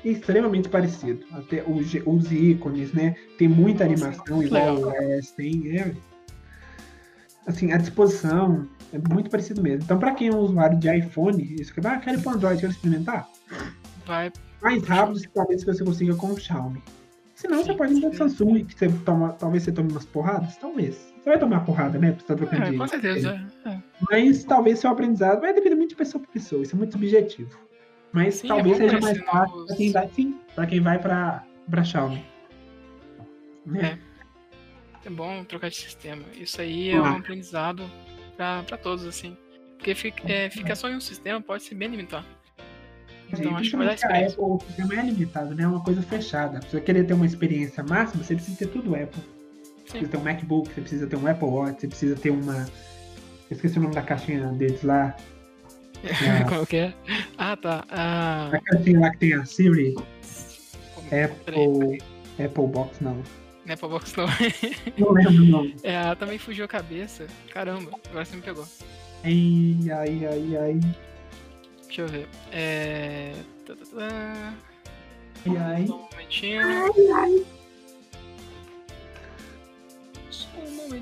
é 0.05 0.09
extremamente 0.09 0.69
parecido. 0.69 1.25
Até 1.31 1.63
os, 1.63 1.93
os 2.05 2.31
ícones, 2.31 2.93
né? 2.93 3.15
Tem 3.37 3.47
muita 3.47 3.83
animação 3.83 4.43
igual 4.43 4.75
o 4.75 4.91
iOS 4.91 5.31
tem. 5.31 5.77
É, 5.77 5.93
assim, 7.47 7.71
a 7.71 7.77
disposição 7.77 8.67
é 8.91 9.13
muito 9.13 9.29
parecido 9.29 9.61
mesmo. 9.61 9.83
Então, 9.83 9.99
pra 9.99 10.13
quem 10.13 10.29
é 10.29 10.31
um 10.31 10.39
usuário 10.39 10.77
de 10.77 10.93
iPhone, 10.95 11.55
isso 11.59 11.73
que 11.73 11.85
ah, 11.85 11.97
quero 11.97 12.19
ir 12.19 12.21
pro 12.21 12.31
Android, 12.31 12.59
quero 12.59 12.71
experimentar, 12.71 13.27
Vai, 14.05 14.31
mais 14.61 14.83
rápido 14.83 15.21
talvez 15.33 15.63
que 15.63 15.73
você 15.73 15.83
consiga 15.83 16.15
com 16.15 16.27
o 16.27 16.39
Xiaomi. 16.39 16.83
Senão 17.35 17.59
Sim, 17.59 17.65
você 17.65 17.73
pode 17.73 17.93
ir 17.93 17.99
no. 17.99 18.13
Samsung, 18.13 18.63
que 18.65 18.77
você 18.77 18.89
toma, 19.05 19.33
talvez 19.33 19.63
você 19.63 19.71
tome 19.71 19.91
umas 19.91 20.05
porradas, 20.05 20.55
talvez. 20.57 21.12
Você 21.23 21.29
vai 21.29 21.39
tomar 21.39 21.61
porrada, 21.63 21.97
né? 21.97 22.11
Você 22.11 22.25
tá 22.25 22.35
trocando 22.35 22.63
é, 22.63 22.77
com 22.77 22.85
certeza, 22.85 23.47
é. 23.65 23.77
Mas 24.11 24.43
talvez 24.43 24.79
seu 24.79 24.89
aprendizado 24.89 25.39
vai 25.39 25.53
depender 25.53 25.75
muito 25.75 25.91
de 25.91 25.95
pessoa 25.95 26.21
para 26.21 26.29
pessoa, 26.33 26.61
isso 26.63 26.75
é 26.75 26.77
muito 26.77 26.91
subjetivo. 26.91 27.57
Mas 28.11 28.35
Sim, 28.35 28.49
talvez 28.49 28.77
é 28.77 28.83
seja 28.83 28.99
mais 28.99 29.17
fácil 29.19 29.55
novos- 29.55 29.67
para 29.67 29.75
quem 29.77 29.91
vai, 29.93 30.09
sim, 30.09 30.39
para 30.53 30.65
quem 30.67 30.81
vai 30.81 30.99
para 30.99 31.43
para 31.69 31.81
Xiaomi. 31.81 32.25
Né? 33.65 33.97
É 35.05 35.09
bom 35.09 35.45
trocar 35.45 35.69
de 35.69 35.77
sistema. 35.77 36.23
Isso 36.37 36.59
aí 36.59 36.89
é 36.89 36.99
um 37.01 37.05
aprendizado 37.05 37.89
pra, 38.35 38.63
pra 38.63 38.75
todos, 38.75 39.05
assim. 39.05 39.37
Porque 39.77 39.95
fica, 39.95 40.29
é, 40.29 40.49
ficar 40.49 40.75
só 40.75 40.89
em 40.89 40.95
um 40.95 41.01
sistema 41.01 41.39
pode 41.39 41.63
ser 41.63 41.75
bem 41.75 41.87
limitado. 41.87 42.25
Então 43.31 43.55
acho 43.55 43.69
que 43.71 43.77
vai 43.77 43.95
dar 43.95 44.11
a. 44.11 44.25
Apple 44.25 44.35
o 44.39 44.59
sistema 44.59 44.93
é 44.93 45.05
limitado, 45.05 45.55
né? 45.55 45.63
É 45.63 45.67
uma 45.67 45.81
coisa 45.81 46.01
fechada. 46.01 46.61
Se 46.63 46.69
você 46.71 46.81
querer 46.81 47.05
ter 47.05 47.13
uma 47.13 47.25
experiência 47.25 47.81
máxima, 47.81 48.21
você 48.23 48.35
precisa 48.35 48.57
ter 48.57 48.67
tudo 48.67 48.93
Apple. 48.93 49.23
Você 49.85 49.99
precisa 49.99 50.11
ter 50.11 50.17
um 50.17 50.23
MacBook, 50.23 50.69
você 50.73 50.81
precisa 50.81 51.07
ter 51.07 51.15
um 51.17 51.27
Apple 51.27 51.47
Watch, 51.47 51.81
você 51.81 51.87
precisa 51.87 52.15
ter 52.15 52.29
uma. 52.29 52.65
Eu 53.49 53.55
esqueci 53.55 53.77
o 53.77 53.81
nome 53.81 53.93
da 53.95 54.01
caixinha 54.01 54.47
deles 54.47 54.83
lá. 54.83 55.15
É. 56.03 56.43
Qual 56.43 56.65
que 56.65 56.75
é? 56.75 56.93
Ah, 57.37 57.55
tá. 57.55 57.85
Ah, 57.89 58.49
A 58.51 58.59
caixinha 58.59 58.99
lá 58.99 59.09
que 59.11 59.19
tem 59.19 59.33
a 59.35 59.45
Siri, 59.45 59.95
peraí, 61.09 61.23
Apple. 61.23 62.03
Apple 62.43 62.67
Box, 62.67 63.01
não. 63.01 63.15
não 63.15 63.23
é 63.73 63.75
pra 63.77 63.87
box 63.87 64.13
não. 64.17 64.25
Não 64.97 65.11
lembro 65.13 65.43
o 65.43 65.45
nome. 65.45 65.75
É, 65.81 65.93
ela 65.93 66.15
também 66.17 66.37
fugiu 66.37 66.65
a 66.65 66.67
cabeça. 66.67 67.27
Caramba, 67.53 67.91
agora 68.09 68.25
você 68.25 68.35
me 68.35 68.41
pegou. 68.41 68.67
Ai, 69.23 69.77
ai, 69.91 70.25
ai, 70.25 70.57
ai. 70.57 70.79
Deixa 71.85 72.01
eu 72.01 72.07
ver. 72.09 72.27
É. 72.51 73.31
tá, 73.65 73.73
tá, 73.73 73.85
tá. 73.95 74.53
Ai, 75.45 75.57
ai. 75.57 75.83
Um 75.83 75.87
momentinho. 76.11 76.61
Só 76.61 76.93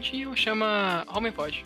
momentinho. 0.01 0.35
Chama 0.35 1.05
HomePod. 1.15 1.65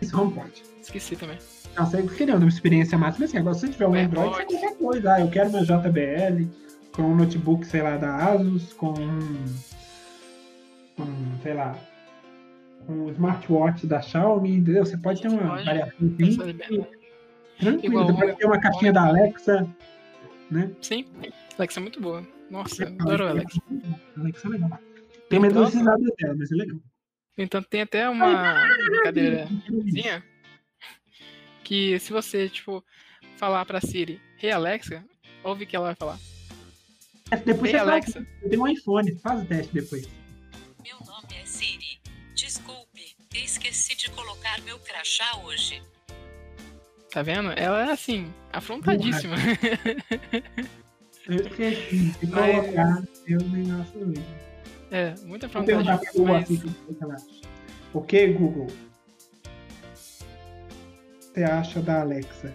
Isso 0.00 0.16
não 0.16 0.30
pode. 0.30 0.62
Esqueci 0.80 1.16
também. 1.16 1.38
Não, 1.76 1.84
você 1.86 2.02
queria 2.02 2.36
uma 2.36 2.48
experiência 2.48 2.96
máxima 2.96 3.24
assim. 3.26 3.38
Agora, 3.38 3.54
se 3.54 3.60
você 3.62 3.68
tiver 3.72 3.86
um 3.88 3.96
É, 3.96 4.04
Android, 4.04 4.30
você 4.30 4.44
pode. 4.44 4.54
qualquer 4.54 4.78
coisa. 4.78 5.14
Ah, 5.14 5.20
eu 5.20 5.30
quero 5.30 5.50
meu 5.50 5.64
JBL 5.64 6.46
com 6.92 7.02
um 7.02 7.16
notebook, 7.16 7.66
sei 7.66 7.82
lá, 7.82 7.96
da 7.96 8.14
Asus, 8.32 8.72
com 8.74 8.90
um. 8.92 9.44
com, 10.96 11.06
sei 11.42 11.54
lá, 11.54 11.76
com 12.86 12.92
um 12.92 13.10
smartwatch 13.10 13.86
da 13.86 14.00
Xiaomi, 14.00 14.56
entendeu? 14.56 14.84
Você 14.86 14.96
pode 14.96 15.20
ter 15.20 15.28
uma 15.28 15.48
Pode. 15.48 15.64
variação 15.64 15.92
Essa 15.96 16.04
bem 16.04 16.36
tranquila. 16.36 16.86
Você 18.04 18.12
pode 18.12 18.36
ter 18.36 18.46
uma 18.46 18.60
caixinha 18.60 18.92
da 18.92 19.06
Alexa, 19.06 19.66
né? 20.50 20.70
Sim, 20.80 21.04
Alexa 21.58 21.80
é 21.80 21.82
muito 21.82 22.00
boa. 22.00 22.24
Nossa, 22.50 22.84
adoro 22.84 23.26
a 23.26 23.30
Alexa. 23.30 23.60
Alexa 24.16 24.46
é 24.46 24.50
legal. 24.50 24.78
Tem 25.28 25.40
medo 25.40 25.64
dos 25.64 25.72
dados 25.72 26.10
dela, 26.18 26.34
mas 26.38 26.52
é 26.52 26.54
legal. 26.54 26.78
No 27.36 27.42
entanto, 27.44 27.68
tem 27.68 27.80
até 27.82 28.08
uma 28.08 28.62
brincadeirazinha 28.90 30.24
que 31.64 31.98
se 31.98 32.12
você, 32.12 32.48
tipo, 32.48 32.84
falar 33.36 33.64
pra 33.64 33.80
Siri, 33.80 34.20
Hey 34.40 34.52
Alexa, 34.52 35.04
ouve 35.42 35.64
o 35.64 35.66
que 35.66 35.74
ela 35.74 35.86
vai 35.86 35.94
falar. 35.94 36.18
Depois 37.44 37.72
Hey 37.72 37.78
você 37.78 37.78
faz, 37.78 37.88
Alexa, 37.88 38.26
você 38.42 38.48
tem 38.48 38.58
um 38.58 38.68
iPhone, 38.68 39.18
faz 39.18 39.42
o 39.42 39.46
teste 39.46 39.72
depois. 39.72 40.08
Meu 40.84 40.98
nome 41.00 41.26
é 41.40 41.44
Siri. 41.46 41.98
Desculpe, 42.34 43.16
esqueci 43.34 43.96
de 43.96 44.10
colocar 44.10 44.60
meu 44.62 44.78
crachá 44.78 45.38
hoje. 45.38 45.82
tá 47.10 47.22
vendo? 47.22 47.50
Ela 47.52 47.88
é 47.88 47.92
assim, 47.92 48.32
afrontadíssima. 48.52 49.36
Eu 51.26 51.36
esqueci 51.46 51.96
de 52.20 52.26
Mas- 52.26 52.54
colocar 52.56 53.02
seu 53.24 53.40
negócio 53.48 54.08
hoje. 54.10 54.22
É, 54.94 55.14
muito 55.24 55.48
Vou 55.48 55.64
perguntar 55.64 55.98
Mas 55.98 56.08
assim, 56.08 56.22
o 56.22 56.44
que. 56.44 56.62
O 57.94 58.00
que, 58.02 58.26
Google? 58.28 58.66
Você 61.20 61.42
acha 61.42 61.80
da 61.82 62.00
Alexa? 62.02 62.54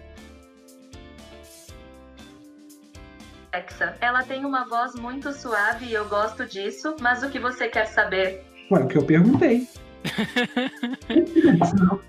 Alexa, 3.52 3.98
ela 4.00 4.24
tem 4.24 4.46
uma 4.46 4.66
voz 4.68 4.96
muito 4.96 5.34
suave 5.34 5.88
e 5.88 5.94
eu 5.94 6.08
gosto 6.08 6.46
disso, 6.46 6.96
mas 7.02 7.24
o 7.24 7.30
que 7.30 7.40
você 7.40 7.68
quer 7.68 7.86
saber? 7.88 8.42
Ué, 8.72 8.84
o 8.84 8.88
que 8.88 8.98
eu 8.98 9.06
perguntei. 9.06 9.68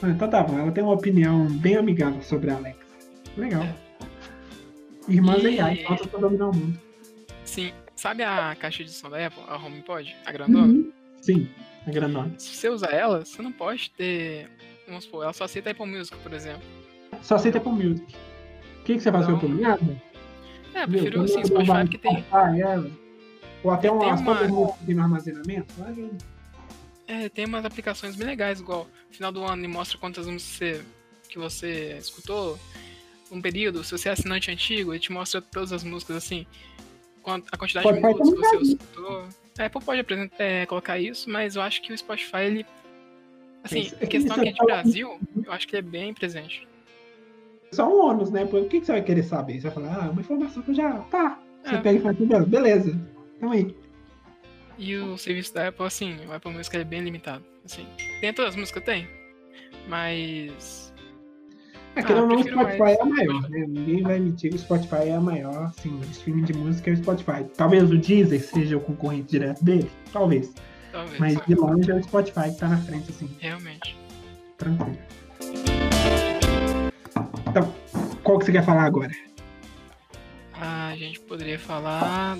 Ah, 0.00 0.10
Então 0.10 0.30
tá 0.30 0.42
bom, 0.44 0.56
ela 0.58 0.70
tem 0.70 0.82
uma 0.84 0.92
opinião 0.94 1.46
bem 1.58 1.76
amigável 1.76 2.22
sobre 2.22 2.50
a 2.50 2.54
Alexa. 2.56 2.78
Legal. 3.36 3.64
Irmãs 5.08 5.42
E- 5.42 5.58
AI, 5.60 5.84
falta 5.84 6.06
pra 6.06 6.20
dominar 6.20 6.48
o 6.50 6.54
mundo. 6.56 6.78
sim, 7.44 7.72
sabe 7.98 8.22
a 8.22 8.54
caixa 8.58 8.84
de 8.84 8.90
som 8.90 9.10
da 9.10 9.26
Apple, 9.26 9.42
a 9.48 9.56
HomePod, 9.56 10.14
a 10.24 10.32
grandona? 10.32 10.66
Uhum. 10.72 10.92
Sim, 11.20 11.48
a 11.86 11.90
grandona. 11.90 12.32
Se 12.38 12.54
você 12.56 12.68
usar 12.68 12.92
ela, 12.92 13.24
você 13.24 13.42
não 13.42 13.52
pode 13.52 13.90
ter. 13.90 14.48
Vamos 14.86 15.04
supor, 15.04 15.24
ela 15.24 15.32
só 15.32 15.44
aceita 15.44 15.70
Apple 15.70 15.86
Music, 15.86 16.16
por 16.18 16.32
exemplo. 16.32 16.62
Só 17.22 17.34
aceita 17.34 17.58
Apple 17.58 17.72
Music. 17.72 18.14
O 18.80 18.84
que, 18.84 18.94
que 18.94 19.00
você 19.00 19.10
faz 19.12 19.26
com 19.26 19.32
o 19.32 19.36
Então, 19.36 19.72
Apple 19.72 19.84
Music? 19.86 20.02
É, 20.74 20.82
eu 20.84 20.88
prefiro 20.88 21.12
Quando 21.18 21.24
assim, 21.24 21.44
Spotify 21.44 21.88
que 21.90 21.98
tem. 21.98 22.22
Spotify, 22.22 22.62
é, 22.62 22.90
Ou 23.64 23.70
até 23.72 23.82
Tem 23.88 23.90
umas 23.90 24.20
uma- 24.20 24.24
próprias 24.24 24.50
músicas 24.50 24.78
que 24.80 24.86
tem 24.86 24.94
no 24.94 25.02
armazenamento. 25.02 25.74
É, 27.06 27.28
tem 27.28 27.44
umas 27.46 27.64
aplicações 27.64 28.14
bem 28.16 28.26
legais, 28.26 28.60
igual 28.60 28.86
no 29.08 29.14
final 29.14 29.32
do 29.32 29.42
ano 29.44 29.60
ele 29.62 29.72
mostra 29.72 29.98
quantas 29.98 30.26
músicas 30.26 30.52
você, 30.58 30.84
que 31.28 31.38
você 31.38 31.96
escutou 31.98 32.58
um 33.30 33.40
período. 33.40 33.82
Se 33.82 33.92
você 33.92 34.08
é 34.08 34.12
assinante 34.12 34.50
antigo, 34.50 34.92
ele 34.92 35.00
te 35.00 35.10
mostra 35.12 35.40
todas 35.42 35.72
as 35.72 35.82
músicas 35.82 36.16
assim, 36.16 36.46
a 37.30 37.56
quantidade 37.56 37.86
de 37.86 37.92
minutos 37.94 38.30
que 38.30 38.36
você 38.38 38.56
escutou. 38.56 39.24
A 39.58 39.64
Apple 39.66 39.82
pode 39.84 40.00
apresentar, 40.00 40.42
é, 40.44 40.66
colocar 40.66 40.98
isso, 40.98 41.28
mas 41.28 41.56
eu 41.56 41.62
acho 41.62 41.82
que 41.82 41.92
o 41.92 41.98
Spotify, 41.98 42.38
ele. 42.42 42.66
Assim, 43.64 43.80
Isso- 43.80 43.96
em 44.00 44.06
questão 44.06 44.36
aqui 44.36 44.48
é 44.48 44.52
de 44.52 44.64
Brasil, 44.64 45.18
eu 45.44 45.52
acho 45.52 45.66
que 45.66 45.74
ele 45.76 45.86
é 45.86 45.90
bem 45.90 46.14
presente. 46.14 46.66
Só 47.72 47.88
um 47.88 48.00
ônus, 48.08 48.30
né? 48.30 48.44
O 48.44 48.68
que, 48.68 48.80
que 48.80 48.86
você 48.86 48.92
vai 48.92 49.02
querer 49.02 49.22
saber? 49.24 49.54
Você 49.60 49.68
vai 49.68 49.72
falar, 49.72 50.04
ah, 50.06 50.10
uma 50.10 50.20
informação 50.20 50.62
que 50.62 50.70
eu 50.70 50.74
já. 50.74 50.92
Tá. 51.10 51.38
Você 51.64 51.74
É. 51.74 51.78
pega 51.80 51.98
e 51.98 52.00
fala, 52.02 52.14
"Beleza, 52.14 52.46
beleza. 52.46 53.00
Então 53.36 53.50
aí. 53.50 53.76
E 54.78 54.94
o 54.96 55.18
serviço 55.18 55.52
da 55.52 55.68
Apple, 55.68 55.84
assim, 55.84 56.16
o 56.26 56.32
Apple 56.32 56.52
Music 56.52 56.74
é 56.76 56.84
bem 56.84 57.00
limitado. 57.02 57.44
Assim, 57.64 57.84
tem 58.20 58.32
todas 58.32 58.50
as 58.54 58.56
músicas, 58.56 58.84
tem. 58.84 59.08
Mas. 59.88 60.87
É, 61.98 62.02
querendo 62.02 62.22
ou 62.22 62.28
não, 62.28 62.36
o 62.36 62.42
Spotify 62.44 62.78
mais. 62.78 62.96
é 62.98 63.02
a 63.02 63.04
maior, 63.04 63.50
né? 63.50 63.66
Ninguém 63.68 64.02
vai 64.02 64.18
mentir 64.20 64.50
que 64.50 64.56
o 64.56 64.58
Spotify 64.58 65.08
é 65.08 65.14
a 65.14 65.20
maior, 65.20 65.64
assim, 65.64 66.00
streaming 66.12 66.44
de 66.44 66.52
música 66.54 66.90
é 66.90 66.94
o 66.94 66.96
Spotify. 66.96 67.44
Talvez 67.56 67.90
o 67.90 67.98
Deezer 67.98 68.40
seja 68.42 68.76
o 68.76 68.80
concorrente 68.80 69.30
direto 69.30 69.64
dele, 69.64 69.90
talvez. 70.12 70.52
Talvez. 70.92 71.18
Mas 71.18 71.38
de 71.46 71.54
longe 71.54 71.90
é 71.90 71.94
o 71.94 72.02
Spotify 72.02 72.50
que 72.50 72.58
tá 72.58 72.68
na 72.68 72.78
frente, 72.78 73.10
assim, 73.10 73.28
Realmente. 73.40 73.96
tranquilo. 74.56 74.98
Então, 77.48 77.74
qual 78.22 78.38
que 78.38 78.44
você 78.46 78.52
quer 78.52 78.64
falar 78.64 78.84
agora? 78.84 79.10
A 80.60 80.94
gente 80.96 81.20
poderia 81.20 81.58
falar 81.58 82.38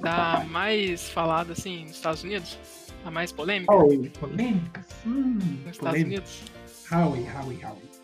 da 0.00 0.44
mais 0.48 1.08
falada 1.10 1.52
assim 1.52 1.82
nos 1.82 1.92
Estados 1.92 2.22
Unidos? 2.22 2.58
A 3.04 3.10
mais 3.10 3.32
polêmica 3.32 3.72
Huawei, 3.72 4.10
polêmicas? 4.18 4.86
Hum, 5.06 5.38
nos 5.64 5.72
Estados 5.72 5.78
polêmica. 5.78 6.06
Unidos? 6.06 6.42
Huawei, 6.90 7.22
Huawei, 7.24 7.58
Huawei. 7.62 7.97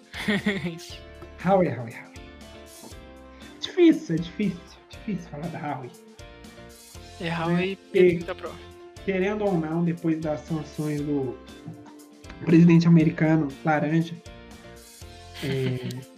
Huawei, 1.45 1.69
Huawei, 1.69 1.95
Huawei. 1.95 2.15
Difícil, 3.61 4.15
é 4.15 4.19
difícil. 4.19 4.61
Difícil 4.91 5.31
falar 5.31 5.49
da 5.49 5.59
Huawei. 5.59 5.91
É 7.21 7.31
Huawei 7.31 7.79
É, 7.95 7.99
P30 7.99 8.35
Pro. 8.35 8.53
Querendo 9.05 9.45
ou 9.45 9.59
não, 9.59 9.85
depois 9.85 10.21
das 10.21 10.41
sanções 10.41 11.01
do 11.01 11.37
presidente 12.45 12.89
americano 12.89 13.49
laranja, 13.65 14.15
é, 15.43 15.89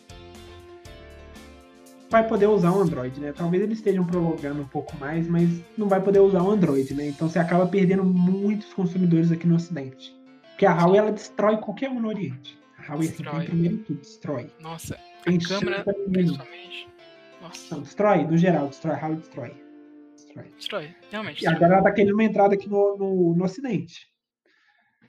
vai 2.08 2.26
poder 2.26 2.46
usar 2.46 2.70
o 2.70 2.80
Android, 2.80 3.18
né? 3.20 3.32
Talvez 3.32 3.62
eles 3.62 3.78
estejam 3.78 4.04
prolongando 4.04 4.62
um 4.62 4.66
pouco 4.66 4.96
mais, 4.98 5.26
mas 5.26 5.48
não 5.76 5.88
vai 5.88 6.00
poder 6.00 6.20
usar 6.20 6.42
o 6.42 6.50
Android, 6.50 6.94
né? 6.94 7.08
Então 7.08 7.28
você 7.28 7.38
acaba 7.38 7.66
perdendo 7.66 8.04
muitos 8.04 8.72
consumidores 8.72 9.32
aqui 9.32 9.46
no 9.46 9.56
Ocidente. 9.56 10.14
Porque 10.50 10.64
a 10.64 10.74
Huawei, 10.74 10.98
ela 11.00 11.12
destrói 11.12 11.56
qualquer 11.58 11.90
um 11.90 12.00
no 12.00 12.08
Oriente. 12.08 12.58
Assim, 12.88 13.08
Destrói. 13.08 13.44
primeiro 13.46 13.84
em 13.90 13.94
destrói. 13.94 14.50
Nossa, 14.60 14.98
Tem 15.24 15.36
a 15.36 15.48
câmera, 15.48 15.84
principalmente. 15.84 16.88
Nossa, 17.42 17.74
Não, 17.74 17.82
destrói, 17.82 18.24
no 18.24 18.36
geral, 18.38 18.68
destrói. 18.68 18.96
Huawei 18.96 19.16
destrói. 19.16 19.54
Destrói. 20.14 20.44
destrói. 20.56 20.94
Realmente. 21.10 21.42
E 21.44 21.46
agora 21.48 21.74
ela 21.74 21.82
tá 21.82 21.92
querendo 21.92 22.14
uma 22.14 22.24
entrada 22.24 22.54
aqui 22.54 22.68
no, 22.68 22.96
no, 22.96 23.34
no 23.34 23.44
Ocidente. 23.44 24.06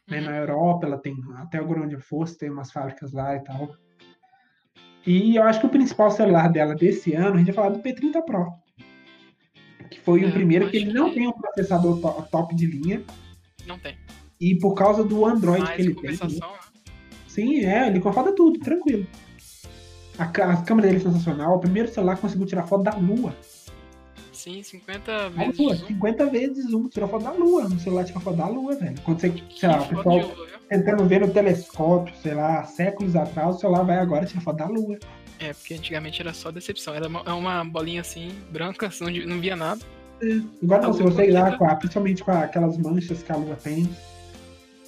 né, 0.07 0.19
Uhum. 0.19 0.25
na 0.25 0.38
Europa, 0.38 0.86
ela 0.88 0.97
tem 0.97 1.15
até 1.38 1.57
agora 1.57 1.82
onde 1.82 1.95
eu 1.95 1.99
fosse, 1.99 2.38
tem 2.38 2.49
umas 2.49 2.71
fábricas 2.71 3.11
lá 3.11 3.36
e 3.36 3.43
tal. 3.43 3.75
E 5.05 5.36
eu 5.36 5.43
acho 5.43 5.59
que 5.59 5.65
o 5.65 5.69
principal 5.69 6.09
celular 6.11 6.49
dela 6.51 6.75
desse 6.75 7.13
ano, 7.13 7.36
a 7.36 7.38
gente 7.38 7.47
vai 7.47 7.55
falar 7.55 7.69
do 7.69 7.80
P30 7.82 8.21
Pro. 8.23 8.51
Que 9.89 9.99
foi 10.01 10.23
É, 10.23 10.28
o 10.28 10.32
primeiro 10.32 10.65
eu 10.65 10.69
que 10.71 10.78
ele 10.78 10.93
não 10.93 11.09
que- 11.09 11.15
tem 11.15 11.28
um 11.28 11.32
processador 11.34 11.99
to- 12.01 12.28
top 12.30 12.53
de 12.55 12.65
linha. 12.65 13.03
Não 13.65 13.78
tem. 13.80 13.97
E 14.39 14.55
por 14.59 14.73
causa 14.75 15.03
do 15.03 15.25
Android 15.25 15.61
Mas 15.61 15.75
que 15.75 15.82
em 15.82 15.86
ele 15.86 15.95
tem. 15.95 16.11
né? 16.11 16.17
Sim, 17.38 17.64
é, 17.66 17.86
ele 17.88 18.00
roda 18.00 18.34
tudo, 18.34 18.58
tranquilo. 18.60 19.06
A, 20.18 20.24
a 20.24 20.58
câmera 20.64 20.88
dele 20.88 21.00
é 21.00 21.04
sensacional. 21.04 21.56
O 21.56 21.60
primeiro 21.60 21.88
celular 21.88 22.16
que 22.16 22.22
conseguiu 22.22 22.48
tirar 22.48 22.66
foto 22.66 22.82
da 22.84 22.96
Lua. 22.96 23.36
sim, 24.34 24.64
50 24.64 25.12
Da 25.12 25.30
vezes 25.30 25.60
Lua, 25.60 25.76
zoom. 25.76 25.88
50 25.88 26.26
vezes 26.26 26.70
zoom, 26.72 26.88
tirou 26.90 27.08
foto 27.08 27.24
da 27.26 27.32
Lua. 27.32 27.70
No 27.70 27.80
celular 27.80 28.04
tira 28.06 28.20
foto 28.20 28.38
da 28.38 28.48
Lua, 28.48 28.76
velho. 28.76 28.96
Quando 29.06 29.20
você, 29.22 29.32
sei 29.56 29.70
lá, 29.70 29.82
o 29.82 29.88
Que 29.88 29.96
pessoal 29.96 30.18
lua, 30.18 30.48
tentando 30.68 31.06
ver 31.06 31.22
no 31.22 31.28
telescópio, 31.32 32.16
sei 32.24 32.34
lá, 32.34 32.64
séculos 32.64 33.16
atrás, 33.16 33.56
o 33.56 33.60
celular 33.60 33.84
vai 33.84 34.00
agora 34.00 34.26
tirar 34.26 34.42
foto 34.42 34.58
da 34.58 34.66
Lua. 34.68 34.98
É, 35.40 35.54
porque 35.54 35.76
antigamente 35.76 36.20
era 36.20 36.34
só 36.34 36.50
decepção. 36.50 36.96
Era 36.96 37.08
uma, 37.08 37.22
é 37.24 37.32
uma 37.34 37.64
bolinha 37.64 38.02
assim, 38.02 38.32
branca, 38.52 38.90
não, 39.00 39.12
não 39.12 39.40
via 39.40 39.56
nada. 39.56 39.82
Igual 40.64 40.82
não, 40.82 40.90
A 40.90 40.94
se 40.94 41.04
você 41.04 41.28
ir 41.28 41.32
lá, 41.32 41.56
com 41.56 41.66
a- 41.66 41.76
principalmente 41.76 42.24
com 42.24 42.32
aquelas 42.32 42.76
manchas 42.80 43.22
que 43.22 43.32
a 43.32 43.36
Lua 43.36 43.56
tem. 43.56 43.88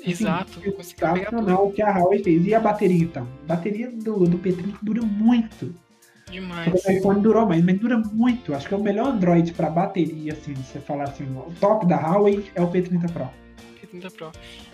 Exato. 0.05 0.61
Sensacional 0.81 1.67
o 1.67 1.71
que 1.71 1.81
a 1.81 1.97
Huawei 1.97 2.23
fez. 2.23 2.45
E 2.45 2.53
a 2.53 2.59
bateria, 2.59 3.03
então? 3.03 3.27
A 3.43 3.55
bateria 3.55 3.91
do, 3.91 4.25
do 4.25 4.37
P30 4.37 4.75
dura 4.81 5.01
muito. 5.01 5.73
Demais. 6.29 6.71
O 6.71 6.91
iPhone 6.91 7.21
durou 7.21 7.45
mais, 7.45 7.63
mas 7.63 7.79
dura 7.79 7.97
muito. 7.97 8.53
Acho 8.53 8.67
que 8.67 8.73
é 8.73 8.77
o 8.77 8.83
melhor 8.83 9.07
Android 9.07 9.51
para 9.53 9.69
bateria, 9.69 10.33
assim, 10.33 10.55
se 10.55 10.63
você 10.63 10.79
falar 10.79 11.05
assim, 11.05 11.23
o 11.25 11.51
top 11.59 11.85
da 11.87 11.97
Huawei 11.97 12.45
é 12.55 12.61
o 12.61 12.71
P30 12.71 13.11
Pro. 13.11 13.29
P30 13.81 14.11
Pro. 14.11 14.31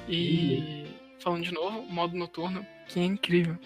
E 0.09 0.85
falando 1.19 1.43
de 1.43 1.53
novo, 1.53 1.79
o 1.79 1.93
modo 1.93 2.15
noturno, 2.15 2.65
que 2.87 2.99
é 2.99 3.05
incrível. 3.05 3.57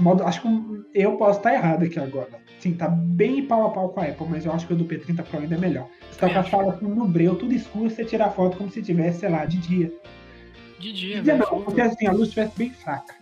Modo, 0.00 0.24
acho 0.24 0.40
que 0.40 0.48
eu 0.94 1.16
posso 1.16 1.38
estar 1.38 1.52
errado 1.52 1.84
aqui 1.84 2.00
agora. 2.00 2.30
Sim, 2.58 2.74
tá 2.74 2.88
bem 2.88 3.44
pau 3.44 3.66
a 3.66 3.70
pau 3.70 3.90
com 3.90 4.00
a 4.00 4.04
Apple, 4.04 4.26
mas 4.28 4.46
eu 4.46 4.52
acho 4.52 4.66
que 4.66 4.72
o 4.72 4.76
do 4.76 4.84
P30 4.84 5.22
Pro 5.22 5.40
ainda 5.40 5.54
é 5.54 5.58
melhor. 5.58 5.86
Você 6.10 6.18
tá 6.18 6.28
Eu 6.28 6.32
com 6.32 6.38
a 6.38 6.44
sala 6.44 6.78
no 6.80 7.06
breu, 7.06 7.36
tudo 7.36 7.52
escuro, 7.52 7.90
você 7.90 8.04
tira 8.04 8.26
a 8.26 8.30
foto 8.30 8.56
como 8.56 8.70
se 8.70 8.80
tivesse, 8.80 9.20
sei 9.20 9.28
lá, 9.28 9.44
de 9.44 9.58
dia. 9.58 9.92
De 10.82 10.92
dia, 10.92 11.16
De 11.16 11.22
dia 11.22 11.36
velho. 11.36 11.38
não, 11.50 11.62
porque 11.62 11.80
assim, 11.80 12.06
a 12.06 12.12
luz 12.12 12.24
estivesse 12.28 12.58
bem 12.58 12.70
fraca. 12.70 13.14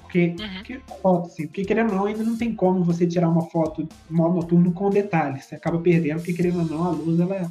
Porque, 0.00 0.34
Uhum. 0.38 0.62
que 0.62 0.78
foto, 1.00 1.26
assim, 1.26 1.46
porque 1.46 1.64
querendo 1.64 1.90
ou 1.90 1.96
não, 1.96 2.04
ainda 2.06 2.22
não 2.22 2.36
tem 2.36 2.54
como 2.54 2.82
você 2.84 3.06
tirar 3.06 3.28
uma 3.28 3.42
foto 3.50 3.88
modo 4.10 4.34
noturno 4.36 4.72
com 4.72 4.90
detalhes. 4.90 5.44
Você 5.44 5.54
acaba 5.54 5.78
perdendo, 5.78 6.16
porque 6.18 6.32
querendo 6.34 6.58
ou 6.60 6.64
não, 6.66 6.84
a 6.84 6.90
luz, 6.90 7.18
ela, 7.20 7.50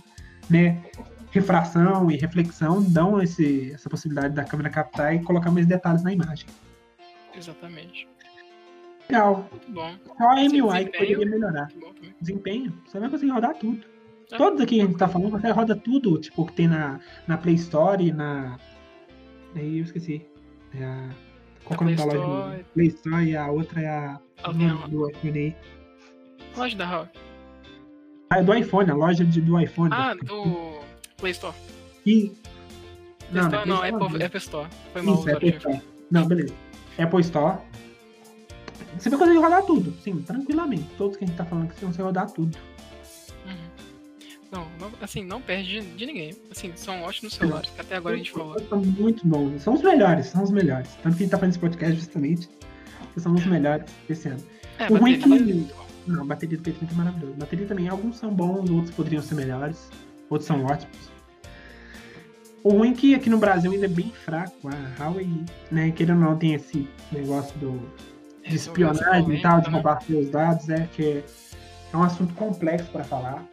né, 0.49 0.77
refração 1.31 2.09
e 2.11 2.17
reflexão 2.17 2.81
dão 2.83 3.21
esse, 3.21 3.71
essa 3.73 3.89
possibilidade 3.89 4.33
da 4.35 4.43
câmera 4.43 4.69
captar 4.69 5.15
e 5.15 5.23
colocar 5.23 5.49
mais 5.49 5.65
detalhes 5.65 6.03
na 6.03 6.11
imagem. 6.13 6.45
Exatamente. 7.35 8.07
Legal. 9.09 9.47
Muito 9.51 9.71
bom. 9.71 9.93
Só 10.17 10.29
a 10.29 10.35
Sim, 10.37 10.61
MUI 10.61 10.85
que 10.85 10.97
poderia 10.99 11.25
melhorar. 11.25 11.67
Desempenho, 12.19 12.73
você 12.85 12.99
vai 12.99 13.09
conseguir 13.09 13.31
rodar 13.31 13.55
tudo. 13.55 13.83
É. 14.31 14.37
Todos 14.37 14.61
aqui 14.61 14.75
que 14.75 14.81
a 14.81 14.85
gente 14.85 14.97
tá 14.97 15.07
falando, 15.07 15.31
você 15.31 15.49
roda 15.51 15.75
tudo, 15.75 16.17
tipo, 16.19 16.45
que 16.45 16.53
tem 16.53 16.67
na, 16.67 16.99
na 17.27 17.37
Play 17.37 17.55
Store 17.55 18.11
na. 18.11 18.57
Aí 19.55 19.77
eu 19.79 19.83
esqueci. 19.83 20.25
É 20.73 20.83
a. 20.83 21.09
Qual 21.63 21.77
que 21.77 21.83
é 21.83 21.87
o 21.87 21.89
nome 21.89 21.95
da 21.97 22.03
Play 22.05 22.17
loja? 22.17 22.41
Store. 22.41 22.65
Play 22.73 22.87
Store 22.87 23.25
e 23.25 23.35
a 23.35 23.51
outra 23.51 23.81
é 23.81 23.87
a. 23.87 24.19
Uma- 24.49 24.87
do 24.87 25.09
iPhone 25.09 25.37
aí. 25.39 25.55
Loja 26.57 26.77
da 26.77 26.89
Huawei. 26.89 27.09
Ah, 28.29 28.39
é 28.39 28.43
do 28.43 28.53
iPhone, 28.53 28.89
a 28.89 28.95
loja 28.95 29.25
de, 29.25 29.41
do 29.41 29.59
iPhone. 29.59 29.93
Ah, 29.93 30.13
do 30.13 30.79
Play 31.17 31.31
Store. 31.31 31.55
E... 32.05 32.31
Play 33.29 33.43
Store, 33.43 33.67
não, 33.67 33.85
Store 33.85 33.89
Apple, 33.89 34.19
não. 34.19 34.25
Apple 34.25 34.37
Store. 34.37 34.69
Foi 34.93 35.01
mal 35.01 35.15
Isso. 35.15 35.29
Apple 35.31 35.49
Store. 35.49 35.81
Não, 36.09 36.27
beleza. 36.27 36.53
Apple 36.97 37.21
Store. 37.21 37.57
Você 38.97 39.09
vai 39.09 39.19
conseguir 39.19 39.39
rodar 39.39 39.63
tudo, 39.65 39.93
sim, 40.01 40.21
tranquilamente. 40.21 40.85
Todos 40.97 41.17
que 41.17 41.23
a 41.23 41.27
gente 41.27 41.37
tá 41.37 41.45
falando 41.45 41.69
que 41.69 41.75
você 41.75 41.85
consegue 41.85 42.03
rodar 42.03 42.31
tudo. 42.31 42.57
Não, 44.51 44.67
não- 44.79 44.91
assim, 45.01 45.23
não 45.23 45.41
perde 45.41 45.79
de, 45.81 45.95
de 45.95 46.05
ninguém. 46.05 46.35
Assim, 46.51 46.71
são 46.75 47.01
ótimos 47.03 47.33
celulares, 47.35 47.69
que 47.69 47.79
até 47.81 47.95
agora 47.95 48.15
a 48.15 48.17
gente 48.17 48.31
falou. 48.31 48.59
São 48.67 48.79
muito 48.81 49.25
bons. 49.25 49.61
São 49.61 49.73
os 49.73 49.81
melhores, 49.81 50.25
são 50.27 50.43
os 50.43 50.51
melhores. 50.51 50.89
Tanto 51.01 51.15
que 51.15 51.23
a 51.23 51.25
gente 51.25 51.29
tá 51.31 51.37
fazendo 51.37 51.51
esse 51.51 51.59
podcast 51.59 51.95
justamente. 51.95 52.49
Que 53.13 53.19
são 53.19 53.33
os 53.33 53.45
melhores 53.45 53.85
desse 54.07 54.27
ano. 54.29 54.41
É, 54.79 54.85
O 54.91 54.97
ruim 54.97 55.17
bateria, 55.17 55.37
que- 55.37 55.53
muito 55.53 55.73
bom. 55.75 55.85
Não, 56.07 56.21
a 56.23 56.25
bateria 56.25 56.57
do 56.57 56.63
P30 56.63 56.91
é 56.91 56.95
maravilhosa. 56.95 57.33
A 57.33 57.39
bateria 57.39 57.65
também, 57.67 57.87
alguns 57.87 58.17
são 58.17 58.33
bons, 58.33 58.69
outros 58.69 58.91
poderiam 58.95 59.21
ser 59.21 59.35
melhores. 59.35 59.89
Outros 60.29 60.47
são 60.47 60.65
ótimos. 60.65 60.97
O 62.63 62.69
ruim 62.73 62.91
é 62.91 62.93
que 62.93 63.15
aqui 63.15 63.29
no 63.29 63.37
Brasil 63.37 63.71
ainda 63.71 63.85
é 63.85 63.89
bem 63.89 64.11
fraco. 64.11 64.55
A 64.99 65.03
Huawei, 65.03 65.29
né, 65.71 65.91
querendo 65.91 66.23
ou 66.23 66.29
não, 66.31 66.37
tem 66.37 66.53
esse 66.53 66.87
negócio 67.11 67.57
do, 67.59 67.71
de 68.43 68.49
Resolveu 68.51 68.89
essa 68.89 68.99
espionagem 69.01 69.35
e 69.37 69.41
tal, 69.41 69.61
de 69.61 69.67
né? 69.67 69.73
roubar 69.73 70.01
seus 70.03 70.29
dados, 70.29 70.69
é 70.69 70.87
que 70.93 71.03
é, 71.03 71.23
é 71.93 71.97
um 71.97 72.03
assunto 72.03 72.33
complexo 72.35 72.89
para 72.91 73.03
falar. 73.03 73.43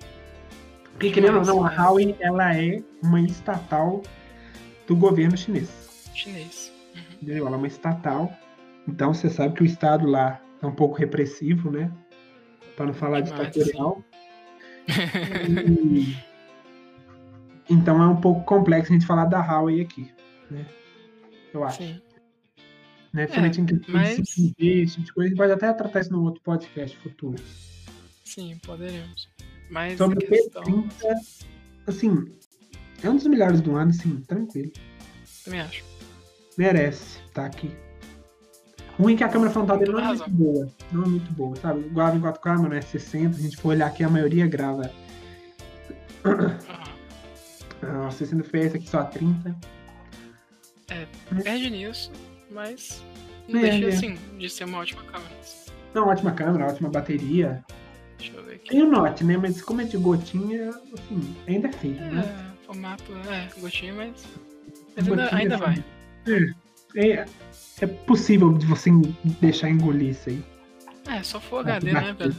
Porque, 0.98 1.12
querendo 1.12 1.38
ou 1.38 1.44
não, 1.44 1.64
a 1.64 1.70
Huawei, 1.70 2.16
ela 2.18 2.56
é 2.56 2.82
uma 3.00 3.20
estatal 3.20 4.02
do 4.86 4.96
governo 4.96 5.36
chinês. 5.36 6.10
Chinês. 6.12 6.72
Entendeu? 7.14 7.46
Ela 7.46 7.54
é 7.54 7.58
uma 7.58 7.68
estatal. 7.68 8.32
Então 8.88 9.14
você 9.14 9.30
sabe 9.30 9.54
que 9.54 9.62
o 9.62 9.66
Estado 9.66 10.08
lá 10.08 10.40
é 10.60 10.66
um 10.66 10.74
pouco 10.74 10.96
repressivo, 10.96 11.70
né? 11.70 11.92
Para 12.76 12.86
não 12.86 12.94
falar 12.94 13.20
Demais, 13.20 13.46
ditatorial. 13.52 14.02
E- 14.88 16.16
Então 17.70 18.02
é 18.02 18.06
um 18.08 18.16
pouco 18.20 18.42
complexo 18.44 18.90
a 18.92 18.94
gente 18.94 19.06
falar 19.06 19.26
da 19.26 19.38
Huawei 19.40 19.80
aqui, 19.82 20.10
né? 20.50 20.66
Eu 21.54 21.62
acho. 21.62 21.78
Sim. 21.78 22.00
Né? 23.12 23.22
Principalmente 23.26 23.60
em 23.60 23.66
questão 23.66 23.94
mas- 23.94 24.16
de 24.16 24.22
5G, 24.24 24.82
esse 24.82 25.00
de 25.00 25.12
coisa. 25.12 25.26
A 25.26 25.28
gente 25.28 25.38
pode 25.38 25.52
até 25.52 25.72
tratar 25.72 26.00
isso 26.00 26.12
num 26.12 26.24
outro 26.24 26.40
podcast 26.42 26.96
futuro. 26.98 27.36
Sim, 28.24 28.58
poderemos. 28.66 29.28
Mas 29.70 29.98
Sobre 29.98 30.24
o 30.24 30.28
questão, 30.28 30.62
P30, 30.62 31.14
assim, 31.86 32.32
é 33.02 33.10
um 33.10 33.16
dos 33.16 33.26
melhores 33.26 33.60
do 33.60 33.76
ano, 33.76 33.92
sim, 33.92 34.20
tranquilo. 34.26 34.72
também 35.44 35.60
acho. 35.60 35.84
merece 36.56 37.20
estar 37.26 37.46
aqui. 37.46 37.70
Ruim 38.98 39.14
que 39.16 39.22
a 39.22 39.28
câmera 39.28 39.50
frontal 39.52 39.78
dele 39.78 39.92
não 39.92 40.00
é 40.00 40.06
muito 40.08 40.30
boa. 40.30 40.68
Não 40.90 41.02
é 41.04 41.06
muito 41.06 41.32
boa, 41.32 41.56
sabe? 41.56 41.88
Grava 41.90 42.16
em 42.16 42.20
4K, 42.20 42.58
mas 42.58 42.60
não 42.62 42.72
é 42.72 42.80
60. 42.80 43.34
Se 43.34 43.40
a 43.40 43.42
gente 43.44 43.56
for 43.56 43.68
olhar 43.68 43.86
aqui, 43.86 44.02
a 44.02 44.08
maioria 44.08 44.46
grava 44.46 44.90
Aham. 46.24 46.58
ah, 48.06 48.10
60 48.10 48.42
FPS, 48.42 48.76
aqui 48.76 48.88
só 48.88 49.04
30. 49.04 49.54
Perde 51.44 51.70
nisso, 51.70 52.10
mas 52.50 53.02
não 53.46 53.60
É, 53.60 53.62
deixa 53.70 53.84
é. 53.84 53.88
assim 53.88 54.18
de 54.38 54.48
ser 54.50 54.64
uma 54.64 54.78
ótima 54.78 55.02
câmera. 55.04 55.30
Não, 55.94 56.08
ótima 56.08 56.32
câmera, 56.32 56.66
ótima 56.66 56.88
bateria. 56.90 57.62
Deixa 58.18 58.36
eu 58.36 58.44
ver 58.44 58.54
aqui. 58.56 58.68
Tem 58.70 58.82
o 58.82 58.90
Note, 58.90 59.24
né? 59.24 59.36
Mas 59.36 59.62
como 59.62 59.80
é 59.80 59.84
de 59.84 59.96
gotinha, 59.96 60.70
assim, 60.70 61.36
ainda 61.46 61.68
é 61.68 61.72
feio, 61.72 61.94
né? 61.94 62.52
É, 62.62 62.66
formato, 62.66 63.04
é, 63.30 63.48
gotinho, 63.60 63.94
mas. 63.96 64.26
Mas 64.96 65.08
ainda, 65.08 65.22
Gotinha, 65.22 65.40
ainda 65.40 65.54
assim, 65.54 65.64
vai. 66.26 66.54
É, 66.96 67.26
é 67.80 67.86
possível 67.86 68.52
de 68.58 68.66
você 68.66 68.90
deixar 69.40 69.70
engolir 69.70 70.10
isso 70.10 70.28
aí. 70.30 70.42
É, 71.06 71.22
só 71.22 71.40
for 71.40 71.60
HD, 71.60 71.92
né, 71.92 72.12
velho? 72.18 72.34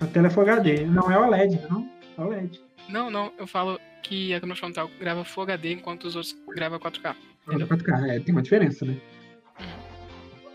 A 0.00 0.06
tela 0.06 0.26
é 0.26 0.30
Full 0.30 0.42
HD. 0.42 0.84
Não 0.84 1.10
é 1.10 1.18
OLED, 1.18 1.60
não? 1.70 1.88
É 2.18 2.20
OLED. 2.20 2.60
Não, 2.88 3.10
não, 3.10 3.32
eu 3.38 3.46
falo 3.46 3.80
que 4.02 4.34
a 4.34 4.40
câmera 4.40 4.58
frontal 4.58 4.90
grava 5.00 5.24
Full 5.24 5.44
HD 5.44 5.72
enquanto 5.72 6.04
os 6.04 6.16
outros 6.16 6.36
gravam 6.54 6.78
4K. 6.78 7.14
Entendeu? 7.46 7.66
4K, 7.68 8.08
é, 8.10 8.20
tem 8.20 8.34
uma 8.34 8.42
diferença, 8.42 8.84
né? 8.84 8.96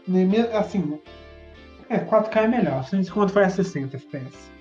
Nem 0.08 0.26
me- 0.26 0.40
Assim, 0.40 1.00
é, 1.92 2.06
4K 2.06 2.36
é 2.38 2.48
melhor, 2.48 2.80
principalmente 2.80 3.12
quando 3.12 3.32
for 3.32 3.44
a 3.44 3.50
60 3.50 3.98
FPS. 3.98 4.52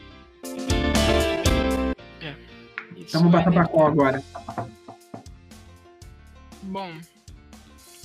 Então 2.96 3.22
vamos 3.22 3.32
passar 3.32 3.50
pra 3.52 3.64
qual 3.66 3.86
agora? 3.88 4.22
Bom, 6.62 6.92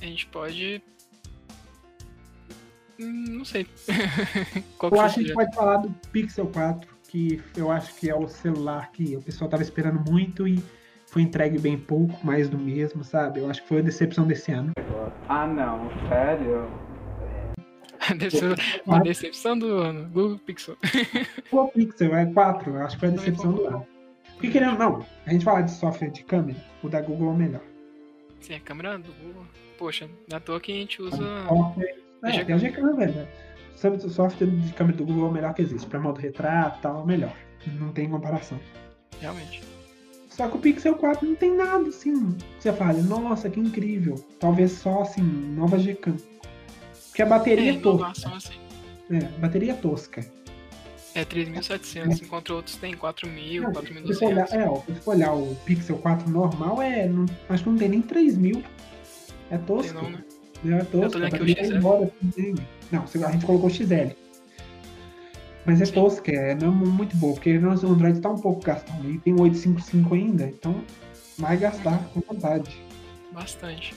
a 0.02 0.06
gente 0.06 0.26
pode. 0.28 0.82
Hum, 3.00 3.26
Não 3.38 3.46
sei. 3.46 3.68
Qual 4.80 4.92
que 4.92 4.98
Eu 4.98 5.02
acho 5.02 5.16
que 5.16 5.20
a 5.20 5.24
gente 5.24 5.34
pode 5.36 5.56
falar 5.56 5.78
do 5.78 5.90
Pixel 6.12 6.48
4, 6.48 6.90
que 7.10 7.42
eu 7.56 7.70
acho 7.70 7.94
que 7.96 8.10
é 8.10 8.16
o 8.16 8.28
celular 8.28 8.90
que 8.92 9.16
o 9.18 9.22
pessoal 9.22 9.50
tava 9.50 9.62
esperando 9.62 10.10
muito 10.10 10.48
e 10.48 10.64
foi 11.08 11.22
entregue 11.22 11.60
bem 11.60 11.78
pouco, 11.78 12.26
mais 12.26 12.50
do 12.50 12.58
mesmo, 12.58 13.04
sabe? 13.04 13.42
Eu 13.42 13.50
acho 13.50 13.62
que 13.62 13.68
foi 13.68 13.80
a 13.80 13.84
decepção 13.84 14.26
desse 14.26 14.52
ano. 14.52 14.72
Ah, 15.28 15.46
não, 15.46 15.90
sério? 16.08 16.68
Decepção- 18.18 18.56
Uma 18.86 19.00
decepção 19.02 19.58
do 19.60 19.78
ano. 19.78 20.10
Google 20.10 20.38
Pixel. 20.40 20.78
O 21.52 21.68
Pixel 21.70 22.16
é 22.16 22.26
4, 22.26 22.72
eu 22.76 22.82
acho 22.84 22.96
que 22.96 23.00
foi 23.00 23.10
a 23.10 23.12
decepção 23.14 23.52
do 23.54 23.66
ano. 23.68 23.88
Porque 24.34 24.50
querendo, 24.50 24.78
não, 24.78 25.06
a 25.26 25.32
gente 25.32 25.46
falar 25.46 25.62
de 25.62 25.72
software 25.72 26.10
de 26.10 26.24
câmera, 26.24 26.58
o 26.84 26.90
da 26.90 27.02
Google 27.02 27.30
é 27.30 27.32
o 27.32 27.36
melhor. 27.36 27.62
Sim, 28.42 28.56
a 28.56 28.60
câmera 28.60 28.98
do 28.98 29.12
Google. 29.24 29.46
Poxa, 29.78 30.10
não 30.30 30.38
é 30.38 30.40
toa 30.40 30.60
que 30.60 30.72
a 30.72 30.76
gente 30.76 31.02
usa. 31.02 31.24
É, 32.24 32.32
G-Cam. 32.32 32.46
tem 32.46 32.56
o 32.56 32.60
G-Cam, 32.60 32.96
velho. 32.96 33.28
Sabe, 33.76 33.98
O 33.98 34.10
software 34.10 34.48
de 34.48 34.74
câmera 34.74 34.98
do 34.98 35.06
Google 35.06 35.26
é 35.28 35.30
o 35.30 35.34
melhor 35.34 35.54
que 35.54 35.62
existe. 35.62 35.88
Pra 35.88 36.00
modo 36.00 36.20
retrato 36.20 36.80
e 36.80 36.82
tal, 36.82 37.00
é 37.00 37.04
o 37.04 37.06
melhor. 37.06 37.34
Não 37.80 37.92
tem 37.92 38.10
comparação. 38.10 38.60
Realmente. 39.20 39.62
Só 40.30 40.48
que 40.50 40.58
o 40.58 40.60
Pixel 40.60 40.96
4 40.96 41.26
não 41.28 41.36
tem 41.36 41.56
nada 41.56 41.88
assim. 41.88 42.36
Você 42.60 42.72
fala, 42.74 42.94
nossa, 43.02 43.50
que 43.50 43.60
incrível. 43.60 44.16
Talvez 44.40 44.72
só 44.74 45.02
assim, 45.02 45.22
nova 45.22 45.78
Gcam. 45.78 46.16
Porque 47.16 47.22
a 47.22 47.26
É, 47.26 47.30
bateria 47.30 47.72
é, 47.72 47.76
tosca. 47.80 47.90
inovação 48.04 48.34
assim. 48.36 48.54
É, 49.10 49.18
a 49.20 49.40
bateria 49.40 49.72
é 49.72 49.76
tosca. 49.76 50.26
É 51.14 51.24
3.700, 51.24 52.22
enquanto 52.22 52.50
outros 52.54 52.76
tem 52.76 52.94
4.000, 52.94 53.62
Não, 53.62 53.74
Se 53.74 53.92
você 54.04 54.20
for 54.20 54.26
olhar, 54.34 54.48
4.200. 54.48 54.54
é, 54.54 54.70
ó, 54.70 54.76
se 54.82 54.92
você 54.92 55.00
for 55.00 55.16
olhar 55.16 55.34
o 55.34 55.56
Pixel 55.66 55.98
4 56.00 56.30
normal, 56.30 56.82
é, 56.82 57.08
não- 57.08 57.26
acho 57.48 57.64
que 57.64 57.70
não 57.70 57.78
tem 57.78 57.88
nem 57.88 58.02
3 58.02 58.36
mil. 58.38 58.62
É 59.50 59.58
Tem 59.58 59.66
tosco. 59.66 59.94
não, 59.94 60.10
né? 60.10 60.24
É 60.66 60.84
tosco. 60.84 60.92
tô 60.92 61.18
olhando 61.18 61.24
a 61.24 61.28
aqui 61.28 61.36
o 61.52 61.56
vai 61.56 61.66
XL. 61.66 61.76
embora, 61.78 62.12
assim, 62.30 62.56
Não, 62.92 63.04
a 63.04 63.32
gente 63.32 63.46
colocou 63.46 63.70
o 63.70 63.74
XL. 63.74 64.12
Mas 65.66 65.80
é 65.82 65.86
Sim. 65.86 65.94
tosca, 65.94 66.32
é 66.34 66.54
não 66.54 66.68
é 66.68 66.72
muito 66.72 67.16
boa, 67.16 67.34
porque 67.34 67.58
o 67.58 67.70
Android 67.72 68.20
tá 68.20 68.30
um 68.30 68.38
pouco 68.38 68.62
gastando. 68.62 69.10
E 69.10 69.18
tem 69.20 69.34
o 69.34 69.42
855 69.42 70.14
ainda, 70.16 70.44
então 70.48 70.84
vai 71.38 71.56
gastar 71.56 71.98
com 72.14 72.20
vontade. 72.20 72.76
Bastante. 73.32 73.96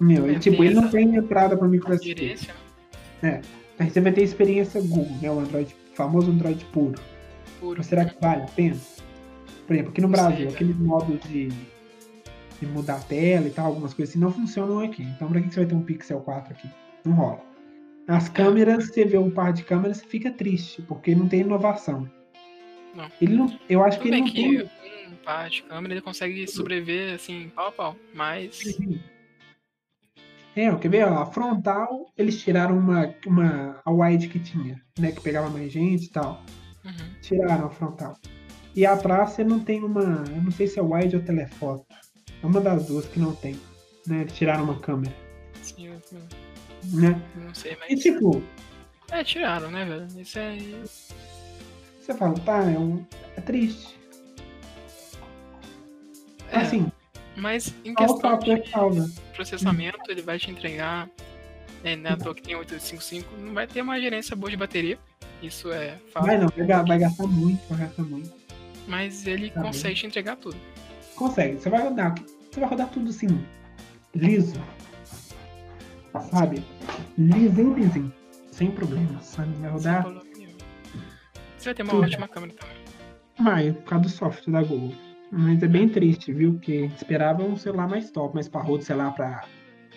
Meu, 0.00 0.30
e 0.30 0.34
É, 0.34 0.38
tipo, 0.38 0.62
ele 0.64 0.74
não 0.74 0.88
tem 0.88 1.14
entrada 1.16 1.56
pra 1.56 1.68
micro 1.68 1.92
SD. 1.94 2.14
Gerência, 2.14 2.54
Aí 3.78 3.90
você 3.90 4.00
vai 4.00 4.12
ter 4.12 4.22
experiência 4.22 4.80
Google, 4.80 5.16
né? 5.20 5.30
O 5.30 5.40
Android, 5.40 5.74
famoso 5.94 6.30
Android 6.30 6.64
puro. 6.66 7.00
puro. 7.58 7.74
Mas 7.78 7.86
será 7.86 8.04
que 8.04 8.20
vale 8.20 8.42
a 8.42 8.46
pena? 8.46 8.76
Por 9.66 9.72
exemplo, 9.72 9.90
aqui 9.92 10.00
no 10.00 10.08
Brasil, 10.08 10.48
aqueles 10.48 10.76
modos 10.76 11.18
de, 11.22 11.48
de 12.60 12.66
mudar 12.66 12.96
a 12.96 13.00
tela 13.00 13.46
e 13.46 13.50
tal, 13.50 13.66
algumas 13.66 13.94
coisas 13.94 14.12
assim, 14.12 14.22
não 14.22 14.30
funcionam 14.30 14.80
aqui. 14.80 15.02
Então, 15.02 15.28
pra 15.28 15.40
que 15.40 15.48
que 15.48 15.54
você 15.54 15.60
vai 15.60 15.68
ter 15.68 15.74
um 15.74 15.82
Pixel 15.82 16.20
4 16.20 16.52
aqui? 16.52 16.68
Não 17.04 17.14
rola. 17.14 17.40
As 18.06 18.28
câmeras, 18.28 18.88
você 18.88 19.04
vê 19.04 19.16
um 19.16 19.30
par 19.30 19.52
de 19.52 19.64
câmeras, 19.64 19.96
você 19.98 20.06
fica 20.06 20.30
triste, 20.30 20.82
porque 20.82 21.14
não 21.14 21.26
tem 21.26 21.40
inovação. 21.40 22.08
Não. 22.94 23.10
Ele 23.20 23.34
não, 23.34 23.58
eu 23.68 23.82
acho 23.82 23.98
que 23.98 24.04
Tudo 24.10 24.14
ele 24.14 24.22
bem 24.30 24.44
não 24.46 24.60
que 24.60 24.68
tem. 24.68 25.12
um 25.12 25.16
par 25.24 25.48
de 25.48 25.62
câmera 25.62 25.94
ele 25.94 26.00
consegue 26.02 26.46
sobreviver 26.46 27.14
assim, 27.14 27.50
pau 27.56 27.68
a 27.68 27.72
pau. 27.72 27.96
Mas. 28.12 28.78
É, 30.56 30.74
quer 30.76 30.88
ver? 30.88 31.04
ó, 31.06 31.22
A 31.22 31.26
frontal, 31.26 32.12
eles 32.16 32.40
tiraram 32.40 32.78
uma, 32.78 33.12
uma 33.26 33.80
a 33.84 33.90
wide 33.90 34.28
que 34.28 34.38
tinha, 34.38 34.80
né? 34.98 35.10
Que 35.12 35.20
pegava 35.20 35.50
mais 35.50 35.72
gente 35.72 36.06
e 36.06 36.10
tal. 36.10 36.42
Uhum. 36.84 37.14
Tiraram 37.22 37.66
a 37.66 37.70
frontal. 37.70 38.16
E 38.74 38.84
atrás 38.86 39.30
você 39.30 39.42
não 39.44 39.60
tem 39.60 39.82
uma. 39.82 40.24
Eu 40.28 40.42
não 40.42 40.50
sei 40.50 40.66
se 40.66 40.78
é 40.78 40.82
wide 40.82 41.16
ou 41.16 41.22
telefoto. 41.22 41.86
É 42.42 42.46
uma 42.46 42.60
das 42.60 42.86
duas 42.86 43.06
que 43.06 43.18
não 43.18 43.34
tem. 43.34 43.58
Né? 44.06 44.20
Eles 44.22 44.32
tiraram 44.34 44.64
uma 44.64 44.78
câmera. 44.78 45.14
Sim, 45.62 45.86
eu 45.86 46.00
Né? 46.92 47.20
não 47.36 47.54
sei, 47.54 47.72
E 47.72 47.76
mas. 47.90 48.00
tipo, 48.00 48.42
É, 49.10 49.24
tiraram, 49.24 49.70
né, 49.70 49.84
velho? 49.84 50.06
Isso 50.20 50.38
é. 50.38 50.58
você 52.00 52.14
fala, 52.14 52.34
tá, 52.40 52.70
é, 52.70 52.78
um, 52.78 53.04
é 53.36 53.40
triste. 53.40 53.98
é, 56.50 56.58
Assim, 56.58 56.92
Mas 57.36 57.74
em 57.84 57.94
questão 57.94 58.38
de 58.38 58.70
salva. 58.70 59.10
processamento, 59.34 59.98
ele 60.08 60.22
vai 60.22 60.38
te 60.38 60.50
entregar. 60.50 61.08
É, 61.82 61.96
né, 61.96 62.10
à 62.10 62.16
toa 62.16 62.34
que 62.34 62.40
tem 62.42 62.54
855, 62.56 63.36
não 63.36 63.52
vai 63.52 63.66
ter 63.66 63.82
uma 63.82 64.00
gerência 64.00 64.34
boa 64.34 64.50
de 64.50 64.56
bateria. 64.56 64.98
Isso 65.42 65.70
é 65.70 65.98
fato. 66.12 66.24
Vai 66.24 66.38
não, 66.38 66.48
vai, 66.48 66.66
ga- 66.66 66.82
vai 66.82 66.98
gastar 66.98 67.26
muito, 67.26 67.60
vai 67.68 67.78
gastar 67.80 68.02
muito. 68.04 68.32
Mas 68.88 69.26
ele 69.26 69.50
Tá 69.50 69.60
bem. 69.60 69.70
consegue 69.70 69.94
te 69.94 70.06
entregar 70.06 70.36
tudo. 70.36 70.56
Consegue, 71.14 71.58
você 71.58 71.68
vai 71.68 71.82
rodar. 71.82 72.14
Você 72.50 72.60
vai 72.60 72.68
rodar 72.70 72.88
tudo 72.88 73.10
assim, 73.10 73.26
liso. 74.14 74.54
Sabe? 76.30 76.64
Lisinho, 77.18 77.74
lisinho. 77.74 78.12
Sem 78.50 78.70
problemas, 78.70 79.24
sabe? 79.26 79.52
Vai 79.60 79.70
rodar. 79.70 80.04
Você 81.58 81.64
vai 81.66 81.74
ter 81.74 81.82
uma 81.82 81.92
Tudo. 81.92 82.04
ótima 82.04 82.28
câmera 82.28 82.54
também. 82.54 82.76
Vai, 83.40 83.72
por 83.72 83.82
causa 83.84 84.04
do 84.04 84.10
software 84.10 84.52
da 84.52 84.62
Google. 84.62 84.94
Mas 85.30 85.62
é 85.62 85.68
bem 85.68 85.88
triste, 85.88 86.32
viu? 86.32 86.52
Porque 86.54 86.90
esperava 86.96 87.42
um 87.42 87.56
celular 87.56 87.88
mais 87.88 88.10
top, 88.10 88.34
mas 88.34 88.48
parrudo, 88.48 88.84
sei 88.84 88.96
lá, 88.96 89.10
pra 89.10 89.44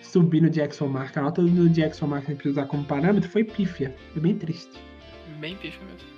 subir 0.02 0.42
no 0.42 0.50
DxOMark. 0.50 1.18
A 1.18 1.22
nota 1.22 1.42
do 1.42 1.52
que 1.52 1.60
a 1.60 1.64
gente 1.64 2.24
precisa 2.36 2.50
usar 2.50 2.66
como 2.66 2.84
parâmetro 2.84 3.30
foi 3.30 3.44
pífia. 3.44 3.96
Foi 4.14 4.22
bem 4.22 4.38
triste. 4.38 4.80
Bem 5.40 5.56
pifa 5.56 5.84
mesmo. 5.86 6.18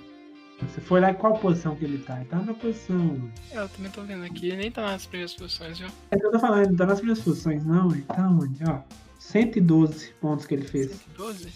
Você 0.62 0.80
foi 0.80 1.00
lá 1.00 1.10
em 1.10 1.14
qual 1.14 1.38
posição 1.38 1.74
que 1.74 1.84
ele 1.84 1.98
tá? 1.98 2.16
Ele 2.16 2.26
tá 2.26 2.38
na 2.38 2.52
posição. 2.52 3.30
É, 3.50 3.58
Eu 3.58 3.68
também 3.68 3.90
tô 3.90 4.02
vendo 4.02 4.24
aqui, 4.24 4.48
ele 4.48 4.56
nem 4.56 4.70
tá 4.70 4.82
nas 4.82 5.06
primeiras 5.06 5.34
posições, 5.34 5.78
viu? 5.78 5.88
É 6.10 6.18
que 6.18 6.26
eu 6.26 6.30
tô 6.30 6.38
falando, 6.38 6.66
ele 6.66 6.76
tá 6.76 6.86
nas 6.86 6.98
primeiras 6.98 7.24
posições, 7.24 7.64
não. 7.64 7.90
Ele 7.90 8.02
tá 8.02 8.28
onde? 8.28 8.62
Ó, 8.68 8.80
112 9.18 10.12
pontos 10.20 10.46
que 10.46 10.54
ele 10.54 10.64
fez. 10.66 10.90
112? 11.16 11.48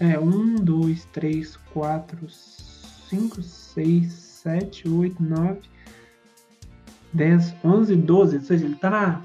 É, 0.00 0.18
1, 0.18 0.54
2, 0.56 1.04
3, 1.06 1.56
4, 1.74 2.28
5, 2.28 3.42
6, 3.42 4.12
7, 4.12 4.88
8, 4.88 5.22
9, 5.22 5.60
10, 7.12 7.54
11, 7.64 7.96
12. 7.96 8.36
Ou 8.36 8.42
seja, 8.42 8.64
ele 8.66 8.76
tá 8.76 8.90
na. 8.90 9.22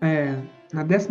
É, 0.00 0.40
na 0.72 0.82
12 0.84 1.08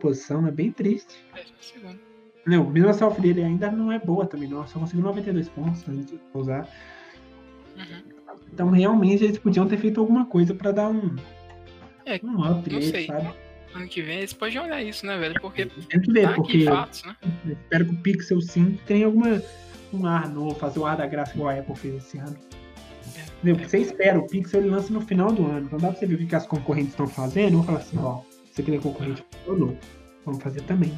posição, 0.00 0.46
é 0.46 0.50
bem 0.50 0.72
triste. 0.72 1.14
10 1.34 1.52
segundo. 1.60 2.00
Não, 2.46 2.68
mesmo 2.68 2.90
a 2.90 2.92
selfie 2.92 3.22
dele 3.22 3.42
ainda 3.42 3.70
não 3.70 3.90
é 3.90 3.98
boa 3.98 4.26
também, 4.26 4.48
não. 4.48 4.66
Só 4.66 4.78
conseguiu 4.78 5.04
92 5.04 5.48
pontos 5.48 5.88
antes 5.88 6.06
de 6.06 6.20
usar. 6.34 6.68
Uhum. 7.76 8.02
Então, 8.52 8.70
realmente, 8.70 9.24
eles 9.24 9.38
podiam 9.38 9.66
ter 9.66 9.78
feito 9.78 10.00
alguma 10.00 10.26
coisa 10.26 10.54
pra 10.54 10.70
dar 10.70 10.88
um, 10.90 11.16
É, 12.04 12.20
um 12.22 12.40
up 12.40 12.70
não 12.70 12.78
nele, 12.78 12.90
sei. 12.90 13.06
sabe? 13.06 13.34
Ano 13.74 13.88
que 13.88 14.02
vem 14.02 14.18
eles 14.18 14.32
podem 14.32 14.60
olhar 14.60 14.80
isso, 14.82 15.04
né, 15.04 15.18
velho? 15.18 15.40
Porque 15.40 15.66
Tem 15.66 16.00
que 16.00 16.12
ver, 16.12 16.28
tá 16.28 16.34
porque 16.34 16.64
fatos, 16.64 17.02
né? 17.04 17.16
espero 17.48 17.86
que 17.86 17.92
o 17.92 17.96
Pixel 17.96 18.40
5 18.40 18.82
tenha 18.86 19.06
alguma, 19.06 19.42
um 19.92 20.06
ar 20.06 20.28
novo, 20.28 20.54
fazer 20.54 20.78
o 20.78 20.86
ar 20.86 20.96
da 20.96 21.06
graça 21.06 21.34
igual 21.34 21.48
a 21.48 21.58
Apple 21.58 21.74
fez 21.74 21.94
esse 21.96 22.18
ano. 22.18 22.36
Você 23.52 23.78
espera, 23.78 24.18
o 24.18 24.26
Pixel 24.26 24.60
ele 24.60 24.70
lança 24.70 24.92
no 24.92 25.00
final 25.00 25.30
do 25.32 25.46
ano. 25.46 25.66
Então 25.66 25.78
dá 25.78 25.88
pra 25.88 25.98
você 25.98 26.06
ver 26.06 26.14
o 26.14 26.26
que 26.26 26.34
as 26.34 26.46
concorrentes 26.46 26.90
estão 26.92 27.06
fazendo. 27.06 27.52
Vamos 27.52 27.66
falar 27.66 27.78
assim, 27.78 27.98
ó, 27.98 28.20
isso 28.50 28.60
aqui 28.60 28.70
da 28.70 28.78
concorrente 28.78 29.24
funcionou. 29.30 29.76
Vamos 30.24 30.42
fazer 30.42 30.62
também. 30.62 30.96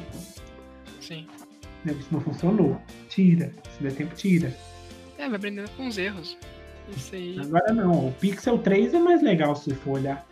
Sim. 1.01 1.27
Entendeu? 1.83 2.01
Se 2.03 2.13
não 2.13 2.21
funcionou, 2.21 2.81
tira. 3.09 3.53
Se 3.75 3.83
der 3.83 3.93
tempo, 3.93 4.15
tira. 4.15 4.55
É, 5.17 5.27
vai 5.27 5.35
aprendendo 5.37 5.69
com 5.71 5.87
os 5.87 5.97
erros. 5.97 6.37
Isso 6.95 7.15
aí. 7.15 7.37
Agora 7.39 7.73
não, 7.73 8.07
o 8.07 8.11
Pixel 8.13 8.57
3 8.59 8.93
é 8.93 8.99
mais 8.99 9.21
legal 9.21 9.55
se 9.55 9.65
você 9.65 9.75
for 9.75 9.91
olhar. 9.99 10.25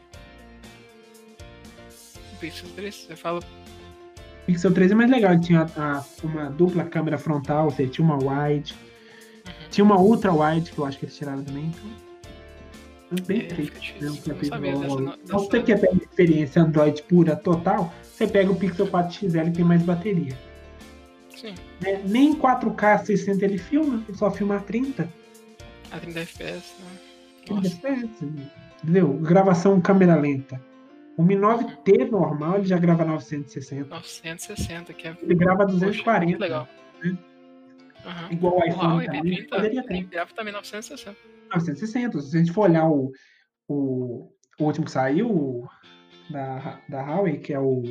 O 2.33 2.37
Pixel 2.39 2.69
3, 2.75 2.95
você 2.95 3.15
fala. 3.15 3.39
O 3.39 4.45
Pixel 4.45 4.73
3 4.73 4.91
é 4.91 4.95
mais 4.95 5.09
legal, 5.09 5.33
ele 5.33 5.41
tinha 5.41 5.61
a- 5.75 6.03
uma 6.23 6.49
dupla 6.49 6.83
câmera 6.85 7.17
frontal, 7.17 7.65
ou 7.65 7.71
seja, 7.71 7.89
tinha 7.91 8.05
uma 8.05 8.17
wide. 8.17 8.73
Uhum. 8.73 9.53
Tinha 9.71 9.83
uma 9.83 9.99
ultra 9.99 10.31
wide, 10.33 10.71
que 10.71 10.77
eu 10.77 10.85
acho 10.85 10.97
que 10.99 11.05
eles 11.05 11.17
tiraram 11.17 11.43
também. 11.43 11.65
Então, 11.65 11.89
é 11.89 12.04
bem 13.27 13.41
É, 13.41 13.45
triste. 13.47 13.93
né, 14.01 14.09
difícil. 14.09 14.23
que 14.23 14.31
é 14.31 14.33
Não 14.33 14.43
sabia 14.45 14.71
dessa 14.77 15.17
Então, 15.23 15.39
se 15.39 15.45
você 15.47 15.63
quer 15.63 15.79
ter 15.79 15.89
uma 15.89 16.01
experiência 16.01 16.61
Android 16.61 17.03
pura 17.03 17.35
total, 17.35 17.93
você 18.03 18.27
pega 18.27 18.51
o 18.51 18.55
Pixel 18.55 18.87
4 18.87 19.11
XL 19.13 19.39
que 19.45 19.51
tem 19.51 19.65
mais 19.65 19.81
bateria. 19.83 20.35
Sim, 21.35 21.53
né? 21.81 22.01
Nem 22.05 22.29
em 22.31 22.35
4K 22.35 23.05
60 23.05 23.43
ele 23.45 23.57
filma, 23.57 24.03
ele 24.07 24.17
só 24.17 24.31
filma 24.31 24.55
a 24.55 24.59
30. 24.59 25.07
a 25.91 25.99
30 25.99 26.19
FPS, 26.21 26.73
né? 26.79 26.99
30 27.45 27.53
Nossa. 27.61 27.67
FPS, 27.87 28.25
entendeu? 28.83 29.13
Gravação 29.19 29.79
câmera 29.81 30.15
lenta. 30.15 30.59
O 31.17 31.23
Mi 31.23 31.35
9T 31.35 32.09
normal 32.09 32.57
ele 32.57 32.65
já 32.67 32.77
grava 32.77 33.05
960. 33.05 33.87
960, 33.89 34.93
que 34.93 35.07
é. 35.07 35.15
Ele 35.21 35.35
grava 35.35 35.65
Poxa, 35.65 35.73
240. 35.79 36.25
muito 36.25 36.39
legal. 36.41 36.67
né? 37.03 37.17
Aham. 38.05 38.27
Igual 38.31 38.57
o 38.59 38.65
iPhone 38.65 38.77
Huawei 38.87 39.07
também, 39.07 39.23
P30 39.23 39.49
poderia 39.49 39.79
ele 39.79 39.87
ter. 39.87 40.03
grava 40.03 40.29
também 40.35 40.53
960. 40.53 41.17
960. 41.55 42.21
Se 42.21 42.35
a 42.35 42.39
gente 42.39 42.51
for 42.51 42.69
olhar 42.69 42.87
o, 42.89 43.11
o, 43.67 44.31
o 44.59 44.63
último 44.63 44.85
que 44.85 44.91
saiu 44.91 45.67
da, 46.29 46.79
da 46.89 47.01
Huawei, 47.03 47.37
que 47.37 47.53
é 47.53 47.59
o 47.59 47.83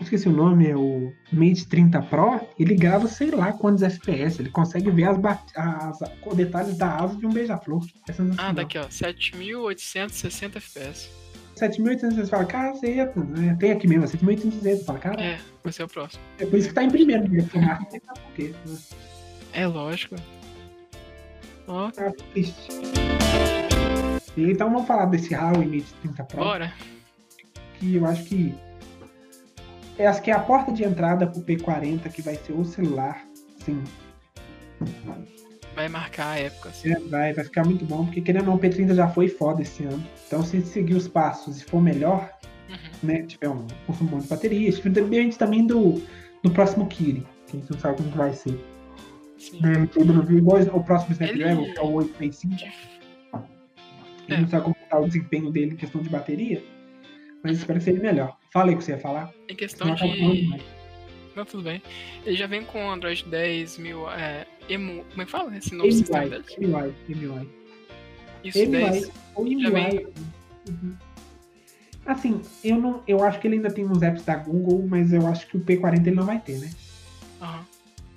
esqueci 0.00 0.28
o 0.28 0.32
nome, 0.32 0.68
é 0.68 0.76
o 0.76 1.12
Mate 1.32 1.66
30 1.68 2.00
Pro, 2.02 2.40
ele 2.58 2.76
grava 2.76 3.08
sei 3.08 3.32
lá 3.32 3.52
quantos 3.52 3.82
FPS, 3.82 4.40
ele 4.40 4.48
consegue 4.50 4.90
ver 4.90 5.04
as, 5.08 5.18
as- 5.56 6.00
os 6.24 6.36
detalhes 6.36 6.76
da 6.78 6.94
asa 6.96 7.16
de 7.16 7.26
um 7.26 7.30
beija-flor. 7.30 7.84
É 8.08 8.12
Ah, 8.38 8.52
daqui, 8.52 8.78
ó. 8.78 8.84
7.860 8.84 10.56
FPS. 10.56 11.10
7800, 11.56 12.16
você 12.16 12.26
fala, 12.30 12.44
caceta, 12.44 13.24
né? 13.24 13.56
tem 13.58 13.72
aqui 13.72 13.88
mesmo, 13.88 14.06
7800, 14.06 14.60
você 14.78 14.84
fala, 14.84 14.98
cara, 15.00 15.20
é. 15.20 15.30
É, 15.32 15.40
vai 15.64 15.72
ser 15.72 15.82
o 15.82 15.88
próximo. 15.88 16.22
por 16.48 16.56
isso 16.56 16.68
que 16.68 16.74
tá 16.74 16.84
em 16.84 16.90
primeiro, 16.90 17.28
né? 17.28 17.42
Porque 17.42 18.54
né? 18.64 18.78
É 19.52 19.66
lógico. 19.66 20.14
Ó, 21.68 21.90
Tá 21.90 22.12
triste. 22.32 22.68
Então 24.36 24.70
vamos 24.72 24.86
falar 24.86 25.06
desse 25.06 25.34
Huawei 25.34 25.66
Mate 25.66 25.92
30 26.02 26.24
Pro. 26.24 26.38
bora. 26.44 26.72
que 27.78 27.96
eu 27.96 28.06
acho 28.06 28.24
que 28.24 28.54
é 29.98 30.06
acho 30.06 30.22
que 30.22 30.30
é 30.30 30.34
a 30.34 30.38
porta 30.40 30.72
de 30.72 30.84
entrada 30.84 31.26
pro 31.26 31.40
P40 31.42 32.08
que 32.10 32.22
vai 32.22 32.36
ser 32.36 32.52
o 32.52 32.64
celular, 32.64 33.24
assim, 33.60 33.82
Vai 35.74 35.88
marcar 35.88 36.30
a 36.30 36.38
época. 36.38 36.68
Assim. 36.70 36.92
é, 36.92 36.98
vai, 37.00 37.32
vai 37.32 37.44
ficar 37.44 37.64
muito 37.64 37.84
bom, 37.84 38.04
porque 38.04 38.20
querendo 38.20 38.42
ou 38.42 38.46
não, 38.48 38.54
o 38.56 38.58
P30 38.60 38.94
já 38.94 39.08
foi 39.08 39.28
foda 39.28 39.62
esse 39.62 39.84
ano. 39.84 40.04
Então 40.26 40.42
se 40.42 40.60
seguir 40.62 40.94
os 40.94 41.06
passos 41.08 41.60
e 41.60 41.64
for 41.64 41.80
melhor, 41.80 42.30
Uhum. 42.68 42.76
né, 43.02 43.22
tiver 43.22 43.48
um 43.48 43.66
consumo 43.86 44.10
bom 44.10 44.18
de 44.18 44.28
bateria, 44.28 44.70
depende 44.70 45.38
também 45.38 45.66
do, 45.66 46.02
do 46.42 46.50
próximo 46.50 46.86
Kirin, 46.86 47.24
que 47.46 47.56
a 47.56 47.60
gente 47.60 47.72
não 47.72 47.78
sabe 47.80 47.96
como 47.96 48.10
vai 48.10 48.32
ser. 48.34 48.58
Tudo- 49.92 50.32
igual 50.36 50.60
o 50.60 50.84
próximo 50.84 51.12
Snapdragon, 51.12 51.62
Ele- 51.62 51.72
que 51.72 51.78
é 51.78 51.82
o 51.82 51.92
865, 51.92 52.56
De- 52.56 52.64
a 53.34 54.36
gente 54.36 54.40
não 54.42 54.48
sabe 54.48 54.64
como 54.64 54.76
tá 54.90 54.98
o 54.98 55.06
desempenho 55.06 55.50
dele 55.50 55.72
em 55.72 55.76
questão 55.76 56.02
de 56.02 56.08
bateria, 56.08 56.62
mas 57.42 57.58
espero 57.58 57.78
que 57.78 57.84
seja 57.84 58.00
melhor. 58.00 58.36
Fala 58.52 58.68
aí 58.70 58.74
o 58.74 58.78
que 58.78 58.84
você 58.84 58.92
ia 58.92 58.98
falar. 58.98 59.32
Em 59.48 59.54
questão 59.54 59.94
de. 59.94 60.50
Não, 61.36 61.44
tudo 61.44 61.62
bem. 61.62 61.80
Ele 62.26 62.36
já 62.36 62.48
vem 62.48 62.64
com 62.64 62.84
o 62.84 62.90
Android 62.90 63.24
10 63.26 63.78
mil. 63.78 64.10
É, 64.10 64.44
emu... 64.68 65.04
Como 65.10 65.22
é 65.22 65.24
que 65.24 65.30
fala? 65.30 65.56
Esse 65.56 65.72
novo 65.72 65.92
sistema 65.92 66.22
MUI, 66.26 66.30
deles? 66.30 66.56
MUI, 66.58 66.94
MUI. 67.08 67.48
Isso, 68.42 68.58
MUI, 68.58 68.68
10. 68.70 69.12
ou 69.36 69.46
já 69.60 69.70
MUI. 69.70 70.06
Uhum. 70.68 70.96
Assim, 72.04 72.42
eu 72.64 72.76
não, 72.78 73.02
eu 73.06 73.22
acho 73.22 73.38
que 73.38 73.46
ele 73.46 73.56
ainda 73.56 73.70
tem 73.70 73.86
uns 73.86 74.02
apps 74.02 74.24
da 74.24 74.34
Google, 74.34 74.84
mas 74.88 75.12
eu 75.12 75.26
acho 75.28 75.46
que 75.46 75.56
o 75.56 75.60
P40 75.60 76.06
ele 76.08 76.16
não 76.16 76.24
vai 76.24 76.40
ter, 76.40 76.58
né? 76.58 76.70
Aham. 77.40 77.64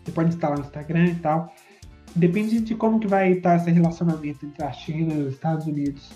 Você 0.03 0.11
pode 0.11 0.29
instalar 0.29 0.57
no 0.57 0.65
Instagram 0.65 1.05
e 1.07 1.15
tal. 1.15 1.53
Depende 2.15 2.59
de 2.59 2.75
como 2.75 2.99
que 2.99 3.07
vai 3.07 3.31
estar 3.33 3.55
esse 3.55 3.71
relacionamento 3.71 4.45
entre 4.45 4.63
a 4.63 4.71
China 4.71 5.13
e 5.13 5.21
os 5.23 5.33
Estados 5.33 5.65
Unidos. 5.65 6.11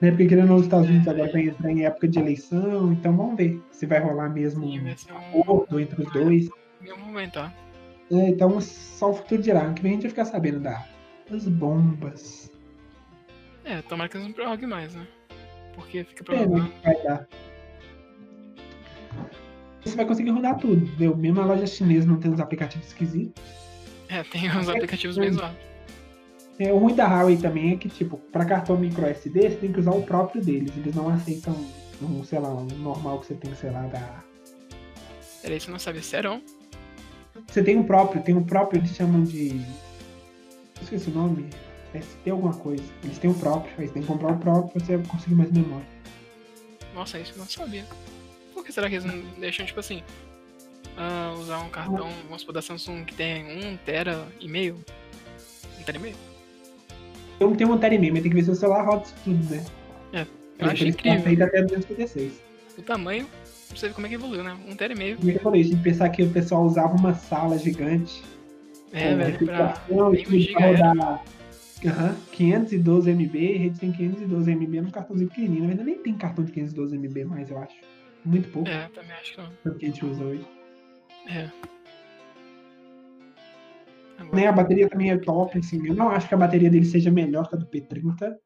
Né? 0.00 0.10
Porque 0.10 0.26
querendo 0.26 0.54
os 0.54 0.62
Estados 0.64 0.88
Unidos 0.88 1.08
agora 1.08 1.30
vai 1.32 1.42
entrar 1.42 1.70
em 1.70 1.84
época 1.84 2.08
de 2.08 2.18
eleição, 2.18 2.92
então 2.92 3.16
vamos 3.16 3.36
ver 3.36 3.62
se 3.70 3.86
vai 3.86 4.00
rolar 4.00 4.28
mesmo 4.28 4.66
Sim, 4.66 4.80
um 5.34 5.40
acordo 5.40 5.80
entre 5.80 6.02
os 6.02 6.12
dois. 6.12 6.48
Meu 6.80 6.98
momento, 6.98 7.38
ó. 7.38 7.50
É, 8.14 8.28
então 8.28 8.60
só 8.60 9.10
o 9.10 9.14
futuro 9.14 9.42
dirá. 9.42 9.60
Ano 9.62 9.74
que 9.74 9.82
vem 9.82 9.92
a 9.92 9.94
gente 9.94 10.02
vai 10.02 10.10
ficar 10.10 10.24
sabendo 10.26 10.60
da, 10.60 10.84
das 11.30 11.46
bombas. 11.48 12.50
É, 13.64 13.82
tomara 13.82 14.08
que 14.08 14.16
eles 14.16 14.26
não 14.28 14.34
prorroguem 14.34 14.68
mais, 14.68 14.94
né? 14.94 15.06
Porque 15.74 16.04
fica 16.04 16.24
É, 16.32 16.38
né, 16.38 16.44
prorrogando. 16.46 16.70
que 16.72 16.84
vai 16.84 17.02
dar. 17.02 17.28
Você 19.86 19.96
vai 19.96 20.04
conseguir 20.04 20.30
rodar 20.30 20.58
tudo, 20.58 20.84
entendeu? 20.84 21.16
Mesmo 21.16 21.40
a 21.40 21.44
loja 21.44 21.66
chinesa 21.66 22.06
não 22.06 22.18
tem 22.18 22.30
uns 22.30 22.40
aplicativos 22.40 22.88
esquisitos. 22.88 23.42
É, 24.08 24.22
tem 24.24 24.50
uns 24.50 24.68
aplicativos 24.68 25.16
bem 25.16 25.32
zoados. 25.32 25.56
É, 26.58 26.72
o 26.72 26.78
ruim 26.78 26.94
da 26.94 27.06
Huawei 27.06 27.36
também 27.36 27.74
é 27.74 27.76
que, 27.76 27.88
tipo, 27.88 28.16
para 28.16 28.44
cartão 28.44 28.76
micro 28.76 29.06
SD, 29.06 29.50
você 29.50 29.56
tem 29.56 29.72
que 29.72 29.78
usar 29.78 29.92
o 29.92 30.02
próprio 30.02 30.42
deles. 30.42 30.72
Eles 30.76 30.94
não 30.94 31.08
aceitam, 31.08 31.54
um, 32.02 32.24
sei 32.24 32.38
lá, 32.40 32.48
um 32.48 32.64
normal 32.64 33.20
que 33.20 33.26
você 33.26 33.34
tem, 33.34 33.54
sei 33.54 33.70
lá, 33.70 33.82
da. 33.82 34.24
Peraí, 35.42 35.60
você 35.60 35.70
não 35.70 35.78
sabe 35.78 36.02
serão? 36.02 36.42
Você 37.46 37.62
tem 37.62 37.76
um 37.76 37.84
próprio, 37.84 38.22
tem 38.22 38.34
um 38.34 38.42
próprio, 38.42 38.80
eles 38.80 38.90
chamam 38.90 39.22
de. 39.22 39.50
Eu 39.50 40.82
esqueci 40.82 41.10
o 41.10 41.14
nome. 41.14 41.48
ST 41.94 42.28
alguma 42.30 42.54
coisa. 42.54 42.82
Eles 43.04 43.18
têm 43.18 43.30
o 43.30 43.34
próprio, 43.34 43.72
aí 43.78 43.86
você 43.86 43.92
tem 43.94 44.02
que 44.02 44.08
comprar 44.08 44.32
o 44.32 44.38
próprio 44.38 44.72
pra 44.72 44.84
você 44.84 44.98
conseguir 45.08 45.34
mais 45.34 45.52
memória. 45.52 45.86
Nossa, 46.94 47.18
isso 47.18 47.32
eu 47.34 47.38
não 47.38 47.46
sabia. 47.46 47.84
Que 48.66 48.72
será 48.72 48.88
que 48.88 48.96
eles 48.96 49.04
não 49.04 49.22
deixam, 49.38 49.64
tipo 49.64 49.78
assim, 49.78 50.02
ah, 50.96 51.34
usar 51.38 51.60
um 51.60 51.70
cartão, 51.70 52.10
vamos 52.24 52.40
supor, 52.40 52.52
da 52.52 52.60
Samsung 52.60 53.04
que 53.04 53.14
tem 53.14 53.44
1 53.44 53.76
tera 53.78 54.26
e 54.40 54.48
meio? 54.48 54.84
1 55.80 55.84
tera 55.84 55.98
e 55.98 56.00
meio? 56.00 56.16
Eu 57.38 57.50
não 57.50 57.56
tenho 57.56 57.72
um 57.72 57.78
tera 57.78 57.94
e 57.94 57.98
meio, 57.98 58.12
mas 58.12 58.22
tem 58.22 58.30
que 58.30 58.36
ver 58.36 58.42
se 58.44 58.50
o 58.50 58.54
celular 58.56 58.84
roda 58.84 59.04
isso 59.04 59.14
tudo, 59.22 59.54
né? 59.54 59.64
Eu 60.58 60.68
acho 60.68 60.84
Eles 60.84 60.94
incrível. 60.94 61.20
aceitam 61.20 61.46
até 61.46 61.62
256. 61.62 62.32
O 62.78 62.82
tamanho, 62.82 63.26
pra 63.68 63.76
você 63.76 63.88
ver 63.88 63.94
como 63.94 64.06
é 64.06 64.08
que 64.08 64.14
evoluiu, 64.16 64.42
né? 64.42 64.56
1 64.66 64.74
tera 64.74 64.94
e 64.94 64.96
meio. 64.96 65.16
Como 65.18 65.28
é 65.28 65.32
que 65.34 65.38
eu 65.38 65.42
falei? 65.42 65.60
A 65.60 65.64
gente 65.64 65.82
pensar 65.82 66.08
que 66.08 66.22
o 66.22 66.30
pessoal 66.30 66.64
usava 66.64 66.96
uma 66.96 67.14
sala 67.14 67.58
gigante. 67.58 68.22
É, 68.92 69.14
velho, 69.14 69.46
pra 69.46 69.68
tudo 69.86 70.16
giga 70.16 70.58
pra 70.58 70.66
rodar. 70.66 71.24
Aham, 71.84 72.16
512 72.32 73.10
MB, 73.10 73.36
a 73.36 73.58
rede 73.58 73.78
tem 73.78 73.92
512 73.92 74.50
MB 74.50 74.80
num 74.80 74.90
cartãozinho 74.90 75.28
pequenininho. 75.28 75.60
Na 75.60 75.68
verdade, 75.68 75.90
nem 75.90 75.98
tem 75.98 76.14
cartão 76.14 76.42
de 76.42 76.52
512 76.52 76.96
MB 76.96 77.24
mais, 77.26 77.50
eu 77.50 77.58
acho. 77.58 77.74
Muito 78.24 78.48
pouco, 78.50 78.68
É, 78.68 78.88
também 78.88 79.12
acho 79.12 79.34
que 79.34 79.40
não. 79.40 79.74
que 79.78 79.84
a 79.86 79.88
gente 79.88 80.04
usa 80.04 80.24
hoje. 80.24 80.46
É. 81.28 81.50
Agora, 84.18 84.36
Nem 84.36 84.46
a 84.46 84.52
bateria 84.52 84.88
também 84.88 85.10
é 85.10 85.18
top, 85.18 85.58
assim. 85.58 85.86
Eu 85.86 85.94
não 85.94 86.08
acho 86.08 86.28
que 86.28 86.34
a 86.34 86.38
bateria 86.38 86.70
dele 86.70 86.84
seja 86.86 87.10
melhor 87.10 87.48
que 87.48 87.54
a 87.54 87.58
do 87.58 87.66
P30, 87.66 88.36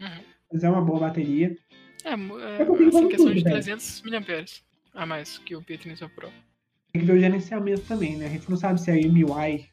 Uhum. 0.00 0.08
mas 0.52 0.64
é 0.64 0.70
uma 0.70 0.80
boa 0.82 1.00
bateria. 1.00 1.56
É, 2.04 2.10
é, 2.10 2.14
assim, 2.14 3.08
questão 3.08 3.08
tudo, 3.26 3.34
de 3.34 3.42
velho. 3.44 3.54
300 3.56 4.02
mAh 4.02 4.20
a 4.94 5.06
mais 5.06 5.38
que 5.38 5.54
o 5.54 5.62
P30 5.62 6.08
Pro. 6.14 6.28
Tem 6.92 7.02
que 7.02 7.06
ver 7.06 7.12
o 7.12 7.20
gerenciamento 7.20 7.82
também, 7.82 8.16
né? 8.16 8.26
A 8.26 8.30
gente 8.30 8.48
não 8.50 8.56
sabe 8.56 8.80
se 8.80 8.90
é 8.90 8.94
MUI 9.06 9.68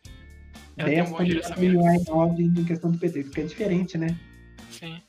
Ela 0.77 0.89
tem 0.89 1.01
um 1.01 1.05
10 1.05 1.09
bom 1.09 1.17
também 1.17 1.31
é 1.31 1.39
a 1.39 1.41
gerenciamento. 1.41 1.79
MUI 1.79 2.03
9 2.27 2.43
em 2.43 2.65
questão 2.65 2.91
do 2.91 2.99
P30, 2.99 3.23
porque 3.23 3.41
é 3.41 3.45
diferente, 3.45 3.97
né? 3.97 4.07
Sim. 4.69 5.01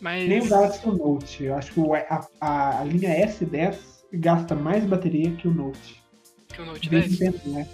Mas. 0.00 0.28
Nem 0.28 0.40
o 0.40 0.48
Galaxy 0.48 0.86
Note. 0.86 1.44
Eu 1.44 1.54
acho 1.56 1.72
que 1.72 1.80
a, 2.08 2.26
a, 2.40 2.80
a 2.80 2.84
linha 2.84 3.26
S10 3.26 3.76
gasta 4.14 4.54
mais 4.54 4.84
bateria 4.84 5.30
que 5.32 5.48
o 5.48 5.54
Note. 5.54 6.02
Que 6.48 6.62
o 6.62 6.66
Note 6.66 6.88
Bem 6.88 7.00
10. 7.00 7.18
depende, 7.18 7.48
né? 7.50 7.66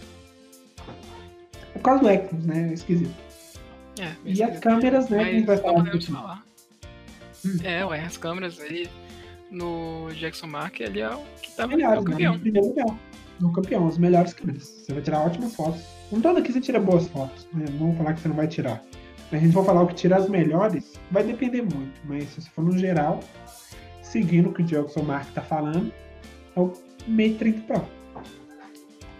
É 1.74 1.78
por 1.78 1.82
causa 1.82 2.02
do 2.02 2.10
Exynos, 2.10 2.44
né? 2.46 2.68
É 2.70 2.72
esquisito. 2.74 3.14
É, 3.98 4.04
E 4.24 4.30
as 4.42 4.50
esquisito. 4.50 4.60
câmeras, 4.62 5.08
né? 5.08 5.24
gente 5.24 5.46
vai 5.46 5.56
Mas 5.56 5.64
falar 5.64 5.82
não 5.84 6.00
falar. 6.00 6.44
Hum. 7.44 7.56
É, 7.64 7.84
ué, 7.84 8.00
as 8.00 8.16
câmeras 8.16 8.60
ali 8.60 8.88
no 9.50 10.08
Jackson 10.14 10.46
Mark, 10.46 10.80
ele 10.80 11.00
é 11.00 11.10
o 11.10 11.20
que 11.42 11.52
tava 11.52 11.76
Melhores, 11.76 11.96
é 11.96 12.00
o 12.00 12.04
né? 12.04 12.10
campeão. 12.10 12.34
Em 12.34 12.38
primeiro 12.38 12.68
lugar. 12.68 12.98
No 13.40 13.52
campeão, 13.52 13.88
as 13.88 13.98
melhores 13.98 14.32
câmeras. 14.32 14.62
Você 14.62 14.92
vai 14.92 15.02
tirar 15.02 15.20
ótimas 15.26 15.54
fotos. 15.54 15.82
Não 16.12 16.20
todo 16.20 16.38
aqui 16.38 16.52
você 16.52 16.60
tira 16.60 16.78
boas 16.78 17.08
fotos, 17.08 17.48
né? 17.52 17.64
Não 17.70 17.88
vou 17.88 17.96
falar 17.96 18.14
que 18.14 18.20
você 18.20 18.28
não 18.28 18.36
vai 18.36 18.46
tirar. 18.46 18.82
A 19.32 19.36
gente 19.38 19.52
vai 19.54 19.64
falar 19.64 19.82
o 19.82 19.86
que 19.86 19.94
tira 19.94 20.16
as 20.16 20.28
melhores, 20.28 21.00
vai 21.10 21.22
depender 21.24 21.62
muito. 21.62 22.00
Mas 22.04 22.24
se 22.28 22.40
você 22.42 22.50
for 22.50 22.62
no 22.64 22.76
geral, 22.78 23.20
seguindo 24.02 24.50
o 24.50 24.52
que 24.52 24.62
o 24.62 24.64
Jackson 24.64 25.02
Mark 25.02 25.30
tá 25.32 25.40
falando, 25.40 25.92
é 26.54 26.60
o 26.60 26.72
Mate 27.08 27.34
30 27.38 27.60
Pro. 27.62 27.86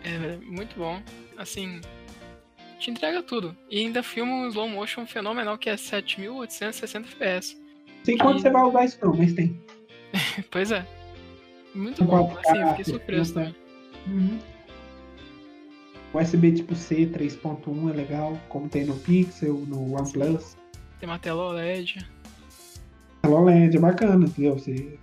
É 0.05 0.37
muito 0.45 0.77
bom. 0.77 1.01
Assim, 1.39 1.81
te 2.79 2.91
entrega 2.91 3.23
tudo. 3.23 3.57
E 3.71 3.79
ainda 3.81 4.03
filma 4.03 4.33
um 4.33 4.49
slow 4.49 4.69
motion 4.69 5.07
fenomenal 5.07 5.57
que 5.57 5.71
é 5.71 5.77
7860 5.77 7.09
FPS. 7.09 7.57
Sei 8.05 8.19
quando 8.19 8.39
E- 8.39 8.43
você 8.43 8.51
vai 8.51 8.63
usar 8.65 8.85
isso 8.85 8.99
não, 9.03 9.15
mas 9.17 9.33
tem. 9.33 9.59
Pois 10.51 10.71
é. 10.73 10.87
Muito 11.75 12.05
bom. 12.05 12.29
4K, 12.35 12.51
Assim, 12.51 12.59
eu 12.61 12.69
fiquei 12.69 12.85
surpreso 12.85 13.33
60. 13.33 13.55
também. 14.07 14.19
Uhum. 14.31 14.39
USB 16.15 16.53
tipo 16.53 16.75
C 16.75 17.07
3.1 17.07 17.91
é 17.91 17.93
legal, 17.95 18.39
como 18.49 18.69
tem 18.69 18.85
no 18.85 18.97
Pixel, 18.97 19.55
no 19.67 19.95
OnePlus. 19.95 20.57
Tem 21.01 21.09
uma 21.09 21.19
tela 21.19 21.43
OLED. 21.49 22.07
A 23.23 23.29
HoloLED 23.29 23.77
é 23.77 23.81
bacana, 23.81 24.27
entendeu? 24.27 24.59
Você... 24.59 24.99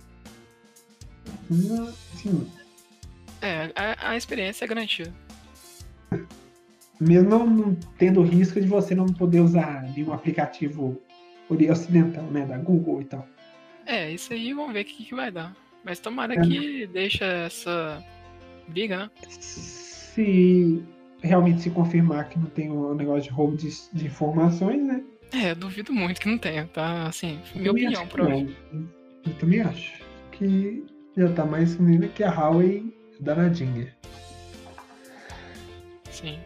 Assim, 2.14 2.50
É, 3.42 3.70
a, 3.74 4.10
a 4.10 4.16
experiência 4.16 4.64
é 4.64 4.68
garantida. 4.68 5.12
mesmo 7.00 7.28
não, 7.28 7.46
não 7.46 7.74
tendo 7.98 8.22
risco 8.22 8.60
de 8.60 8.66
você 8.68 8.94
não 8.94 9.06
poder 9.06 9.40
usar 9.40 9.82
nenhum 9.94 10.12
aplicativo 10.12 11.00
ocidental, 11.48 12.24
né? 12.24 12.46
Da 12.46 12.56
Google 12.58 13.00
e 13.02 13.04
tal. 13.04 13.26
É, 13.86 14.10
isso 14.12 14.32
aí 14.32 14.52
vamos 14.52 14.72
ver 14.72 14.82
o 14.82 14.84
que, 14.84 15.04
que 15.04 15.14
vai 15.14 15.30
dar. 15.32 15.56
Mas 15.84 15.98
tomara 15.98 16.34
É. 16.34 16.40
que 16.40 16.86
deixa 16.86 17.24
essa 17.24 18.04
briga, 18.68 18.98
né? 18.98 19.10
Se 19.28 20.84
realmente 21.22 21.62
se 21.62 21.70
confirmar 21.70 22.28
que 22.28 22.38
não 22.38 22.46
tem 22.46 22.70
o 22.70 22.94
negócio 22.94 23.22
de 23.22 23.30
roubo 23.30 23.56
de, 23.56 23.68
de 23.92 24.06
informações, 24.06 24.82
né? 24.82 25.02
É, 25.32 25.54
duvido 25.54 25.92
muito 25.92 26.20
que 26.20 26.28
não 26.28 26.38
tenha, 26.38 26.66
tá? 26.66 27.06
Assim, 27.06 27.38
minha 27.54 27.70
opinião, 27.70 28.06
provavelmente. 28.06 28.56
Eu 29.26 29.34
também 29.38 29.60
acho 29.60 30.02
que 30.32 30.84
já 31.16 31.30
tá 31.32 31.44
mais 31.44 31.76
menina 31.76 32.08
que 32.08 32.24
a 32.24 32.30
Huawei 32.30 32.92
danadinha. 33.20 33.94
Sim. 36.10 36.38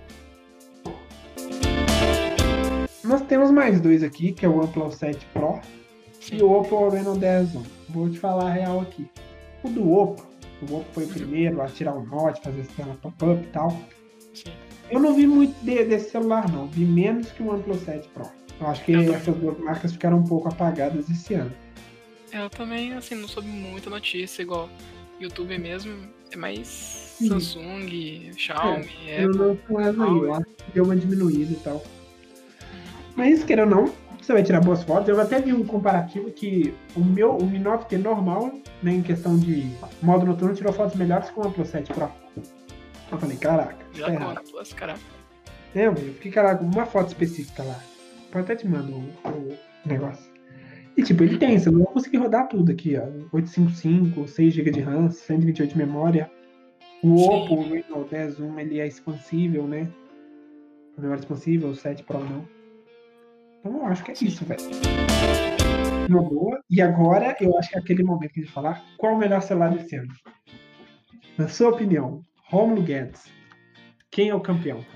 Nós 3.03 3.23
temos 3.23 3.51
mais 3.51 3.81
dois 3.81 4.03
aqui, 4.03 4.33
que 4.33 4.45
é 4.45 4.49
o 4.49 4.59
OnePlus 4.59 4.97
7 4.97 5.25
Pro 5.33 5.61
Sim. 6.21 6.37
e 6.37 6.43
o 6.43 6.51
Oppo 6.51 6.89
Reno 6.89 7.17
10 7.17 7.49
Zoom. 7.51 7.63
Vou 7.89 8.11
te 8.11 8.19
falar 8.19 8.51
a 8.51 8.53
real 8.53 8.81
aqui. 8.81 9.09
O 9.63 9.69
do 9.69 9.93
Oppo, 9.93 10.27
o 10.63 10.77
Oppo 10.77 10.87
foi 10.93 11.05
o 11.05 11.09
primeiro 11.09 11.61
a 11.61 11.67
tirar 11.67 11.95
o 11.95 12.05
Note, 12.05 12.41
fazer 12.41 12.61
essa 12.61 12.73
tela 12.77 12.97
pop-up 13.01 13.43
e 13.43 13.47
tal. 13.49 13.71
Sim. 14.33 14.53
Eu 14.95 15.01
não 15.01 15.13
vi 15.13 15.27
muito 15.27 15.55
de- 15.65 15.85
desse 15.85 16.11
celular, 16.11 16.49
não. 16.51 16.69
Vi 16.69 16.85
menos 16.85 17.31
que 17.33 17.43
o 17.43 17.49
OnePlus 17.49 17.81
7 17.81 18.09
Pro. 18.11 18.27
Eu 18.61 18.67
acho 18.69 18.85
que 18.85 18.93
Eu 18.93 19.13
essas 19.15 19.35
duas 19.37 19.59
marcas 19.59 19.93
ficaram 19.93 20.19
um 20.19 20.23
pouco 20.25 20.47
apagadas 20.49 21.11
esse 21.11 21.35
ano. 21.35 21.51
Eu 22.33 22.49
também, 22.49 22.93
assim, 22.95 23.17
não 23.17 23.27
soube 23.27 23.49
muita 23.49 23.91
notícia, 23.91 24.43
igual 24.43 24.69
YouTube 25.21 25.59
mesmo. 25.59 25.97
É 26.31 26.37
mais 26.37 26.69
Sim. 27.19 27.29
Samsung, 27.29 28.31
Xiaomi, 28.37 28.89
Eu 29.09 29.31
Apple. 29.31 29.39
não 29.39 29.57
com 29.57 29.81
essa 29.81 30.05
aí, 30.05 30.11
eu 30.19 30.35
acho 30.35 30.45
que 30.47 30.73
deu 30.73 30.85
uma 30.85 30.97
diminuída 30.97 31.53
e 31.53 31.57
tal. 31.57 31.83
Mas, 33.17 33.45
querendo 33.45 33.75
ou 33.77 33.85
não, 33.87 33.93
você 34.21 34.33
vai 34.33 34.43
tirar 34.43 34.61
boas 34.61 34.83
fotos. 34.85 35.09
Eu 35.09 35.21
até 35.21 35.41
vi 35.41 35.53
um 35.53 35.65
comparativo 35.65 36.31
que 36.31 36.73
o 36.97 37.01
meu, 37.05 37.37
o 37.37 37.45
Mi 37.47 37.59
9T 37.59 37.97
normal, 37.99 38.53
né, 38.83 38.93
em 38.93 39.03
questão 39.03 39.37
de 39.39 39.69
modo 40.03 40.25
noturno, 40.27 40.55
tirou 40.55 40.73
fotos 40.73 40.97
melhores 40.97 41.31
que 41.31 41.39
o 41.39 41.43
OnePlus 41.43 41.69
7 41.69 41.93
Pro. 41.93 42.09
Eu 43.11 43.19
falei, 43.19 43.37
caraca, 43.37 43.87
Já 43.93 44.07
tá 44.07 44.13
errado. 44.13 44.51
Plus, 44.51 44.73
caraca. 44.73 45.01
É, 45.75 45.87
eu 45.87 45.97
fiquei, 45.97 46.33
caraca, 46.33 46.63
uma 46.63 46.87
foto 46.87 47.09
específica 47.09 47.63
lá. 47.63 47.81
Pode 48.31 48.45
até 48.45 48.57
te 48.57 48.69
mandar 48.69 48.93
o, 48.93 49.01
o 49.29 49.59
negócio. 49.85 50.33
E 50.97 51.03
tipo, 51.03 51.25
ele 51.25 51.39
tem, 51.39 51.59
você 51.59 51.71
não 51.71 51.85
vai 51.85 51.93
conseguir 51.93 52.19
rodar 52.19 52.49
tudo 52.49 52.71
aqui, 52.71 52.97
ó. 52.97 53.05
855, 53.33 54.29
6 54.29 54.55
GB 54.55 54.71
de 54.71 54.81
RAM, 54.81 55.11
128 55.11 55.73
de 55.73 55.79
memória. 55.79 56.31
O 57.03 57.19
Sim. 57.19 57.29
Oppo, 57.29 57.55
o 57.55 57.63
Reno 57.63 58.05
10 58.09 58.35
Zoom, 58.35 58.59
ele 58.59 58.79
é 58.79 58.87
expansível, 58.87 59.67
né? 59.67 59.89
A 60.97 61.01
memória 61.01 61.21
expansível, 61.21 61.69
o 61.69 61.75
7 61.75 62.05
Pro 62.05 62.21
não. 62.21 62.49
Então 63.59 63.77
eu 63.77 63.87
acho 63.87 64.05
que 64.05 64.13
é 64.13 64.15
isso, 64.15 64.45
velho. 64.45 64.63
Uma 66.09 66.23
boa. 66.23 66.61
E 66.71 66.81
agora 66.81 67.37
eu 67.41 67.59
acho 67.59 67.71
que 67.71 67.77
é 67.77 67.81
aquele 67.81 68.05
momento 68.05 68.33
que 68.33 68.41
a 68.41 68.43
gente 68.45 68.53
falar 68.53 68.85
qual 68.97 69.15
o 69.15 69.19
melhor 69.19 69.43
celular 69.43 69.71
desse 69.71 69.97
ano. 69.97 70.13
Na 71.37 71.49
sua 71.49 71.71
opinião, 71.71 72.25
Romulo 72.55 72.83
Guedes, 72.83 73.25
quem 74.13 74.29
é 74.29 74.35
o 74.35 74.39
campeão? 74.39 74.87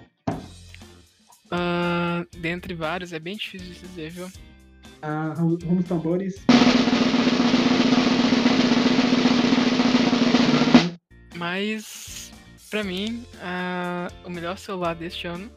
Ah, 1.51 2.25
dentre 2.41 2.73
vários, 2.73 3.13
é 3.13 3.19
bem 3.19 3.37
difícil 3.37 3.73
de 3.73 3.81
dizer, 3.81 4.11
viu? 4.11 4.29
Ah, 5.03 5.35
Rumos 5.37 5.85
Tambores. 5.87 6.37
Mas, 11.35 12.33
pra 12.71 12.85
mim, 12.85 13.25
ah, 13.43 14.07
o 14.25 14.31
melhor 14.31 14.57
celular 14.57 14.95
deste 14.95 15.27
ano 15.27 15.51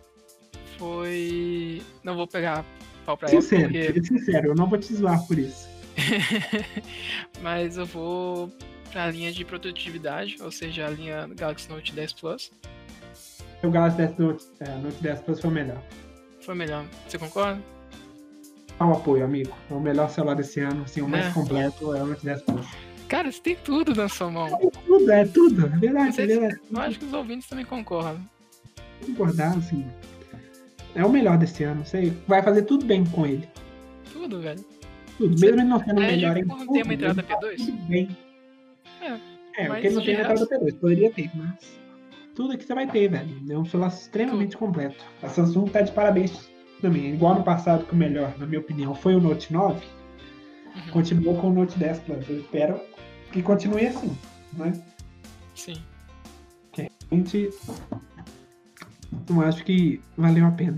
foi. 0.79 1.83
Não 2.03 2.15
vou 2.15 2.27
pegar 2.27 2.65
pau 3.05 3.15
pra 3.15 3.27
Sincero, 3.27 3.65
porque. 3.65 3.93
seja 3.93 4.03
sincero, 4.03 4.47
eu 4.47 4.55
não 4.55 4.67
vou 4.67 4.79
te 4.79 4.91
zoar 4.91 5.23
por 5.27 5.37
isso. 5.37 5.69
Mas 7.43 7.77
eu 7.77 7.85
vou 7.85 8.51
pra 8.91 9.09
linha 9.09 9.31
de 9.31 9.43
produtividade, 9.45 10.37
ou 10.41 10.51
seja, 10.51 10.85
a 10.85 10.89
linha 10.89 11.27
Galaxy 11.35 11.69
Note 11.69 11.93
10 11.93 12.13
Plus. 12.13 12.51
O 13.63 13.69
Galaxy 13.69 13.97
10 13.97 14.17
Note, 14.17 14.45
é, 14.59 14.69
Note 14.77 15.01
10 15.01 15.21
Plus 15.21 15.39
foi 15.39 15.49
o 15.49 15.53
melhor. 15.53 15.81
Foi 16.41 16.55
melhor. 16.55 16.85
Você 17.07 17.17
concorda? 17.17 17.61
Dá 18.79 18.85
o 18.87 18.93
apoio, 18.93 19.23
amigo. 19.23 19.51
É 19.69 19.73
o 19.73 19.79
melhor 19.79 20.09
celular 20.09 20.35
desse 20.35 20.59
ano, 20.59 20.83
assim, 20.83 21.01
o 21.01 21.07
mais 21.07 21.27
É. 21.27 21.31
completo 21.31 21.93
é 21.95 22.01
o 22.01 22.05
Note 22.07 22.25
10 22.25 22.41
Plus. 22.41 22.65
Cara, 23.07 23.31
você 23.31 23.41
tem 23.41 23.55
tudo 23.57 23.93
na 23.93 24.07
sua 24.09 24.31
mão. 24.31 24.47
É 24.47 24.69
tudo, 24.69 25.11
é 25.11 25.25
tudo. 25.25 25.65
É 25.65 25.69
verdade, 25.77 26.15
sei 26.15 26.23
é 26.25 26.27
verdade. 26.27 26.59
Eu 26.71 26.79
acho 26.81 26.99
que 26.99 27.05
os 27.05 27.13
ouvintes 27.13 27.47
também 27.47 27.65
concordam. 27.65 28.23
concordar, 29.05 29.57
assim. 29.57 29.85
É 30.95 31.03
o 31.05 31.09
melhor 31.09 31.37
desse 31.37 31.63
ano. 31.63 31.85
Você 31.85 32.13
vai 32.27 32.41
fazer 32.41 32.61
tudo 32.63 32.85
bem 32.85 33.03
com 33.05 33.25
ele. 33.25 33.47
Tudo, 34.13 34.39
velho. 34.41 34.63
Tudo. 35.17 35.37
Você 35.37 35.45
Mesmo 35.45 35.61
ele 35.61 35.69
não 35.69 35.79
sendo 35.79 35.93
o 35.99 36.01
pede 36.01 36.15
melhor 36.15 36.37
em 36.37 36.47
tudo, 36.47 36.73
ter 36.73 36.83
uma 36.83 36.93
entrada 36.93 37.21
ele 37.21 37.27
faz 37.27 37.41
P2? 37.41 37.65
Tudo 37.65 37.81
bem. 37.87 38.17
É, 39.01 39.19
É, 39.63 39.67
mas 39.67 39.67
porque 39.67 39.87
ele 39.87 39.95
não 39.95 40.03
tem 40.03 40.15
resto- 40.15 40.47
P2. 40.47 40.79
Poderia 40.79 41.11
ter, 41.11 41.29
mas 41.35 41.79
tudo 42.35 42.57
que 42.57 42.63
você 42.63 42.73
vai 42.73 42.87
ter, 42.87 43.09
velho. 43.09 43.29
É 43.49 43.57
um 43.57 43.65
celular 43.65 43.89
extremamente 43.89 44.55
completo. 44.57 45.03
A 45.21 45.27
Samsung 45.29 45.65
tá 45.69 45.81
de 45.81 45.91
parabéns 45.91 46.49
também. 46.81 47.13
Igual 47.13 47.35
no 47.35 47.43
passado, 47.43 47.85
que 47.85 47.93
o 47.93 47.95
melhor, 47.97 48.33
na 48.37 48.45
minha 48.45 48.61
opinião, 48.61 48.95
foi 48.95 49.15
o 49.15 49.19
Note 49.19 49.51
9. 49.51 49.85
Uhum. 50.75 50.91
Continuou 50.93 51.35
com 51.39 51.49
o 51.49 51.53
Note 51.53 51.77
10 51.77 51.99
Plus. 51.99 52.29
Eu 52.29 52.39
espero 52.39 52.79
que 53.31 53.41
continue 53.41 53.87
assim, 53.87 54.17
né? 54.53 54.71
Sim. 55.55 55.75
Realmente, 56.73 57.49
não 59.29 59.41
acho 59.41 59.63
que 59.65 60.01
valeu 60.17 60.45
a 60.45 60.51
pena. 60.51 60.77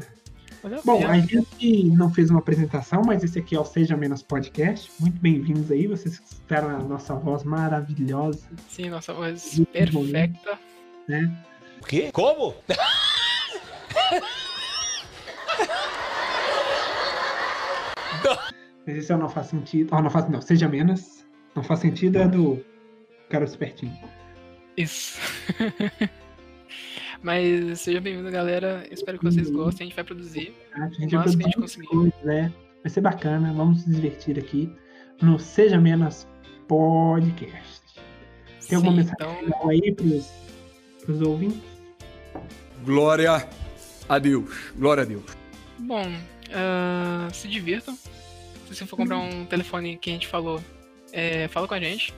Bom, 0.85 1.05
a 1.05 1.19
gente 1.19 1.87
não 1.89 2.09
fez 2.09 2.29
uma 2.29 2.39
apresentação, 2.39 3.01
mas 3.05 3.21
esse 3.21 3.37
aqui 3.37 3.53
é 3.53 3.59
o 3.59 3.65
Seja 3.65 3.97
Menos 3.97 4.23
Podcast. 4.23 4.89
Muito 4.97 5.19
bem-vindos 5.19 5.69
aí, 5.69 5.87
vocês 5.87 6.17
que 6.19 6.25
esperam 6.25 6.69
a 6.69 6.79
nossa 6.79 7.13
voz 7.15 7.43
maravilhosa, 7.43 8.47
Sim, 8.69 8.89
nossa 8.89 9.13
voz 9.13 9.57
Muito 9.57 9.71
perfeita. 9.73 10.59
né? 11.05 11.45
O 11.81 11.85
quê? 11.85 12.09
Como? 12.13 12.55
Mas 18.87 18.97
esse 18.97 19.11
é 19.11 19.15
o 19.15 19.17
Não 19.17 19.27
Faz 19.29 19.47
Sentido. 19.47 19.93
Ah, 19.93 20.01
não 20.01 20.09
faz, 20.09 20.29
não, 20.29 20.41
Seja 20.41 20.69
Menos. 20.69 21.25
Não 21.55 21.63
faz 21.63 21.81
sentido 21.81 22.19
é 22.19 22.27
do 22.27 22.63
Garoto 23.29 23.51
Espertinho. 23.51 23.97
Isso. 24.77 25.19
Mas 27.23 27.79
seja 27.79 28.01
bem-vindo, 28.01 28.29
galera. 28.29 28.85
Espero 28.91 29.17
que 29.17 29.23
vocês 29.25 29.47
Uhum. 29.49 29.55
gostem. 29.55 29.85
A 29.85 29.87
gente 29.87 29.95
vai 29.95 30.03
produzir. 30.03 30.53
A 30.73 30.87
gente 30.89 30.89
vai 30.89 30.97
que 30.99 31.15
a 31.15 31.19
gente 31.31 31.31
produzir 31.31 31.53
conseguir. 31.55 31.87
coisas, 31.87 32.21
né? 32.23 32.53
Vai 32.83 32.89
ser 32.89 33.01
bacana, 33.01 33.53
vamos 33.53 33.81
se 33.83 33.89
divertir 33.89 34.37
aqui 34.37 34.69
no 35.21 35.39
Seja 35.39 35.79
Menos 35.79 36.27
Podcast. 36.67 37.81
Tem 38.67 38.75
alguma 38.75 38.91
Sim, 38.91 38.97
mensagem 39.09 39.45
então, 39.47 39.69
aí 39.69 39.91
pros, 39.93 40.29
pros 41.05 41.21
ouvintes? 41.21 41.61
Glória 42.83 43.47
a 44.09 44.19
Deus. 44.19 44.49
Glória 44.75 45.03
a 45.03 45.05
Deus. 45.05 45.23
bom, 45.79 46.03
ah, 46.53 47.29
se 47.31 47.47
divirtam. 47.47 47.95
Se 47.95 48.75
você 48.75 48.85
for 48.85 48.97
comprar 48.97 49.17
um 49.19 49.45
telefone 49.45 49.97
que 49.97 50.09
a 50.09 50.13
gente 50.13 50.27
falou, 50.27 50.61
é, 51.13 51.47
fala 51.47 51.67
com 51.69 51.73
a 51.73 51.79
gente. 51.79 52.13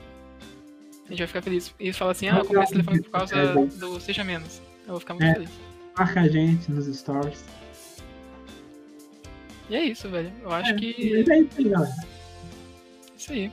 A 1.04 1.10
gente 1.10 1.18
vai 1.18 1.26
ficar 1.28 1.42
feliz. 1.42 1.72
E 1.78 1.92
fala 1.92 2.10
assim, 2.10 2.28
ah, 2.28 2.38
eu 2.38 2.44
comprei 2.44 2.64
esse 2.64 2.72
telefone 2.72 3.02
por 3.02 3.10
causa 3.10 3.36
É, 3.36 3.52
bom. 3.52 3.66
do 3.66 4.00
Seja 4.00 4.24
Menos. 4.24 4.60
Eu 4.86 4.92
vou 4.92 5.00
ficar 5.00 5.14
muito 5.14 5.26
É. 5.26 5.34
feliz. 5.34 5.50
Marca 5.98 6.20
a 6.20 6.28
gente 6.28 6.70
nos 6.70 6.86
stories. 6.96 7.44
E 9.68 9.74
é 9.74 9.84
isso, 9.84 10.08
velho. 10.08 10.32
Eu 10.42 10.52
acho 10.52 10.70
É, 10.70 10.74
que. 10.74 11.16
É 11.16 11.20
isso 11.20 11.32
aí, 11.58 11.64
galera. 11.68 11.94
Isso 13.16 13.32
aí. 13.32 13.50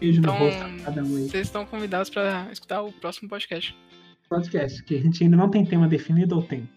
Beijo 0.00 0.20
no 0.20 0.28
Então, 0.28 0.38
rosto 0.38 0.64
de 0.76 0.82
cada 0.82 1.02
um 1.04 1.16
aí. 1.16 1.28
Vocês 1.28 1.46
estão 1.46 1.66
convidados 1.66 2.10
pra 2.10 2.48
escutar 2.50 2.82
o 2.82 2.90
próximo 2.92 3.28
podcast. 3.28 3.76
Podcast, 4.28 4.82
que 4.84 4.96
a 4.96 5.00
gente 5.00 5.22
ainda 5.22 5.36
não 5.36 5.50
tem 5.50 5.64
tema 5.64 5.86
definido 5.86 6.36
ou 6.36 6.42
tem? 6.42 6.68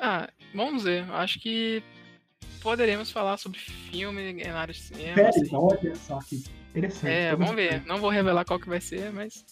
Ah, 0.00 0.28
vamos 0.54 0.84
ver. 0.84 1.06
Eu 1.08 1.14
acho 1.16 1.40
que 1.40 1.82
poderemos 2.62 3.10
falar 3.10 3.36
sobre 3.36 3.58
filme 3.58 4.32
na 4.44 4.60
área 4.60 4.72
de 4.74 4.80
cinema. 4.80 5.14
Sério, 5.14 5.42
assim. 5.42 5.56
olha 5.56 5.94
só 5.96 6.18
que 6.20 6.44
interessante. 6.70 7.10
É, 7.12 7.34
vamos 7.34 7.54
ver. 7.54 7.84
Não 7.86 7.98
vou 7.98 8.10
revelar 8.10 8.44
qual 8.44 8.60
que 8.60 8.68
vai 8.68 8.80
ser, 8.80 9.10
mas 9.12 9.44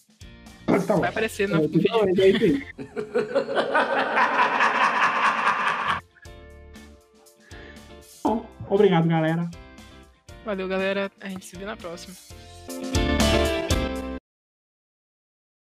Tá 0.67 0.97
vai 0.97 1.09
aparecer 1.11 1.49
no, 1.49 1.65
É, 1.65 1.67
vídeo. 1.67 2.63
Bom, 8.23 8.47
obrigado, 8.69 9.09
galera. 9.09 9.49
Valeu, 10.45 10.69
galera. 10.69 11.11
A 11.21 11.29
gente 11.29 11.47
se 11.47 11.57
vê 11.57 11.65
na 11.65 11.77
próxima. 11.77 12.15